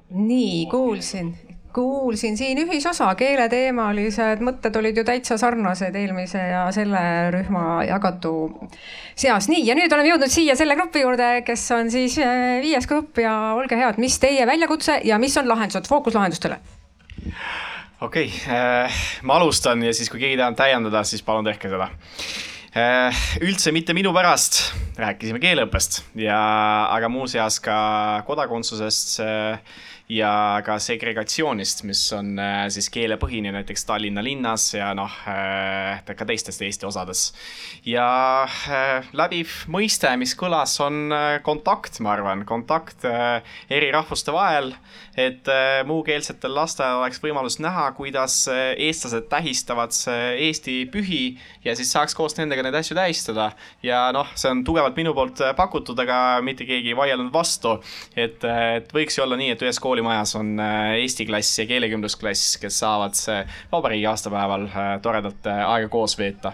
nii, 0.10 0.66
kuulsin, 0.72 1.34
kuulsin. 1.74 2.38
Siin 2.38 2.60
ühisosa, 2.64 3.08
keeleteemalised 3.20 4.44
mõtted 4.46 4.78
olid 4.80 4.98
ju 4.98 5.04
täitsa 5.08 5.38
sarnased 5.42 5.96
eelmise 5.96 6.42
ja 6.52 6.66
selle 6.76 7.02
rühma 7.36 7.84
jagatu 7.88 8.34
seas. 9.16 9.50
nii, 9.52 9.66
ja 9.68 9.76
nüüd 9.78 9.92
oleme 9.92 10.14
jõudnud 10.14 10.32
siia 10.32 10.56
selle 10.56 10.78
grupi 10.80 11.04
juurde, 11.04 11.30
kes 11.48 11.68
on 11.76 11.92
siis 11.92 12.18
äh, 12.24 12.62
viies 12.64 12.88
grupp 12.90 13.20
ja 13.22 13.36
olge 13.58 13.80
head, 13.80 14.00
mis 14.02 14.20
teie 14.24 14.48
väljakutse 14.48 15.02
ja 15.04 15.20
mis 15.22 15.38
on 15.42 15.50
lahendused, 15.52 15.90
fookus 15.92 16.18
lahendustele? 16.18 16.60
okei 18.02 18.28
okay, 18.28 18.56
äh,, 18.56 19.06
ma 19.24 19.40
alustan 19.40 19.84
ja 19.84 19.94
siis, 19.96 20.12
kui 20.12 20.22
keegi 20.22 20.38
tahab 20.40 20.58
täiendada, 20.60 21.04
siis 21.08 21.26
palun 21.26 21.48
tehke 21.48 21.72
seda. 21.72 21.90
Äh, 22.76 23.26
üldse 23.40 23.72
mitte 23.72 23.94
minu 23.96 24.12
pärast, 24.12 24.58
rääkisime 25.00 25.40
keeleõppest 25.40 26.02
ja, 26.20 26.40
aga 26.92 27.08
muuseas 27.08 27.62
ka 27.64 27.78
kodakondsusest. 28.28 29.20
Äh, 29.24 29.84
ja 30.12 30.62
ka 30.66 30.76
segregatsioonist, 30.82 31.82
mis 31.90 32.02
on 32.14 32.36
äh, 32.38 32.68
siis 32.74 32.92
keelepõhine 32.94 33.50
näiteks 33.56 33.88
Tallinna 33.90 34.22
linnas 34.26 34.68
ja 34.76 34.92
noh, 34.98 35.12
äh, 35.30 36.04
ka 36.06 36.28
teistes 36.30 36.62
Eesti 36.62 36.86
osades. 36.86 37.32
ja 37.86 38.46
äh, 38.46 39.08
läbiv 39.18 39.64
mõiste, 39.72 40.12
mis 40.22 40.36
kõlas, 40.38 40.78
on 40.84 41.10
kontakt, 41.46 41.98
ma 42.06 42.14
arvan, 42.14 42.46
kontakt 42.46 43.06
eri 43.06 43.90
rahvuste 43.94 44.34
vahel, 44.34 44.74
et 45.18 45.48
muukeelsetel 45.88 46.54
lastel 46.54 47.00
oleks 47.00 47.22
võimalus 47.24 47.58
näha, 47.64 47.88
kuidas 47.98 48.46
eestlased 48.52 49.30
tähistavad 49.32 49.96
Eesti 50.12 50.78
pühi 50.92 51.38
ja 51.66 51.76
siis 51.78 51.92
saaks 51.94 52.16
koos 52.18 52.36
nendega 52.38 52.66
neid 52.66 52.76
asju 52.78 52.98
tähistada. 52.98 53.52
ja 53.84 54.12
noh, 54.14 54.30
see 54.36 54.52
on 54.52 54.64
tugevalt 54.68 54.98
minu 54.98 55.14
poolt 55.18 55.42
pakutud, 55.58 56.00
aga 56.04 56.42
mitte 56.46 56.68
keegi 56.68 56.94
ei 56.94 56.98
vaielnud 56.98 57.32
vastu, 57.34 57.78
et, 58.16 58.44
et 58.44 58.94
võiks 58.94 59.18
ju 59.18 59.26
olla 59.26 59.40
nii, 59.40 59.54
et 59.56 59.66
ühes 59.66 59.80
koolis 59.80 59.95
koolimajas 59.96 60.36
on 60.36 60.60
äh, 60.60 60.98
eesti 61.00 61.26
klass 61.26 61.60
ja 61.60 61.66
keelekümblusklass, 61.70 62.58
kes 62.60 62.80
saavad 62.82 63.16
vabariigi 63.72 64.08
aastapäeval 64.10 64.66
äh, 64.68 64.90
toredalt 65.02 65.48
äh, 65.48 65.62
aega 65.64 65.88
koos 65.90 66.18
veeta. 66.20 66.52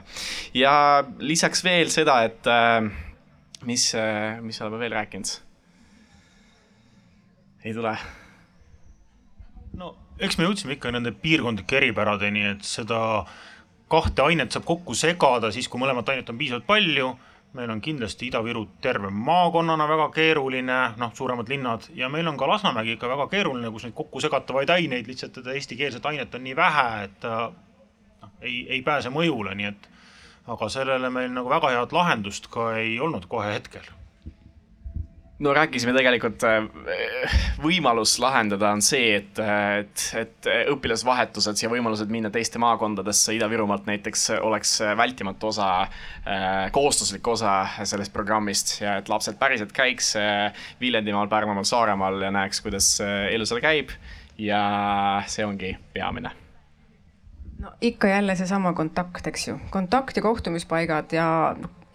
ja 0.53 1.03
lisaks 1.17 1.63
veel 1.63 1.89
seda, 1.89 2.21
et 2.27 2.45
mis, 3.65 3.87
mis 4.41 4.61
oleme 4.61 4.79
veel 4.83 4.93
rääkinud? 4.93 5.31
ei 7.65 7.73
tule? 7.73 7.95
no 9.81 9.95
eks 10.19 10.37
me 10.37 10.45
jõudsime 10.45 10.77
ikka 10.77 10.93
nende 10.93 11.15
piirkondlike 11.17 11.81
eripäradeni, 11.81 12.45
et 12.53 12.67
seda 12.67 13.25
kahte 13.89 14.21
ainet 14.21 14.53
saab 14.53 14.69
kokku 14.69 14.93
segada 14.93 15.49
siis, 15.51 15.67
kui 15.67 15.81
mõlemat 15.81 16.13
ainet 16.13 16.29
on 16.29 16.37
piisavalt 16.37 16.69
palju 16.69 17.15
meil 17.53 17.69
on 17.69 17.81
kindlasti 17.81 18.29
Ida-Viru 18.29 18.65
terve 18.81 19.09
maakonnana 19.11 19.87
väga 19.87 20.09
keeruline, 20.15 20.79
noh, 20.97 21.11
suuremad 21.13 21.49
linnad 21.51 21.89
ja 21.95 22.09
meil 22.09 22.27
on 22.27 22.37
ka 22.37 22.47
Lasnamägi 22.47 22.95
ikka 22.95 23.09
väga 23.11 23.27
keeruline, 23.27 23.71
kus 23.71 23.87
neid 23.87 23.95
kokkusegatavaid 23.97 24.69
aineid, 24.69 25.07
lihtsalt 25.07 25.41
seda 25.41 25.55
eestikeelset 25.55 26.05
ainet 26.05 26.35
on 26.35 26.43
nii 26.47 26.55
vähe, 26.55 26.87
et 27.03 27.17
ta 27.19 27.37
noh, 27.51 28.35
ei, 28.41 28.65
ei 28.77 28.81
pääse 28.81 29.11
mõjule, 29.11 29.55
nii 29.55 29.71
et 29.71 29.89
aga 30.51 30.69
sellele 30.69 31.09
meil 31.13 31.33
nagu 31.33 31.49
väga 31.51 31.73
head 31.75 31.95
lahendust 31.95 32.47
ka 32.51 32.71
ei 32.79 32.99
olnud 32.99 33.27
kohe 33.29 33.53
hetkel 33.53 33.89
no 35.41 35.53
rääkisime 35.57 35.93
tegelikult, 35.95 36.43
äh, 36.45 37.35
võimalus 37.61 38.13
lahendada 38.21 38.71
on 38.75 38.83
see, 38.85 39.15
et, 39.17 39.41
et, 39.41 40.03
et 40.19 40.49
õpilasvahetused 40.73 41.63
ja 41.63 41.69
võimalused 41.71 42.11
minna 42.13 42.31
teiste 42.33 42.61
maakondadesse 42.61 43.35
Ida-Virumaalt 43.37 43.89
näiteks 43.89 44.27
oleks 44.39 44.77
vältimatu 44.97 45.51
osa, 45.51 45.71
äh, 46.25 46.69
kohustuslik 46.75 47.27
osa 47.27 47.55
sellest 47.83 48.13
programmist 48.13 48.77
ja 48.83 48.99
et 49.01 49.09
lapsed 49.09 49.39
päriselt 49.41 49.73
käiks 49.75 50.13
äh, 50.19 50.65
Viljandimaal, 50.81 51.31
Pärnumaal, 51.31 51.67
Saaremaal 51.67 52.21
ja 52.27 52.31
näeks, 52.33 52.61
kuidas 52.61 52.93
elu 53.01 53.47
seal 53.49 53.63
käib. 53.63 53.95
ja 54.41 54.61
see 55.29 55.43
ongi 55.45 55.75
peamine 55.93 56.31
no 57.61 57.73
ikka 57.81 58.07
jälle 58.07 58.35
seesama 58.35 58.73
kontakt, 58.73 59.27
eks 59.27 59.47
ju, 59.47 59.59
kontakt 59.69 60.17
ja 60.17 60.23
kohtumispaigad 60.23 61.13
ja 61.13 61.27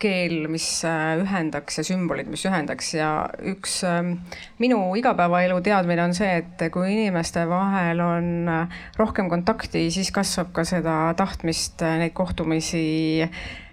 keel, 0.02 0.46
mis 0.52 0.66
äh, 0.84 1.16
ühendaks 1.22 1.80
ja 1.80 1.84
sümbolid, 1.86 2.28
mis 2.28 2.44
ühendaks 2.48 2.92
ja 2.96 3.10
üks 3.52 3.78
ähm, 3.88 4.16
minu 4.60 4.80
igapäevaelu 4.98 5.58
teadmine 5.64 6.04
on 6.04 6.16
see, 6.16 6.42
et 6.42 6.64
kui 6.72 6.90
inimeste 6.92 7.46
vahel 7.48 8.02
on 8.04 8.32
äh, 8.52 8.80
rohkem 9.00 9.30
kontakti, 9.32 9.86
siis 9.94 10.12
kasvab 10.14 10.52
ka 10.56 10.66
seda 10.68 11.14
tahtmist 11.16 11.84
äh, 11.84 12.00
neid 12.02 12.16
kohtumisi 12.16 12.82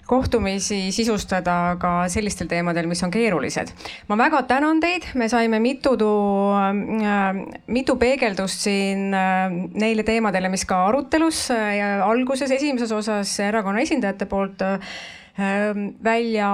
kohtumisi 0.04 0.92
sisustada 0.92 1.78
ka 1.80 1.92
sellistel 2.12 2.50
teemadel, 2.52 2.90
mis 2.92 3.02
on 3.04 3.12
keerulised. 3.12 3.72
ma 4.08 4.18
väga 4.20 4.44
tänan 4.48 4.80
teid, 4.84 5.10
me 5.20 5.28
saime 5.32 5.60
mitu, 5.64 5.96
äh, 6.00 7.42
mitu 7.68 7.98
peegeldust 8.00 8.64
siin 8.64 9.12
neile 9.12 10.08
teemadele, 10.08 10.52
mis 10.54 10.64
ka 10.70 10.86
arutelus 10.88 11.50
alguses, 11.52 12.52
esimeses 12.52 12.96
osas 12.96 13.36
erakonna 13.44 13.84
esindajate 13.84 14.30
poolt 14.32 14.64
välja 16.04 16.50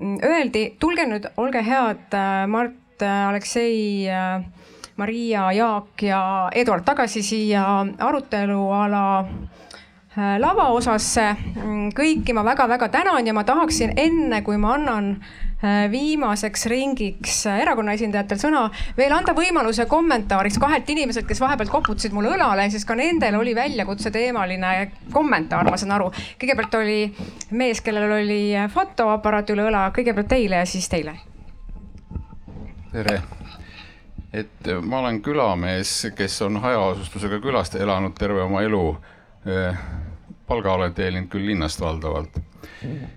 mm, 0.00 0.18
öeldi, 0.24 0.76
tulge 0.80 1.06
nüüd, 1.06 1.28
olge 1.36 1.62
head, 1.62 2.12
äh, 2.12 2.46
Mart, 2.46 3.02
äh, 3.02 3.28
Aleksei, 3.28 4.08
äh, 4.08 4.42
Maria, 4.96 5.52
Jaak 5.52 6.02
ja 6.02 6.50
Eduard 6.52 6.84
tagasi 6.84 7.22
siia 7.22 7.86
aruteluala 7.98 9.28
lavaosasse. 10.38 11.36
Mm, 11.54 11.92
kõiki 11.94 12.34
ma 12.34 12.42
väga-väga 12.42 12.88
tänan 12.90 13.26
ja 13.26 13.32
ma 13.32 13.44
tahaksin 13.46 13.94
enne, 13.96 14.42
kui 14.42 14.56
ma 14.58 14.74
annan 14.74 15.12
viimaseks 15.90 16.66
ringiks 16.66 17.40
äh, 17.46 17.60
erakonna 17.62 17.92
esindajatel 17.96 18.38
sõna, 18.38 18.60
veel 18.96 19.12
anda 19.14 19.34
võimaluse 19.34 19.88
kommentaariks 19.90 20.58
kahelt 20.62 20.90
inimeselt, 20.90 21.26
kes 21.26 21.40
vahepeal 21.42 21.70
koputasid 21.72 22.14
mulle 22.14 22.30
õlale, 22.36 22.68
siis 22.70 22.86
ka 22.86 22.94
nendel 22.98 23.40
oli 23.40 23.54
väljakutse 23.58 24.12
teemaline 24.14 24.90
kommentaar, 25.12 25.66
ma 25.66 25.80
saan 25.80 25.96
aru. 25.96 26.12
kõigepealt 26.38 26.78
oli 26.78 27.00
mees, 27.50 27.82
kellel 27.82 28.12
oli 28.20 28.42
fotoaparaat 28.70 29.50
üle 29.50 29.66
õla, 29.72 29.88
kõigepealt 29.96 30.30
teile 30.30 30.62
ja 30.62 30.68
siis 30.68 30.88
teile. 30.88 31.16
tere, 32.92 33.20
et 34.32 34.70
ma 34.82 35.02
olen 35.02 35.22
külamees, 35.22 36.12
kes 36.14 36.42
on 36.46 36.62
hajaasustusega 36.62 37.40
külast 37.42 37.74
elanud 37.74 38.14
terve 38.18 38.46
oma 38.46 38.62
elu. 38.62 38.84
Äh, 39.48 39.82
palga 40.46 40.72
olen 40.78 40.94
teeninud 40.94 41.28
küll 41.28 41.50
linnast 41.50 41.80
valdavalt 41.80 42.38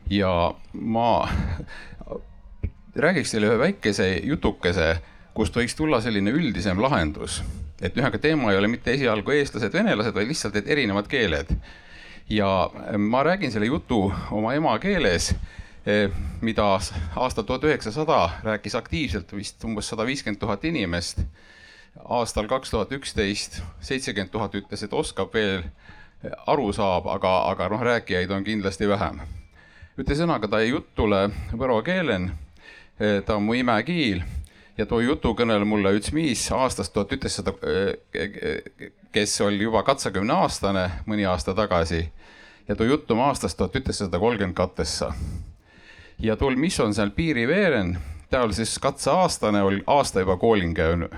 ja 0.09 0.53
ma 0.73 1.27
räägiks 2.95 3.31
teile 3.31 3.47
ühe 3.47 3.59
väikese 3.59 4.07
jutukese, 4.23 4.97
kust 5.33 5.55
võiks 5.55 5.75
tulla 5.75 6.01
selline 6.01 6.31
üldisem 6.31 6.81
lahendus. 6.81 7.41
et 7.81 7.95
ühesõnaga 7.95 8.19
teema 8.21 8.51
ei 8.51 8.57
ole 8.57 8.67
mitte 8.67 8.93
esialgu 8.93 9.31
eestlased, 9.31 9.73
venelased, 9.73 10.13
vaid 10.13 10.27
lihtsalt, 10.27 10.55
et 10.55 10.67
erinevad 10.67 11.07
keeled. 11.07 11.55
ja 12.29 12.69
ma 12.97 13.23
räägin 13.23 13.51
selle 13.51 13.65
jutu 13.65 14.13
oma 14.31 14.53
emakeeles, 14.53 15.35
eh, 15.85 16.11
mida 16.41 16.79
aastal 17.15 17.43
tuhat 17.43 17.63
üheksasada 17.63 18.29
rääkis 18.43 18.75
aktiivselt 18.75 19.33
vist 19.33 19.63
umbes 19.63 19.87
sada 19.87 20.05
viiskümmend 20.05 20.39
tuhat 20.39 20.65
inimest. 20.65 21.23
aastal 22.09 22.47
kaks 22.47 22.69
tuhat 22.69 22.91
üksteist 22.91 23.61
seitsekümmend 23.79 24.31
tuhat 24.31 24.55
ütles, 24.55 24.83
et 24.83 24.93
oskab 24.93 25.33
veel, 25.33 25.63
aru 26.47 26.73
saab, 26.73 27.07
aga, 27.07 27.49
aga 27.49 27.69
noh, 27.69 27.81
rääkijaid 27.81 28.31
on 28.31 28.43
kindlasti 28.43 28.87
vähem. 28.87 29.21
ütle 29.97 30.15
sõnaga 30.15 30.47
ta 30.47 30.61
jutule 30.61 31.29
võro 31.55 31.81
keelen 31.83 32.31
Eh, 33.01 33.23
ta 33.25 33.35
on 33.35 33.43
mu 33.43 33.55
imekiil 33.57 34.21
ja 34.77 34.85
too 34.85 34.99
jutu 35.01 35.31
kõnel 35.33 35.63
mulle 35.65 35.95
üks 35.97 36.11
mees 36.13 36.43
aastast 36.53 36.93
tuhat 36.93 37.15
üteksasada, 37.15 37.53
kes 39.11 39.33
oli 39.41 39.63
juba 39.65 39.81
katsakümne 39.87 40.35
aastane 40.43 40.83
mõni 41.09 41.25
aasta 41.25 41.55
tagasi 41.57 42.03
ja 42.67 42.75
too 42.77 42.85
jutt 42.85 43.09
on 43.11 43.23
aastast 43.25 43.57
tuhat 43.57 43.75
üteksasada 43.75 44.19
kolmkümmend 44.19 44.55
katessa. 44.55 45.13
ja 46.19 46.37
tul, 46.37 46.55
mis 46.55 46.79
on 46.79 46.93
seal 46.93 47.09
piiriveeren, 47.09 47.97
ta 48.29 48.43
oli 48.45 48.53
siis 48.53 48.77
katseaastane, 48.79 49.63
oli 49.63 49.83
aasta 49.87 50.19
juba 50.19 50.37
koolin 50.37 50.73
käinud. 50.73 51.09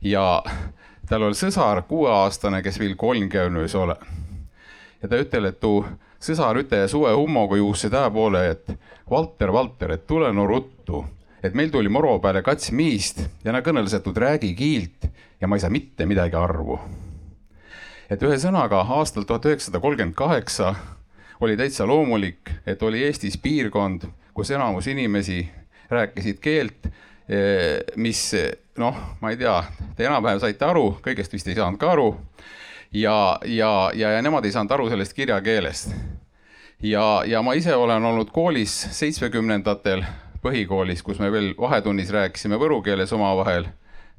ja 0.00 0.42
tal 1.08 1.28
oli 1.28 1.36
sõsar, 1.36 1.82
kuueaastane, 1.82 2.62
kes 2.62 2.78
veel 2.80 2.96
koolin 2.96 3.28
käinud 3.28 3.68
ei 3.68 3.76
ole. 3.76 3.96
ja 5.02 5.08
ta 5.08 5.20
ütel, 5.20 5.44
et 5.44 5.60
tuu 5.60 5.84
sõsar 6.20 6.58
üte 6.60 6.82
suve 6.88 7.12
hummoga 7.16 7.56
juusse 7.56 7.90
tää 7.90 8.10
poole, 8.12 8.44
et 8.50 8.72
Valter, 9.10 9.52
Valter, 9.52 9.96
et 9.96 10.06
tule 10.06 10.30
no 10.32 10.46
ruttu, 10.46 11.04
et 11.42 11.54
meil 11.56 11.72
tuli 11.72 11.88
moro 11.88 12.18
peale 12.20 12.42
kats 12.46 12.70
miist 12.76 13.22
ja 13.44 13.54
nad 13.54 13.64
kõneles, 13.66 13.96
et 13.96 14.06
räägi 14.06 14.52
kiilt 14.54 15.08
ja 15.40 15.48
ma 15.48 15.56
ei 15.56 15.64
saa 15.64 15.72
mitte 15.72 16.06
midagi 16.06 16.36
arvu. 16.36 16.78
et 18.10 18.22
ühesõnaga 18.22 18.82
aastal 18.98 19.22
tuhat 19.22 19.44
üheksasada 19.46 19.80
kolmkümmend 19.80 20.14
kaheksa 20.14 20.74
oli 21.40 21.56
täitsa 21.56 21.86
loomulik, 21.86 22.50
et 22.66 22.82
oli 22.82 23.04
Eestis 23.04 23.38
piirkond, 23.38 24.02
kus 24.34 24.50
enamus 24.50 24.86
inimesi 24.86 25.48
rääkisid 25.90 26.40
keelt, 26.42 26.86
eh, 27.28 27.80
mis 27.96 28.34
noh, 28.76 28.96
ma 29.20 29.30
ei 29.30 29.36
tea, 29.36 29.62
te 29.96 30.04
enam-vähem 30.04 30.40
saite 30.40 30.64
aru, 30.64 30.98
kõigest 31.02 31.32
vist 31.32 31.48
ei 31.48 31.54
saanud 31.54 31.78
ka 31.80 31.92
aru 31.92 32.10
ja, 32.92 33.38
ja, 33.44 33.90
ja, 33.94 34.10
ja 34.10 34.22
nemad 34.22 34.44
ei 34.44 34.52
saanud 34.52 34.72
aru 34.72 34.88
sellest 34.90 35.12
kirjakeelest. 35.12 35.94
ja, 36.82 37.22
ja 37.26 37.42
ma 37.42 37.52
ise 37.54 37.74
olen 37.74 38.04
olnud 38.04 38.30
koolis 38.30 38.74
seitsmekümnendatel, 38.90 40.02
põhikoolis, 40.42 41.02
kus 41.02 41.18
me 41.18 41.32
veel 41.32 41.52
vahetunnis 41.58 42.10
rääkisime 42.10 42.58
võru 42.58 42.82
keeles 42.82 43.12
omavahel, 43.12 43.68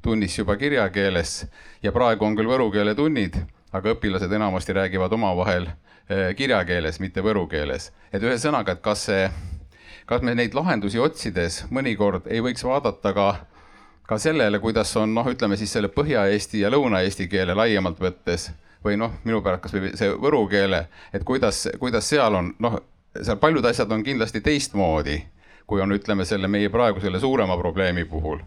tunnis 0.02 0.38
juba 0.38 0.56
kirjakeeles 0.56 1.46
ja 1.82 1.92
praegu 1.92 2.24
on 2.24 2.36
küll 2.36 2.48
võru 2.48 2.70
keele 2.72 2.94
tunnid, 2.94 3.36
aga 3.72 3.94
õpilased 3.94 4.32
enamasti 4.32 4.72
räägivad 4.72 5.12
omavahel 5.12 5.66
eh, 5.68 6.34
kirjakeeles, 6.36 7.00
mitte 7.00 7.20
võru 7.20 7.46
keeles. 7.46 7.92
et 8.12 8.22
ühesõnaga, 8.22 8.72
et 8.72 8.80
kas 8.80 9.04
see, 9.10 9.30
kas 10.06 10.22
me 10.22 10.34
neid 10.34 10.54
lahendusi 10.54 10.98
otsides 10.98 11.64
mõnikord 11.70 12.26
ei 12.26 12.40
võiks 12.40 12.64
vaadata 12.64 13.12
ka 13.12 13.28
ka 14.08 14.18
sellele, 14.18 14.58
kuidas 14.58 14.96
on 14.96 15.14
noh, 15.14 15.26
ütleme 15.30 15.56
siis 15.56 15.72
selle 15.72 15.88
Põhja-Eesti 15.88 16.60
ja 16.62 16.70
Lõuna-Eesti 16.70 17.28
keele 17.30 17.54
laiemalt 17.54 18.00
võttes 18.02 18.50
või 18.84 18.96
noh, 18.98 19.12
minu 19.24 19.42
pärast 19.42 19.62
kasvõi 19.66 19.92
see 19.98 20.10
võru 20.20 20.42
keele, 20.50 20.86
et 21.14 21.24
kuidas, 21.24 21.68
kuidas 21.78 22.08
seal 22.10 22.34
on, 22.34 22.50
noh, 22.62 22.80
seal 23.20 23.38
paljud 23.42 23.64
asjad 23.68 23.92
on 23.92 24.02
kindlasti 24.04 24.40
teistmoodi, 24.40 25.20
kui 25.66 25.80
on, 25.80 25.94
ütleme 25.94 26.26
selle 26.26 26.50
meie 26.50 26.70
praegu 26.72 27.00
selle 27.00 27.20
suurema 27.20 27.56
probleemi 27.58 28.04
puhul. 28.04 28.40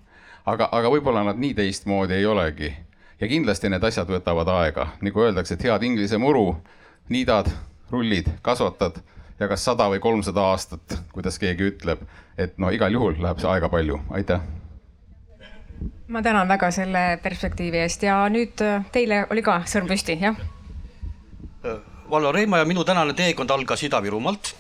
aga, 0.45 0.69
aga 0.71 0.89
võib-olla 0.91 1.23
nad 1.23 1.39
nii 1.39 1.53
teistmoodi 1.53 2.13
ei 2.13 2.25
olegi. 2.25 2.73
ja 3.21 3.27
kindlasti 3.27 3.69
need 3.69 3.83
asjad 3.83 4.09
võtavad 4.11 4.47
aega, 4.47 4.87
nagu 5.01 5.21
öeldakse, 5.21 5.53
et 5.53 5.63
head 5.63 5.83
inglise 5.83 6.17
muru 6.17 6.57
niidad, 7.09 7.47
rullid, 7.91 8.27
kasvatad 8.41 8.99
ja 9.39 9.47
kas 9.47 9.65
sada 9.65 9.87
või 9.89 9.99
kolmsada 9.99 10.41
aastat, 10.51 10.99
kuidas 11.13 11.39
keegi 11.39 11.71
ütleb, 11.71 12.03
et 12.37 12.57
no 12.57 12.69
igal 12.69 12.91
juhul 12.91 13.15
läheb 13.19 13.39
see 13.39 13.49
aega 13.49 13.69
palju, 13.69 14.01
aitäh 14.11 14.54
ma 16.07 16.21
tänan 16.21 16.47
väga 16.47 16.71
selle 16.71 17.19
perspektiivi 17.23 17.81
eest 17.81 18.03
ja 18.05 18.17
nüüd 18.29 18.61
äh, 18.61 18.83
teile 18.93 19.25
oli 19.31 19.41
ka 19.45 19.61
sõrm 19.69 19.89
püsti, 19.89 20.17
jah? 20.21 20.37
Äh, 21.65 21.79
Vallo 22.09 22.31
Reima 22.31 22.61
ja 22.61 22.65
minu 22.69 22.83
tänane 22.85 23.15
teekond 23.17 23.49
algas 23.49 23.83
Ida-Virumaalt. 23.83 24.53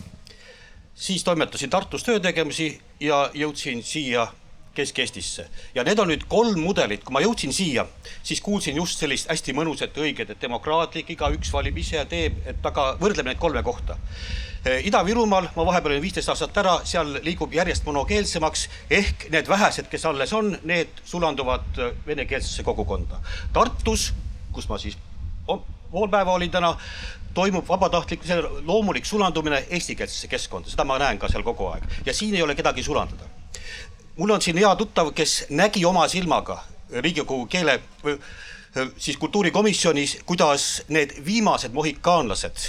siis 0.95 1.23
toimetasin 1.23 1.69
Tartus 1.69 2.03
töötegemisi 2.03 2.79
ja 2.99 3.29
jõudsin 3.33 3.83
siia 3.83 4.27
Kesk-Eestisse 4.75 5.45
ja 5.75 5.83
need 5.83 5.99
on 5.99 6.07
nüüd 6.07 6.25
kolm 6.27 6.59
mudelit, 6.59 7.03
kui 7.03 7.13
ma 7.13 7.21
jõudsin 7.21 7.53
siia, 7.53 7.85
siis 8.23 8.41
kuulsin 8.41 8.75
just 8.75 8.99
sellist 8.99 9.29
hästi 9.29 9.53
mõnusat, 9.53 9.97
õiget, 9.97 10.29
et 10.29 10.41
demokraatlik, 10.41 11.09
igaüks 11.09 11.53
valib 11.53 11.77
ise 11.77 11.99
ja 11.99 12.05
teeb, 12.05 12.41
et 12.47 12.65
aga 12.65 12.95
võrdleme 12.99 13.33
neid 13.33 13.39
kolme 13.39 13.63
kohta 13.63 13.99
Ida-Virumaal, 14.65 15.51
ma 15.53 15.63
vahepeal 15.67 15.93
olin 15.93 16.01
viisteist 16.01 16.31
aastat 16.31 16.55
ära, 16.57 16.79
seal 16.89 17.19
liigub 17.21 17.51
järjest 17.53 17.85
monokeelsemaks 17.85 18.63
ehk 18.97 19.27
need 19.29 19.49
vähesed, 19.49 19.85
kes 19.91 20.05
alles 20.09 20.31
on, 20.33 20.55
need 20.65 21.03
sulanduvad 21.05 21.77
eh, 21.77 21.91
venekeelsesse 22.07 22.65
kogukonda. 22.65 23.19
Tartus, 23.53 24.07
kus 24.55 24.65
ma 24.69 24.79
siis 24.81 24.97
pool 25.45 26.09
päeva 26.09 26.33
olin 26.33 26.49
täna, 26.51 26.71
toimub 27.37 27.67
vabatahtlik, 27.69 28.25
loomulik 28.65 29.05
sulandumine 29.05 29.59
eestikeelsesse 29.69 30.31
keskkonda, 30.31 30.73
seda 30.73 30.87
ma 30.87 30.97
näen 30.97 31.21
ka 31.21 31.29
seal 31.29 31.45
kogu 31.45 31.69
aeg 31.69 31.85
ja 32.07 32.15
siin 32.17 32.33
ei 32.33 32.41
ole 32.41 32.55
kedagi 32.57 32.83
sulandada. 32.83 33.29
mul 34.17 34.33
on 34.33 34.41
siin 34.41 34.57
hea 34.57 34.75
tuttav, 34.75 35.11
kes 35.13 35.45
nägi 35.49 35.85
oma 35.85 36.07
silmaga 36.07 36.63
Riigikogu 36.89 37.45
keele 37.45 37.77
või 38.01 38.17
eh, 38.17 38.89
siis 38.97 39.17
kultuurikomisjonis, 39.21 40.17
kuidas 40.25 40.81
need 40.89 41.13
viimased 41.25 41.73
mohikaanlased 41.73 42.65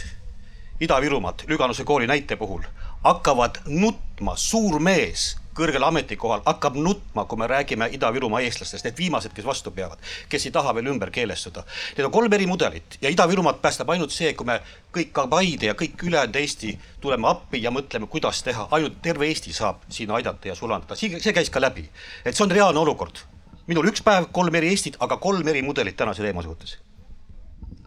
Ida-Virumaalt 0.81 1.47
Lüganuse 1.49 1.85
kooli 1.85 2.07
näite 2.07 2.37
puhul 2.37 2.62
hakkavad 3.05 3.62
nutma, 3.66 4.35
suur 4.37 4.81
mees 4.83 5.37
kõrgel 5.57 5.85
ametikohal 5.87 6.43
hakkab 6.45 6.77
nutma, 6.77 7.24
kui 7.24 7.39
me 7.41 7.47
räägime 7.49 7.89
Ida-Virumaa 7.97 8.43
eestlastest, 8.45 8.85
need 8.85 8.99
viimased, 8.99 9.33
kes 9.33 9.47
vastu 9.47 9.72
peavad, 9.72 10.03
kes 10.29 10.45
ei 10.45 10.53
taha 10.53 10.74
veel 10.77 10.91
ümber 10.93 11.09
keelestuda. 11.14 11.64
Need 11.97 12.09
on 12.09 12.12
kolm 12.12 12.37
eri 12.37 12.49
mudelit 12.51 12.99
ja 13.01 13.09
Ida-Virumaad 13.12 13.62
päästab 13.62 13.91
ainult 13.95 14.12
see, 14.12 14.35
kui 14.37 14.49
me 14.49 14.59
kõik, 14.93 15.14
ka 15.16 15.24
Paide 15.33 15.70
ja 15.70 15.77
kõik 15.79 16.05
ülejäänud 16.11 16.37
Eesti 16.43 16.74
tuleme 17.01 17.31
appi 17.31 17.62
ja 17.62 17.72
mõtleme, 17.72 18.11
kuidas 18.12 18.43
teha, 18.45 18.68
ainult 18.77 19.01
terve 19.03 19.31
Eesti 19.31 19.55
saab 19.57 19.87
siin 19.89 20.12
aidata 20.12 20.53
ja 20.53 20.59
sulandada, 20.59 20.99
see 20.99 21.33
käis 21.33 21.49
ka 21.51 21.62
läbi. 21.62 21.89
et 22.24 22.37
see 22.37 22.45
on 22.45 22.53
reaalne 22.53 22.85
olukord. 22.85 23.24
minul 23.66 23.89
üks 23.89 24.05
päev, 24.05 24.29
kolm 24.33 24.55
eri 24.55 24.74
Eestit, 24.74 25.01
aga 25.01 25.16
kolm 25.16 25.49
eri 25.49 25.62
mudelit 25.62 25.97
tänase 25.97 26.22
teema 26.22 26.43
suhtes 26.43 26.77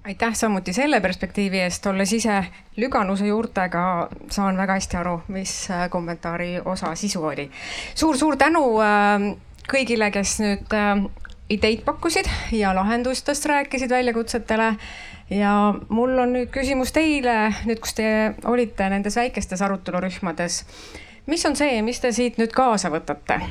aitäh 0.03 0.33
samuti 0.33 0.73
selle 0.73 1.01
perspektiivi 1.01 1.59
eest, 1.59 1.85
olles 1.85 2.13
ise 2.13 2.43
Lüganuse 2.77 3.27
juurtega, 3.27 4.09
saan 4.31 4.57
väga 4.57 4.77
hästi 4.79 4.97
aru, 4.97 5.19
mis 5.27 5.53
äh, 5.71 5.89
kommentaari 5.89 6.59
osa 6.65 6.95
sisu 6.95 7.23
oli 7.23 7.49
suur,. 7.49 7.95
suur-suur 7.95 8.37
tänu 8.37 8.63
äh, 8.83 9.29
kõigile, 9.69 10.11
kes 10.11 10.39
nüüd 10.43 10.75
äh, 10.75 11.03
ideid 11.49 11.83
pakkusid 11.85 12.29
ja 12.51 12.73
lahendustest 12.75 13.45
rääkisid 13.45 13.89
väljakutsetele. 13.89 14.75
ja 15.29 15.73
mul 15.89 16.17
on 16.17 16.33
nüüd 16.33 16.49
küsimus 16.53 16.91
teile, 16.91 17.53
nüüd 17.65 17.81
kus 17.83 17.93
te 17.93 18.33
olite 18.45 18.89
nendes 18.89 19.15
väikestes 19.15 19.61
arutelurühmades. 19.61 20.63
mis 21.25 21.45
on 21.45 21.55
see, 21.55 21.81
mis 21.81 21.99
te 21.99 22.11
siit 22.11 22.37
nüüd 22.37 22.55
kaasa 22.55 22.89
võtate? 22.89 23.41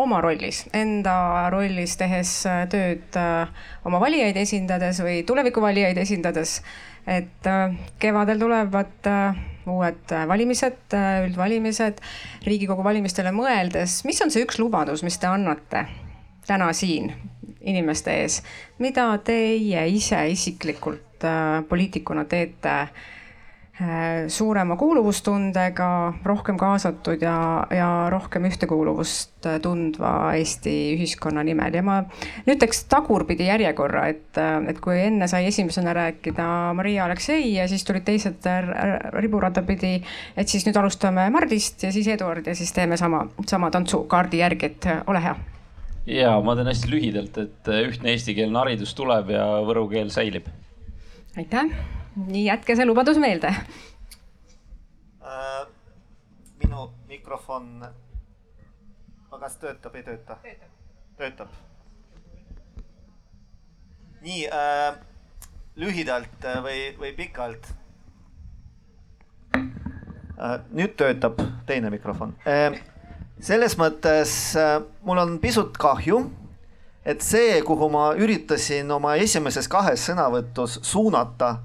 Oma 0.00 0.20
rollis, 0.24 0.64
enda 0.76 1.48
rollis 1.52 1.96
tehes 2.00 2.32
äh, 2.48 2.64
tööd 2.72 3.18
äh, 3.18 3.48
oma 3.88 4.00
valijaid 4.02 4.38
esindades 4.40 5.02
või 5.04 5.22
tulevikuvalijaid 5.28 5.98
esindades. 5.98 6.60
et 7.06 7.46
äh, 7.46 7.74
kevadel 7.98 8.38
tulevad 8.38 9.08
uued 9.66 10.12
valimised, 10.28 10.94
üldvalimised, 11.26 12.00
Riigikogu 12.46 12.82
valimistele 12.82 13.30
mõeldes, 13.34 14.00
mis 14.04 14.18
on 14.22 14.30
see 14.30 14.42
üks 14.42 14.58
lubadus, 14.58 15.04
mis 15.06 15.18
te 15.18 15.28
annate 15.30 15.84
täna 16.46 16.72
siin 16.74 17.12
inimeste 17.60 18.14
ees, 18.22 18.40
mida 18.82 19.06
teie 19.22 19.84
ise 19.86 20.18
isiklikult 20.30 21.26
poliitikuna 21.68 22.24
teete 22.26 22.74
suurema 24.28 24.76
kuuluvustundega, 24.76 26.12
rohkem 26.24 26.58
kaasatud 26.60 27.22
ja, 27.24 27.66
ja 27.72 27.88
rohkem 28.12 28.44
ühtekuuluvust 28.44 29.48
tundva 29.64 30.34
Eesti 30.36 30.74
ühiskonna 30.92 31.40
nimel. 31.46 31.72
Ja 31.78 31.82
ma 31.86 31.96
nüüd 32.46 32.60
teeks 32.60 32.84
tagurpidi 32.92 33.48
järjekorra, 33.48 34.04
et, 34.12 34.40
et 34.68 34.82
kui 34.84 34.98
enne 35.06 35.28
sai 35.30 35.46
esimesena 35.48 35.94
rääkida 35.96 36.48
Maria 36.76 37.06
Aleksei 37.06 37.54
ja 37.54 37.64
siis 37.70 37.86
tulid 37.88 38.04
teised 38.04 38.44
riburada 39.16 39.64
pidi, 39.64 39.94
et 40.36 40.52
siis 40.52 40.68
nüüd 40.68 40.76
alustame 40.76 41.30
Mardist 41.32 41.82
ja 41.86 41.94
siis 41.94 42.12
Eduard 42.12 42.46
ja 42.46 42.54
siis 42.58 42.74
teeme 42.76 43.00
sama, 43.00 43.24
sama 43.48 43.72
tantsukaardi 43.72 44.44
järgi, 44.44 44.68
et 44.68 44.90
ole 45.06 45.24
hea. 45.24 45.34
Ja 46.12 46.36
ma 46.44 46.58
teen 46.58 46.68
hästi 46.68 46.92
lühidalt, 46.92 47.40
et 47.40 47.72
ühtne 47.88 48.12
eestikeelne 48.12 48.58
haridus 48.58 48.92
tuleb 48.98 49.32
ja 49.32 49.48
võru 49.64 49.88
keel 49.88 50.12
säilib. 50.12 50.52
aitäh 51.38 52.01
nii 52.16 52.44
jätke 52.46 52.76
see 52.76 52.86
lubadus 52.86 53.18
meelde 53.18 53.48
äh,. 55.22 55.66
minu 56.62 56.90
mikrofon, 57.08 57.86
kas 59.40 59.56
töötab, 59.56 59.94
ei 59.96 60.02
tööta? 60.06 60.36
töötab. 61.16 61.48
nii 64.22 64.46
äh, 64.46 64.98
lühidalt 65.76 66.44
äh, 66.44 66.60
või, 66.64 66.84
või 66.98 67.14
pikalt 67.16 67.72
äh,. 69.56 70.60
nüüd 70.70 70.96
töötab 71.00 71.40
teine 71.66 71.90
mikrofon 71.90 72.36
äh,. 72.46 72.76
selles 73.40 73.78
mõttes 73.80 74.56
äh, 74.60 74.78
mul 75.02 75.24
on 75.24 75.38
pisut 75.40 75.78
kahju 75.78 76.22
et 77.04 77.22
see, 77.24 77.58
kuhu 77.66 77.88
ma 77.90 78.12
üritasin 78.14 78.90
oma 78.94 79.16
esimeses 79.18 79.68
kahes 79.68 80.04
sõnavõtus 80.06 80.78
suunata 80.86 81.56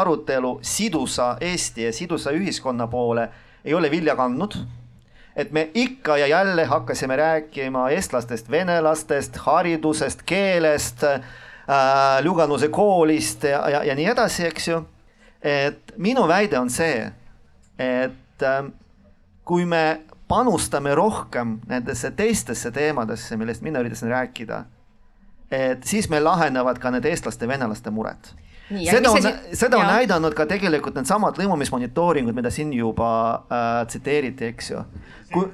arutelu 0.00 0.58
sidusa 0.62 1.36
Eesti 1.40 1.84
ja 1.84 1.92
sidusa 1.92 2.30
ühiskonna 2.30 2.86
poole 2.86 3.28
ei 3.64 3.74
ole 3.74 3.90
vilja 3.90 4.16
kandnud. 4.16 4.54
et 5.36 5.52
me 5.52 5.70
ikka 5.74 6.16
ja 6.16 6.26
jälle 6.26 6.64
hakkasime 6.64 7.16
rääkima 7.16 7.90
eestlastest, 7.90 8.50
venelastest, 8.50 9.36
haridusest, 9.36 10.22
keelest 10.26 11.04
äh,, 11.04 11.20
Lüganuse 12.22 12.68
koolist 12.68 13.44
ja, 13.44 13.70
ja, 13.70 13.84
ja 13.84 13.94
nii 13.94 14.06
edasi, 14.06 14.46
eks 14.46 14.68
ju. 14.68 14.80
et 15.42 15.92
minu 15.96 16.28
väide 16.28 16.58
on 16.58 16.70
see, 16.70 17.12
et 17.78 18.42
äh, 18.42 18.64
kui 19.44 19.66
me 19.66 20.00
panustame 20.28 20.94
rohkem 20.94 21.58
nendesse 21.66 22.10
teistesse 22.10 22.70
teemadesse, 22.70 23.36
millest 23.36 23.62
mina 23.62 23.80
üritasin 23.80 24.08
rääkida, 24.08 24.64
et 25.50 25.84
siis 25.84 26.08
meil 26.08 26.24
lahenevad 26.24 26.78
ka 26.78 26.90
need 26.90 27.04
eestlaste-venelaste 27.04 27.90
mured 27.90 28.32
seda 28.70 29.10
on, 29.10 29.28
seda 29.54 29.78
on 29.78 29.86
näidanud 29.86 30.34
ka 30.34 30.46
tegelikult 30.50 30.96
needsamad 30.98 31.38
lõimumismonitooringud, 31.38 32.34
mida 32.34 32.50
siin 32.50 32.72
juba 32.74 33.10
äh, 33.46 33.86
tsiteeriti, 33.86 34.50
eks 34.54 34.70
ju. 34.70 34.82
kui 35.32 35.46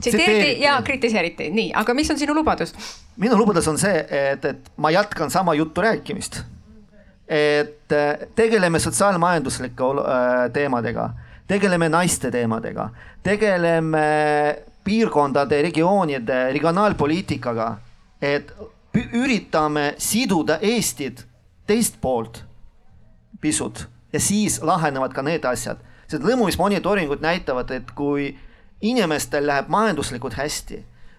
tsiteeriti 0.00 0.62
ja 0.62 0.76
kritiseeriti, 0.84 1.48
nii, 1.54 1.72
aga 1.76 1.94
mis 1.96 2.10
on 2.12 2.20
sinu 2.20 2.36
lubadus? 2.36 2.74
minu 3.18 3.38
lubadus 3.38 3.68
on 3.68 3.80
see, 3.80 4.04
et, 4.10 4.44
et 4.44 4.70
ma 4.76 4.92
jätkan 4.94 5.30
sama 5.30 5.54
juttu 5.58 5.82
rääkimist. 5.84 6.42
et 7.28 7.92
äh, 7.92 8.28
tegeleme 8.34 8.78
sotsiaalmajanduslike 8.78 9.90
äh, 10.04 10.52
teemadega, 10.52 11.10
tegeleme 11.48 11.88
naiste 11.88 12.30
teemadega, 12.30 12.90
tegeleme 13.22 14.08
piirkondade, 14.84 15.62
regioonide, 15.62 16.52
regionaalpoliitikaga, 16.52 17.76
et 18.22 18.52
üritame 19.12 19.94
siduda 19.98 20.58
Eestit 20.62 21.26
teist 21.66 22.00
poolt 22.00 22.44
pisut 23.40 23.86
ja 24.12 24.20
siis 24.20 24.62
lahenevad 24.62 25.12
ka 25.12 25.22
need 25.22 25.44
asjad. 25.44 25.76
sest 26.08 26.24
lõimumismonitooringud 26.24 27.20
näitavad, 27.20 27.70
et 27.70 27.90
kui 27.92 28.30
inimestel 28.80 29.46
läheb 29.46 29.68
majanduslikult 29.68 30.38
hästi, 30.38 30.78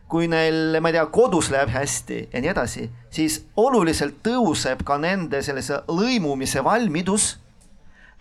kui 0.10 0.28
neil, 0.28 0.80
ma 0.82 0.90
ei 0.90 0.96
tea, 0.98 1.06
kodus 1.06 1.52
läheb 1.54 1.70
hästi 1.70 2.30
ja 2.34 2.42
nii 2.42 2.50
edasi, 2.50 2.88
siis 3.14 3.44
oluliselt 3.58 4.24
tõuseb 4.26 4.82
ka 4.86 4.98
nende 4.98 5.44
sellise 5.46 5.84
lõimumise 5.88 6.64
valmidus 6.66 7.36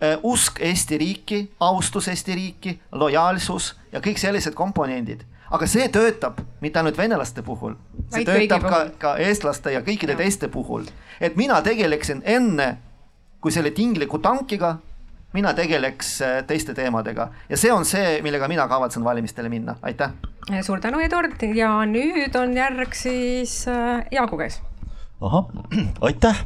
äh,, 0.03 0.19
usk 0.23 0.61
Eesti 0.61 0.97
riiki, 1.01 1.41
austus 1.59 2.07
Eesti 2.07 2.37
riiki, 2.37 2.77
lojaalsus 2.91 3.73
ja 3.91 4.03
kõik 4.05 4.21
sellised 4.21 4.53
komponendid 4.53 5.25
aga 5.51 5.67
see 5.69 5.87
töötab 5.93 6.41
mitte 6.61 6.81
ainult 6.81 6.97
venelaste 6.97 7.43
puhul, 7.45 7.75
see 8.09 8.21
Vaid 8.21 8.29
töötab 8.29 8.67
ka, 8.67 8.81
ka 9.01 9.15
eestlaste 9.23 9.73
ja 9.73 9.81
kõikide 9.85 10.15
ja. 10.15 10.21
teiste 10.21 10.47
puhul. 10.47 10.85
et 11.19 11.35
mina 11.35 11.61
tegeleksin 11.61 12.21
enne 12.25 12.77
kui 13.41 13.51
selle 13.51 13.71
tingliku 13.71 14.19
tankiga, 14.19 14.77
mina 15.33 15.53
tegeleks 15.53 16.21
äh, 16.21 16.39
teiste 16.47 16.73
teemadega 16.73 17.29
ja 17.49 17.57
see 17.57 17.71
on 17.73 17.85
see, 17.85 18.19
millega 18.25 18.47
mina 18.47 18.67
kavatsen 18.67 19.03
valimistele 19.03 19.49
minna, 19.49 19.75
aitäh. 19.81 20.11
suur 20.61 20.79
tänu, 20.79 20.99
Eduard 20.99 21.41
ja 21.55 21.71
nüüd 21.85 22.35
on 22.39 22.57
järg 22.57 22.93
siis 22.93 23.63
äh, 23.67 24.05
Jaagu 24.11 24.37
käes. 24.37 24.61
ahah, 25.21 25.49
aitäh 26.09 26.45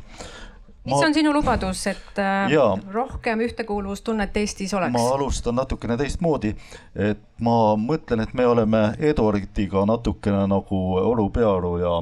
mis 0.85 0.95
ma... 0.95 1.05
on 1.07 1.13
sinu 1.15 1.33
lubadus, 1.33 1.85
et 1.87 2.19
äh, 2.19 2.51
Jaa. 2.51 2.77
rohkem 2.91 3.43
ühtekuuluvustunnet 3.45 4.37
Eestis 4.37 4.73
oleks? 4.73 4.93
ma 4.93 5.15
alustan 5.15 5.55
natukene 5.59 5.97
teistmoodi, 5.99 6.55
et 6.95 7.23
ma 7.41 7.57
mõtlen, 7.79 8.25
et 8.25 8.33
me 8.33 8.47
oleme 8.47 8.83
Eduardiga 8.99 9.85
natukene 9.89 10.45
nagu 10.51 10.83
Oru 11.01 11.29
Pearu 11.33 11.77
ja, 11.81 11.95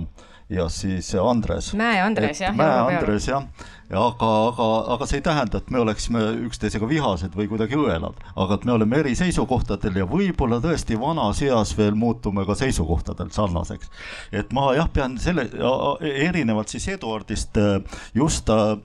ja 0.49 0.69
siis 0.69 1.13
Andres. 1.15 1.73
Mäe 1.77 2.01
Andres 2.01 2.41
jah. 2.41 2.55
Mäe 2.57 2.81
Andres 2.87 3.29
jah 3.29 3.45
aga, 3.91 4.27
aga, 4.47 4.67
aga 4.95 5.07
see 5.07 5.19
ei 5.19 5.25
tähenda, 5.25 5.59
et 5.59 5.71
me 5.73 5.81
oleksime 5.81 6.21
üksteisega 6.47 6.87
vihased 6.87 7.35
või 7.35 7.49
kuidagi 7.51 7.75
õelad, 7.75 8.19
aga 8.39 8.55
et 8.55 8.65
me 8.67 8.75
oleme 8.77 9.01
eri 9.01 9.13
seisukohtadel 9.19 9.99
ja 10.01 10.07
võib-olla 10.07 10.61
tõesti 10.63 10.95
vanas 10.99 11.41
eas 11.43 11.73
veel 11.77 11.97
muutume 11.99 12.45
ka 12.47 12.55
seisukohtadel 12.55 13.31
sarnaseks. 13.35 13.91
et 14.31 14.53
ma 14.55 14.71
jah, 14.77 14.87
pean 14.93 15.17
selle, 15.19 15.49
erinevalt 15.99 16.71
siis 16.71 16.87
Eduardist 16.93 17.57
äh, 17.59 17.81
just 18.15 18.49
äh, 18.49 18.77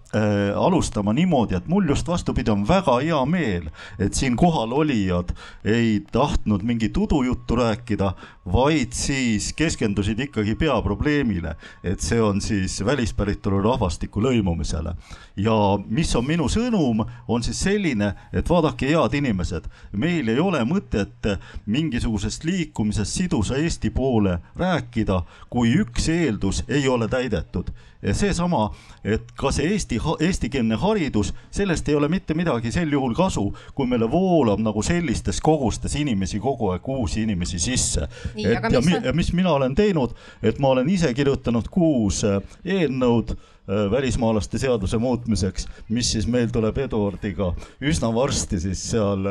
alustama 0.57 1.15
niimoodi, 1.15 1.57
et 1.57 1.69
mul 1.71 1.87
just 1.89 2.09
vastupidi 2.09 2.51
on 2.51 2.67
väga 2.69 2.99
hea 3.05 3.23
meel, 3.31 3.71
et 3.99 4.15
siin 4.15 4.37
kohal 4.37 4.75
olijad 4.75 5.33
ei 5.65 6.01
tahtnud 6.13 6.67
mingit 6.67 6.97
udujuttu 6.97 7.61
rääkida, 7.63 8.13
vaid 8.53 8.95
siis 8.95 9.53
keskendusid 9.57 10.21
ikkagi 10.29 10.55
peaprobleemile, 10.59 11.57
et 11.83 12.03
see 12.03 12.21
on 12.23 12.41
siis 12.43 12.79
välispäritolu 12.87 13.63
rahvastiku 13.63 14.23
lõimumisele 14.23 14.96
ja 15.37 15.79
mis 15.89 16.15
on 16.17 16.27
minu 16.27 16.49
sõnum, 16.49 17.05
on 17.29 17.43
siis 17.45 17.61
selline, 17.67 18.13
et 18.33 18.49
vaadake, 18.49 18.89
head 18.91 19.17
inimesed, 19.19 19.69
meil 19.93 20.29
ei 20.33 20.41
ole 20.41 20.63
mõtet 20.65 21.29
mingisugusest 21.67 22.45
liikumisest 22.45 23.21
sidusa 23.21 23.59
Eesti 23.61 23.91
poole 23.91 24.39
rääkida, 24.57 25.23
kui 25.51 25.75
üks 25.83 26.09
eeldus 26.13 26.65
ei 26.69 26.89
ole 26.89 27.09
täidetud 27.09 27.73
seesama, 28.13 28.71
et 29.05 29.33
ka 29.39 29.51
see 29.55 29.71
eesti, 29.73 29.99
eestikeelne 30.27 30.79
haridus, 30.81 31.33
sellest 31.51 31.89
ei 31.89 31.97
ole 31.99 32.09
mitte 32.13 32.35
midagi 32.35 32.73
sel 32.75 32.93
juhul 32.93 33.15
kasu, 33.17 33.49
kui 33.75 33.89
meile 33.91 34.09
voolab 34.11 34.63
nagu 34.63 34.83
sellistes 34.83 35.41
kogustes 35.41 35.97
inimesi 35.97 36.41
kogu 36.43 36.73
aeg, 36.75 36.89
uusi 36.89 37.23
inimesi 37.27 37.59
sisse. 37.63 38.09
et 38.37 38.73
ja, 38.73 38.81
mis, 38.81 38.95
ja 39.05 39.13
mis 39.13 39.33
mina 39.33 39.53
olen 39.57 39.75
teinud, 39.75 40.15
et 40.43 40.59
ma 40.59 40.75
olen 40.77 40.89
ise 40.91 41.13
kirjutanud 41.15 41.69
kuus 41.73 42.25
eelnõud 42.65 43.37
Äh, 43.69 43.91
välismaalaste 43.91 44.59
seaduse 44.59 44.99
muutmiseks, 44.99 45.67
mis 45.89 46.13
siis 46.13 46.27
meil 46.31 46.47
tuleb 46.55 46.77
Eduardiga 46.79 47.49
üsna 47.83 48.13
varsti 48.15 48.61
siis 48.63 48.79
seal 48.93 49.25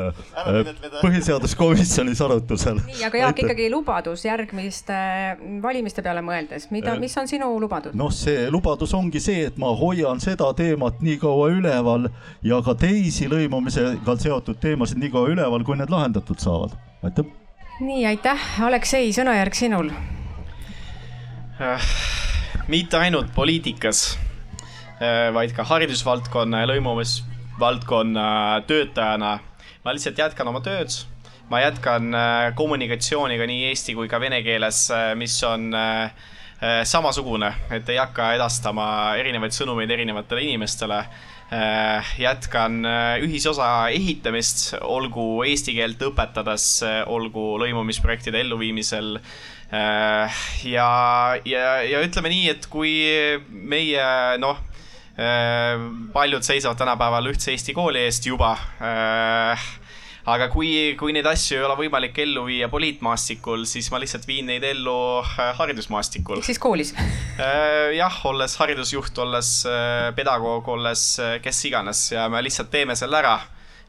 põhiseaduskomisjonis 1.00 2.20
arutusel. 2.26 2.82
nii, 2.84 3.06
aga 3.08 3.22
Jaak 3.22 3.40
ikkagi 3.46 3.70
lubadus 3.72 4.26
järgmiste 4.28 4.98
valimiste 5.64 6.04
peale 6.04 6.20
mõeldes, 6.20 6.68
mida, 6.76 6.98
mis 7.00 7.16
on 7.16 7.32
sinu 7.32 7.48
lubadus? 7.64 7.96
noh, 7.96 8.12
see 8.12 8.50
lubadus 8.56 8.96
ongi 8.98 9.22
see, 9.22 9.46
et 9.52 9.60
ma 9.62 9.74
hoian 9.76 10.24
seda 10.24 10.50
teemat 10.58 11.04
nii 11.06 11.20
kaua 11.22 11.52
üleval 11.54 12.10
ja 12.44 12.62
ka 12.66 12.78
teisi 12.80 13.30
lõimumisega 13.32 14.18
seotud 14.24 14.62
teemasid 14.64 15.04
nii 15.04 15.14
kaua 15.14 15.36
üleval, 15.36 15.68
kui 15.68 15.78
need 15.78 15.94
lahendatud 15.94 16.40
saavad. 16.42 16.78
aitäh. 17.04 17.30
nii, 17.80 18.06
aitäh, 18.16 18.52
Aleksei, 18.64 19.12
sõnajärg 19.16 19.64
sinul 19.66 19.92
äh 21.60 21.92
mitte 22.68 22.98
ainult 22.98 23.34
poliitikas, 23.36 24.16
äh, 24.98 25.30
vaid 25.34 25.54
ka 25.56 25.66
haridusvaldkonna 25.70 26.64
ja 26.64 26.70
lõimumisvaldkonna 26.74 28.28
töötajana. 28.68 29.40
ma 29.86 29.94
lihtsalt 29.94 30.18
jätkan 30.18 30.48
oma 30.48 30.62
tööd. 30.66 30.90
ma 31.50 31.62
jätkan 31.62 32.14
äh, 32.16 32.56
kommunikatsiooniga 32.56 33.46
nii 33.46 33.68
eesti 33.70 33.94
kui 33.94 34.08
ka 34.08 34.20
vene 34.20 34.42
keeles, 34.44 34.90
äh, 34.92 35.14
mis 35.16 35.44
on 35.44 35.74
samasugune, 36.88 37.52
et 37.76 37.90
ei 37.92 37.98
hakka 38.00 38.34
edastama 38.38 38.88
erinevaid 39.20 39.56
sõnumeid 39.56 39.92
erinevatele 39.92 40.46
inimestele. 40.48 41.02
Jätkan 42.18 42.80
ühisosa 43.22 43.68
ehitamist, 43.94 44.72
olgu 44.82 45.44
eesti 45.46 45.76
keelt 45.78 46.02
õpetades, 46.08 46.66
olgu 47.06 47.44
lõimumisprojektide 47.62 48.42
elluviimisel. 48.42 49.20
Äh, 49.76 50.42
ja, 50.66 50.90
ja, 51.46 51.62
ja 51.86 52.02
ütleme 52.06 52.30
nii, 52.34 52.50
et 52.54 52.66
kui 52.72 52.96
meie 53.50 54.06
noh, 54.42 54.62
paljud 56.14 56.44
seisavad 56.44 56.78
tänapäeval 56.78 57.32
ühtse 57.32 57.54
Eesti 57.54 57.74
kooli 57.74 58.02
eest 58.04 58.26
juba 58.28 58.52
aga 60.26 60.48
kui, 60.50 60.70
kui 60.98 61.14
neid 61.14 61.28
asju 61.30 61.60
ei 61.60 61.66
ole 61.68 61.76
võimalik 61.78 62.18
ellu 62.24 62.46
viia 62.48 62.70
poliitmaastikul, 62.72 63.66
siis 63.70 63.92
ma 63.94 64.00
lihtsalt 64.02 64.26
viin 64.28 64.50
neid 64.50 64.64
ellu 64.66 64.96
äh, 65.22 65.52
haridusmaastikul. 65.60 66.40
ehk 66.42 66.50
siis 66.52 66.62
koolis? 66.62 66.94
Äh, 67.36 67.92
jah, 67.98 68.16
olles 68.30 68.54
haridusjuht, 68.62 69.18
olles 69.20 69.50
äh, 69.68 70.10
pedagoog, 70.16 70.68
olles 70.72 71.04
kes 71.44 71.58
iganes 71.68 72.06
ja 72.14 72.30
me 72.32 72.40
lihtsalt 72.46 72.70
teeme 72.72 72.96
selle 72.96 73.20
ära 73.20 73.34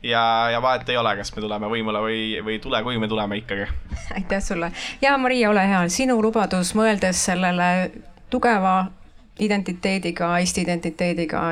ja, 0.03 0.23
ja 0.51 0.59
vahet 0.63 0.89
ei 0.91 0.99
ole, 0.99 1.13
kas 1.21 1.31
me 1.37 1.45
tuleme 1.45 1.71
võimule 1.71 2.03
või, 2.03 2.21
või 2.43 2.57
ei 2.57 2.63
tule, 2.63 2.81
kui 2.83 2.99
me 2.99 3.09
tuleme 3.09 3.39
ikkagi. 3.39 3.69
aitäh 4.19 4.43
sulle 4.43 4.73
ja 5.03 5.15
Maria, 5.19 5.51
ole 5.53 5.63
hea, 5.71 5.85
sinu 5.95 6.19
lubadus, 6.23 6.75
mõeldes 6.79 7.23
sellele 7.31 7.71
tugeva 8.31 8.81
identiteediga, 9.39 10.35
Eesti 10.41 10.67
identiteediga 10.67 11.45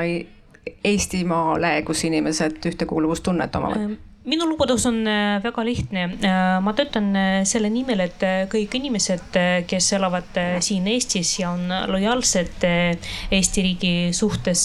Eestimaale, 0.85 1.77
kus 1.87 2.03
inimesed 2.09 2.59
ühtekuuluvustunnet 2.73 3.55
omavad 3.55 3.95
minu 4.25 4.47
lubadus 4.49 4.85
on 4.89 5.05
äh, 5.07 5.39
väga 5.43 5.63
lihtne. 5.65 6.03
Äh, 6.25 6.59
ma 6.61 6.73
töötan 6.73 7.11
äh, 7.15 7.43
selle 7.45 7.69
nimel, 7.69 8.01
et 8.05 8.23
kõik 8.51 8.77
inimesed, 8.79 9.37
kes 9.69 9.89
elavad 9.97 10.39
siin 10.65 10.87
Eestis 10.89 11.35
ja 11.39 11.51
on 11.53 11.69
lojaalsed 11.91 12.65
Eesti 12.65 13.63
riigi 13.65 13.93
suhtes, 14.15 14.63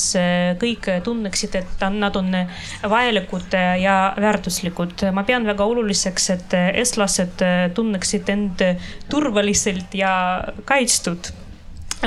kõik 0.61 0.89
tunneksid, 1.05 1.59
et 1.61 1.85
nad 1.95 2.17
on 2.17 2.33
vajalikud 2.93 3.57
ja 3.81 3.97
väärtuslikud. 4.21 5.07
ma 5.13 5.25
pean 5.29 5.47
väga 5.49 5.67
oluliseks, 5.67 6.31
et 6.37 6.57
eestlased 6.61 7.45
tunneksid 7.75 8.33
end 8.33 8.65
turvaliselt 9.11 9.95
ja 9.95 10.13
kaitstud 10.65 11.33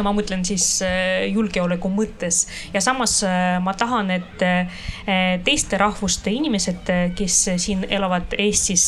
ma 0.02 0.14
mõtlen 0.16 0.42
siis 0.48 0.66
äh, 0.82 1.28
julgeoleku 1.30 1.90
mõttes 1.94 2.44
ja 2.74 2.82
samas 2.82 3.20
äh, 3.28 3.60
ma 3.62 3.76
tahan, 3.78 4.10
et 4.16 4.42
äh, 4.46 4.82
teiste 5.46 5.78
rahvuste 5.78 6.32
inimesed, 6.34 6.90
kes 7.18 7.38
siin 7.62 7.84
elavad 7.92 8.34
Eestis, 8.40 8.86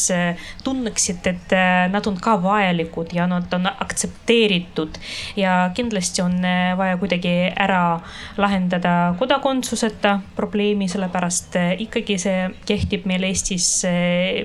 tunneksid, 0.64 1.28
et 1.28 1.54
nad 1.92 2.08
on 2.08 2.16
ka 2.22 2.36
vajalikud 2.42 3.12
ja 3.14 3.26
nad 3.30 3.52
on 3.54 3.68
aktsepteeritud. 3.68 4.98
ja 5.36 5.72
kindlasti 5.76 6.22
on 6.22 6.40
vaja 6.78 6.98
kuidagi 6.98 7.34
ära 7.52 8.00
lahendada 8.38 9.16
kodakondsuseta 9.20 10.20
probleemi, 10.36 10.88
sellepärast 10.90 11.58
ikkagi 11.86 12.18
see 12.22 12.48
kehtib 12.66 13.06
meil 13.10 13.28
Eestis, 13.28 13.68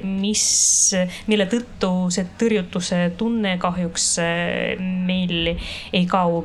mis, 0.05 0.45
mille 1.31 1.47
tõttu 1.51 1.93
see 2.13 2.27
tõrjutuse 2.41 3.03
tunne 3.21 3.57
kahjuks 3.63 4.09
meil 4.81 5.55
ei 5.93 6.07
kao 6.11 6.45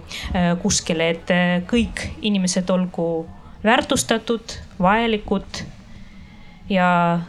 kuskile, 0.62 1.10
et 1.16 1.32
äh, 1.34 1.62
kõik 1.70 2.06
inimesed 2.22 2.70
olgu 2.70 3.26
väärtustatud, 3.66 4.60
vajalikud 4.80 5.64
ja 6.70 7.20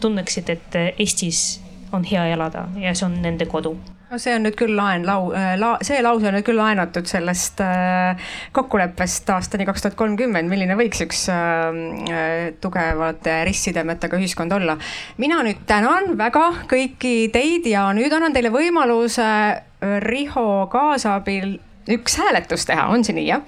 tunneksid, 0.00 0.50
et 0.50 0.74
äh, 0.74 0.90
Eestis 0.98 1.60
on 1.92 2.04
hea 2.04 2.26
elada 2.34 2.68
ja 2.76 2.94
see 2.94 3.06
on 3.08 3.22
nende 3.22 3.46
kodu 3.48 3.76
no 4.08 4.18
see 4.20 4.32
on 4.36 4.44
nüüd 4.46 4.56
küll 4.56 4.74
laen, 4.76 5.04
lau- 5.08 5.32
la,, 5.32 5.74
see 5.84 6.00
lause 6.04 6.28
on 6.28 6.36
nüüd 6.38 6.46
küll 6.46 6.58
laenatud 6.58 7.08
sellest 7.08 7.60
äh, 7.64 8.30
kokkuleppest 8.56 9.28
aastani 9.34 9.66
kaks 9.68 9.84
tuhat 9.84 9.98
kolmkümmend, 10.00 10.48
milline 10.50 10.76
võiks 10.78 11.02
üks 11.04 11.26
äh, 11.32 12.50
tugevate 12.62 13.38
ristsidemetega 13.48 14.20
ühiskond 14.20 14.54
olla. 14.56 14.78
mina 15.20 15.42
nüüd 15.46 15.64
tänan 15.68 16.14
väga 16.18 16.46
kõiki 16.70 17.30
teid 17.34 17.68
ja 17.68 17.88
nüüd 17.96 18.12
annan 18.12 18.36
teile 18.36 18.52
võimaluse 18.54 19.30
Riho 19.78 20.66
kaasabil 20.72 21.52
üks 21.88 22.18
hääletus 22.20 22.66
teha, 22.68 22.86
on 22.92 23.04
see 23.06 23.16
nii, 23.16 23.26
jah? 23.30 23.42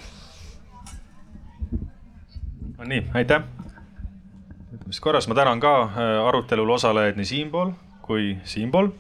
no 2.79 2.89
nii, 2.89 3.05
aitäh. 3.15 3.45
mis 4.87 5.01
korras, 5.01 5.29
ma 5.29 5.37
tänan 5.37 5.61
ka 5.61 5.75
äh, 5.85 6.15
arutelul 6.29 6.77
osalejaid 6.77 7.21
nii 7.21 7.29
siinpool 7.29 7.75
kui 8.07 8.39
siinpool. 8.49 8.91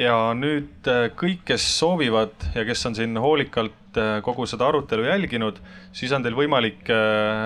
ja 0.00 0.16
nüüd 0.34 0.88
äh, 0.88 1.10
kõik, 1.16 1.44
kes 1.52 1.66
soovivad 1.78 2.50
ja 2.54 2.64
kes 2.64 2.86
on 2.88 2.96
siin 2.96 3.20
hoolikalt 3.20 4.00
äh, 4.00 4.18
kogu 4.24 4.46
seda 4.48 4.70
arutelu 4.70 5.04
jälginud, 5.10 5.60
siis 5.92 6.12
on 6.16 6.24
teil 6.24 6.38
võimalik 6.38 6.88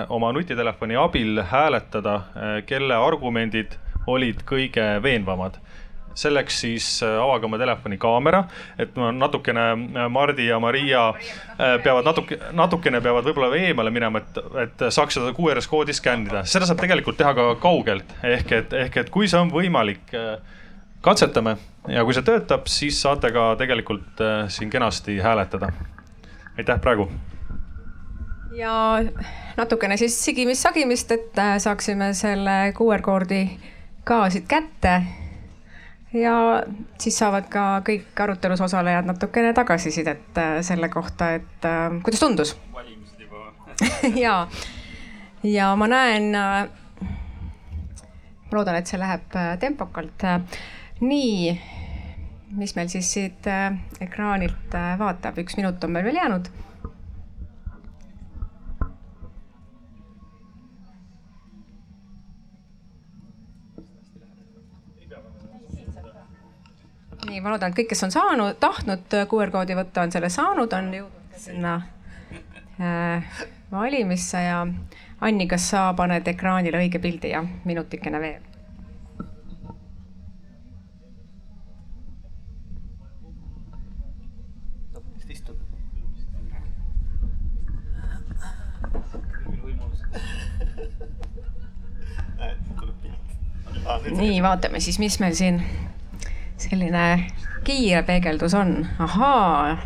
oma 0.09 0.31
nutitelefoni 0.31 0.95
abil 0.95 1.43
hääletada, 1.51 2.19
kelle 2.69 2.95
argumendid 2.95 3.75
olid 4.07 4.45
kõige 4.47 4.85
veenvamad 5.03 5.59
selleks 6.15 6.59
siis 6.63 6.87
äh, 7.03 7.17
avage 7.21 7.45
oma 7.45 7.59
telefoni 7.59 7.97
kaamera, 8.01 8.43
et 8.79 8.95
natukene 8.95 9.65
äh, 9.71 10.07
Mardi 10.11 10.47
ja 10.47 10.59
Maria 10.63 11.09
äh, 11.09 11.75
peavad 11.83 12.07
natuke, 12.07 12.39
natukene 12.55 13.01
peavad 13.03 13.27
võib-olla 13.27 13.51
eemale 13.59 13.91
minema, 13.93 14.23
et, 14.23 14.39
et 14.63 14.85
saaks 14.95 15.19
seda 15.19 15.33
QR-s 15.35 15.69
koodi 15.71 15.95
skännida. 15.95 16.45
seda 16.49 16.67
saab 16.69 16.81
tegelikult 16.81 17.19
teha 17.19 17.35
ka 17.37 17.49
kaugelt, 17.61 18.15
ehk 18.23 18.55
et, 18.61 18.75
ehk 18.85 18.99
et 19.03 19.11
kui 19.13 19.29
see 19.31 19.41
on 19.41 19.51
võimalik, 19.53 20.15
katsetame 21.05 21.57
ja 21.91 22.03
kui 22.07 22.15
see 22.15 22.25
töötab, 22.25 22.65
siis 22.71 22.97
saate 23.01 23.29
ka 23.35 23.51
tegelikult 23.59 24.23
siin 24.49 24.71
kenasti 24.73 25.19
hääletada. 25.21 25.71
aitäh 26.57 26.79
praegu 26.81 27.09
ja 28.55 29.03
natukene 29.57 29.97
siis 29.99 30.15
sigimist-sagimist, 30.25 31.11
et 31.11 31.43
saaksime 31.59 32.13
selle 32.15 32.73
QR 32.77 33.03
koodi 33.03 33.43
ka 34.07 34.29
siit 34.29 34.47
kätte 34.47 35.01
ja 36.15 36.63
siis 37.01 37.17
saavad 37.19 37.47
ka 37.51 37.65
kõik 37.85 38.23
arutelus 38.23 38.61
osalejad 38.65 39.07
natukene 39.09 39.53
tagasisidet 39.55 40.39
äh, 40.39 40.57
selle 40.65 40.89
kohta, 40.89 41.33
et 41.39 41.67
äh, 41.67 41.99
kuidas 42.05 42.23
tundus. 42.23 42.55
valimised 42.73 43.19
juba 43.19 43.51
ja, 44.25 44.35
ja 45.43 45.71
ma 45.75 45.89
näen, 45.91 46.29
äh, 46.35 47.07
ma 48.45 48.59
loodan, 48.59 48.79
et 48.79 48.87
see 48.87 48.99
läheb 49.01 49.39
tempokalt. 49.59 50.27
nii, 51.01 51.55
mis 52.55 52.75
meil 52.77 52.91
siis 52.91 53.11
siit 53.11 53.49
ekraanilt 54.01 54.77
vaatab, 54.99 55.41
üks 55.43 55.57
minut 55.59 55.83
on 55.83 55.91
meil 55.91 56.07
veel 56.07 56.21
jäänud 56.21 56.47
nii, 67.29 67.41
ma 67.41 67.53
loodan, 67.53 67.73
et 67.73 67.79
kõik, 67.79 67.91
kes 67.91 68.05
on 68.07 68.13
saanud, 68.13 68.57
tahtnud 68.61 69.15
QR 69.31 69.53
koodi 69.53 69.77
võtta, 69.77 70.05
on 70.05 70.13
selle 70.13 70.29
saanud, 70.33 70.73
on 70.73 70.91
jõudnud 70.93 71.39
sinna 71.39 71.75
äh, 72.79 73.37
valimisse 73.71 74.41
ja 74.45 74.65
Anni, 75.25 75.47
kas 75.47 75.69
sa 75.71 75.87
paned 75.97 76.27
ekraanile 76.27 76.81
õige 76.83 76.99
pildi 77.01 77.31
ja 77.31 77.45
minutikene 77.65 78.19
veel? 78.21 78.43
nii, 94.15 94.37
vaatame 94.41 94.79
siis, 94.81 94.97
mis 94.99 95.17
meil 95.21 95.35
siin 95.37 95.59
selline 96.61 97.05
kiire 97.65 98.03
peegeldus 98.05 98.53
on, 98.57 98.77
ahaa, 99.01 99.77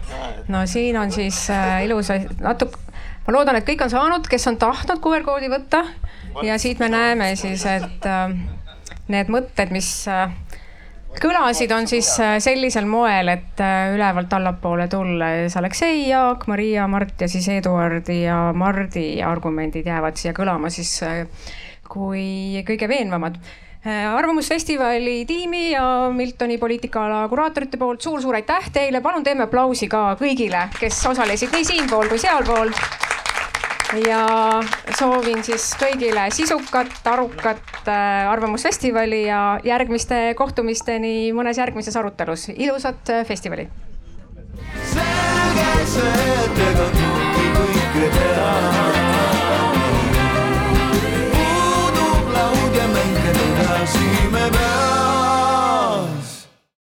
no 0.51 0.65
siin 0.67 0.97
on 0.99 1.11
siis 1.15 1.45
äh, 1.53 1.85
ilus 1.85 2.11
natuke, 2.41 2.77
ma 3.25 3.35
loodan, 3.35 3.59
et 3.59 3.67
kõik 3.67 3.85
on 3.85 3.93
saanud, 3.93 4.27
kes 4.29 4.47
on 4.51 4.59
tahtnud 4.59 5.01
QR 5.03 5.25
koodi 5.27 5.51
võtta. 5.51 5.85
Ja 6.45 6.59
siit 6.61 6.79
me 6.79 6.91
näeme 6.91 7.31
siis, 7.39 7.63
et 7.65 8.05
äh, 8.05 8.35
need 9.09 9.31
mõtted, 9.33 9.71
mis 9.73 9.89
äh, 10.11 10.29
kõlasid, 11.17 11.71
on 11.73 11.87
siis 11.89 12.11
äh, 12.21 12.37
sellisel 12.43 12.85
moel, 12.89 13.31
et 13.33 13.63
äh, 13.63 13.93
ülevalt 13.95 14.33
allapoole 14.35 14.87
tulles 14.91 15.55
Aleksei, 15.57 16.03
Jaak, 16.09 16.45
Maria, 16.51 16.85
Mart 16.87 17.21
ja 17.21 17.29
siis 17.31 17.47
Eduardi 17.53 18.21
ja 18.23 18.51
Mardi 18.55 19.07
argumendid 19.25 19.89
jäävad 19.89 20.19
siia 20.19 20.35
kõlama 20.37 20.69
siis 20.73 20.91
äh, 21.07 21.23
kui 21.89 22.61
kõige 22.67 22.89
veenvamad 22.91 23.39
arvamusfestivali 23.85 25.25
tiimi 25.25 25.71
ja 25.71 26.11
Miltoni 26.13 26.57
poliitikaala 26.57 27.27
kuraatorite 27.29 27.77
poolt 27.77 28.01
suur-suur 28.01 28.35
aitäh 28.35 28.69
teile, 28.73 29.01
palun 29.01 29.23
teeme 29.23 29.45
aplausi 29.47 29.87
ka 29.87 30.17
kõigile, 30.19 30.67
kes 30.79 30.99
osalesid 31.07 31.55
nii 31.55 31.65
siinpool 31.65 32.09
kui 32.11 32.19
sealpool. 32.19 32.73
ja 34.05 34.25
soovin 34.99 35.43
siis 35.43 35.71
kõigile 35.79 36.27
sisukat, 36.29 36.91
arukat 37.05 37.87
äh, 37.87 38.29
arvamusfestivali 38.29 39.23
ja 39.25 39.59
järgmiste 39.63 40.35
kohtumisteni 40.37 41.31
mõnes 41.33 41.57
järgmises 41.57 41.95
arutelus. 41.95 42.49
ilusat 42.49 43.09
äh, 43.09 43.25
festivali. 43.25 43.69
selge 44.93 45.85
see, 45.85 46.33
et 46.45 46.65
ega 46.69 46.89
kõike 47.55 48.09
teha. 48.19 49.08
μαζί 53.89 54.29
με 54.31 54.39
μένα. 54.39 55.08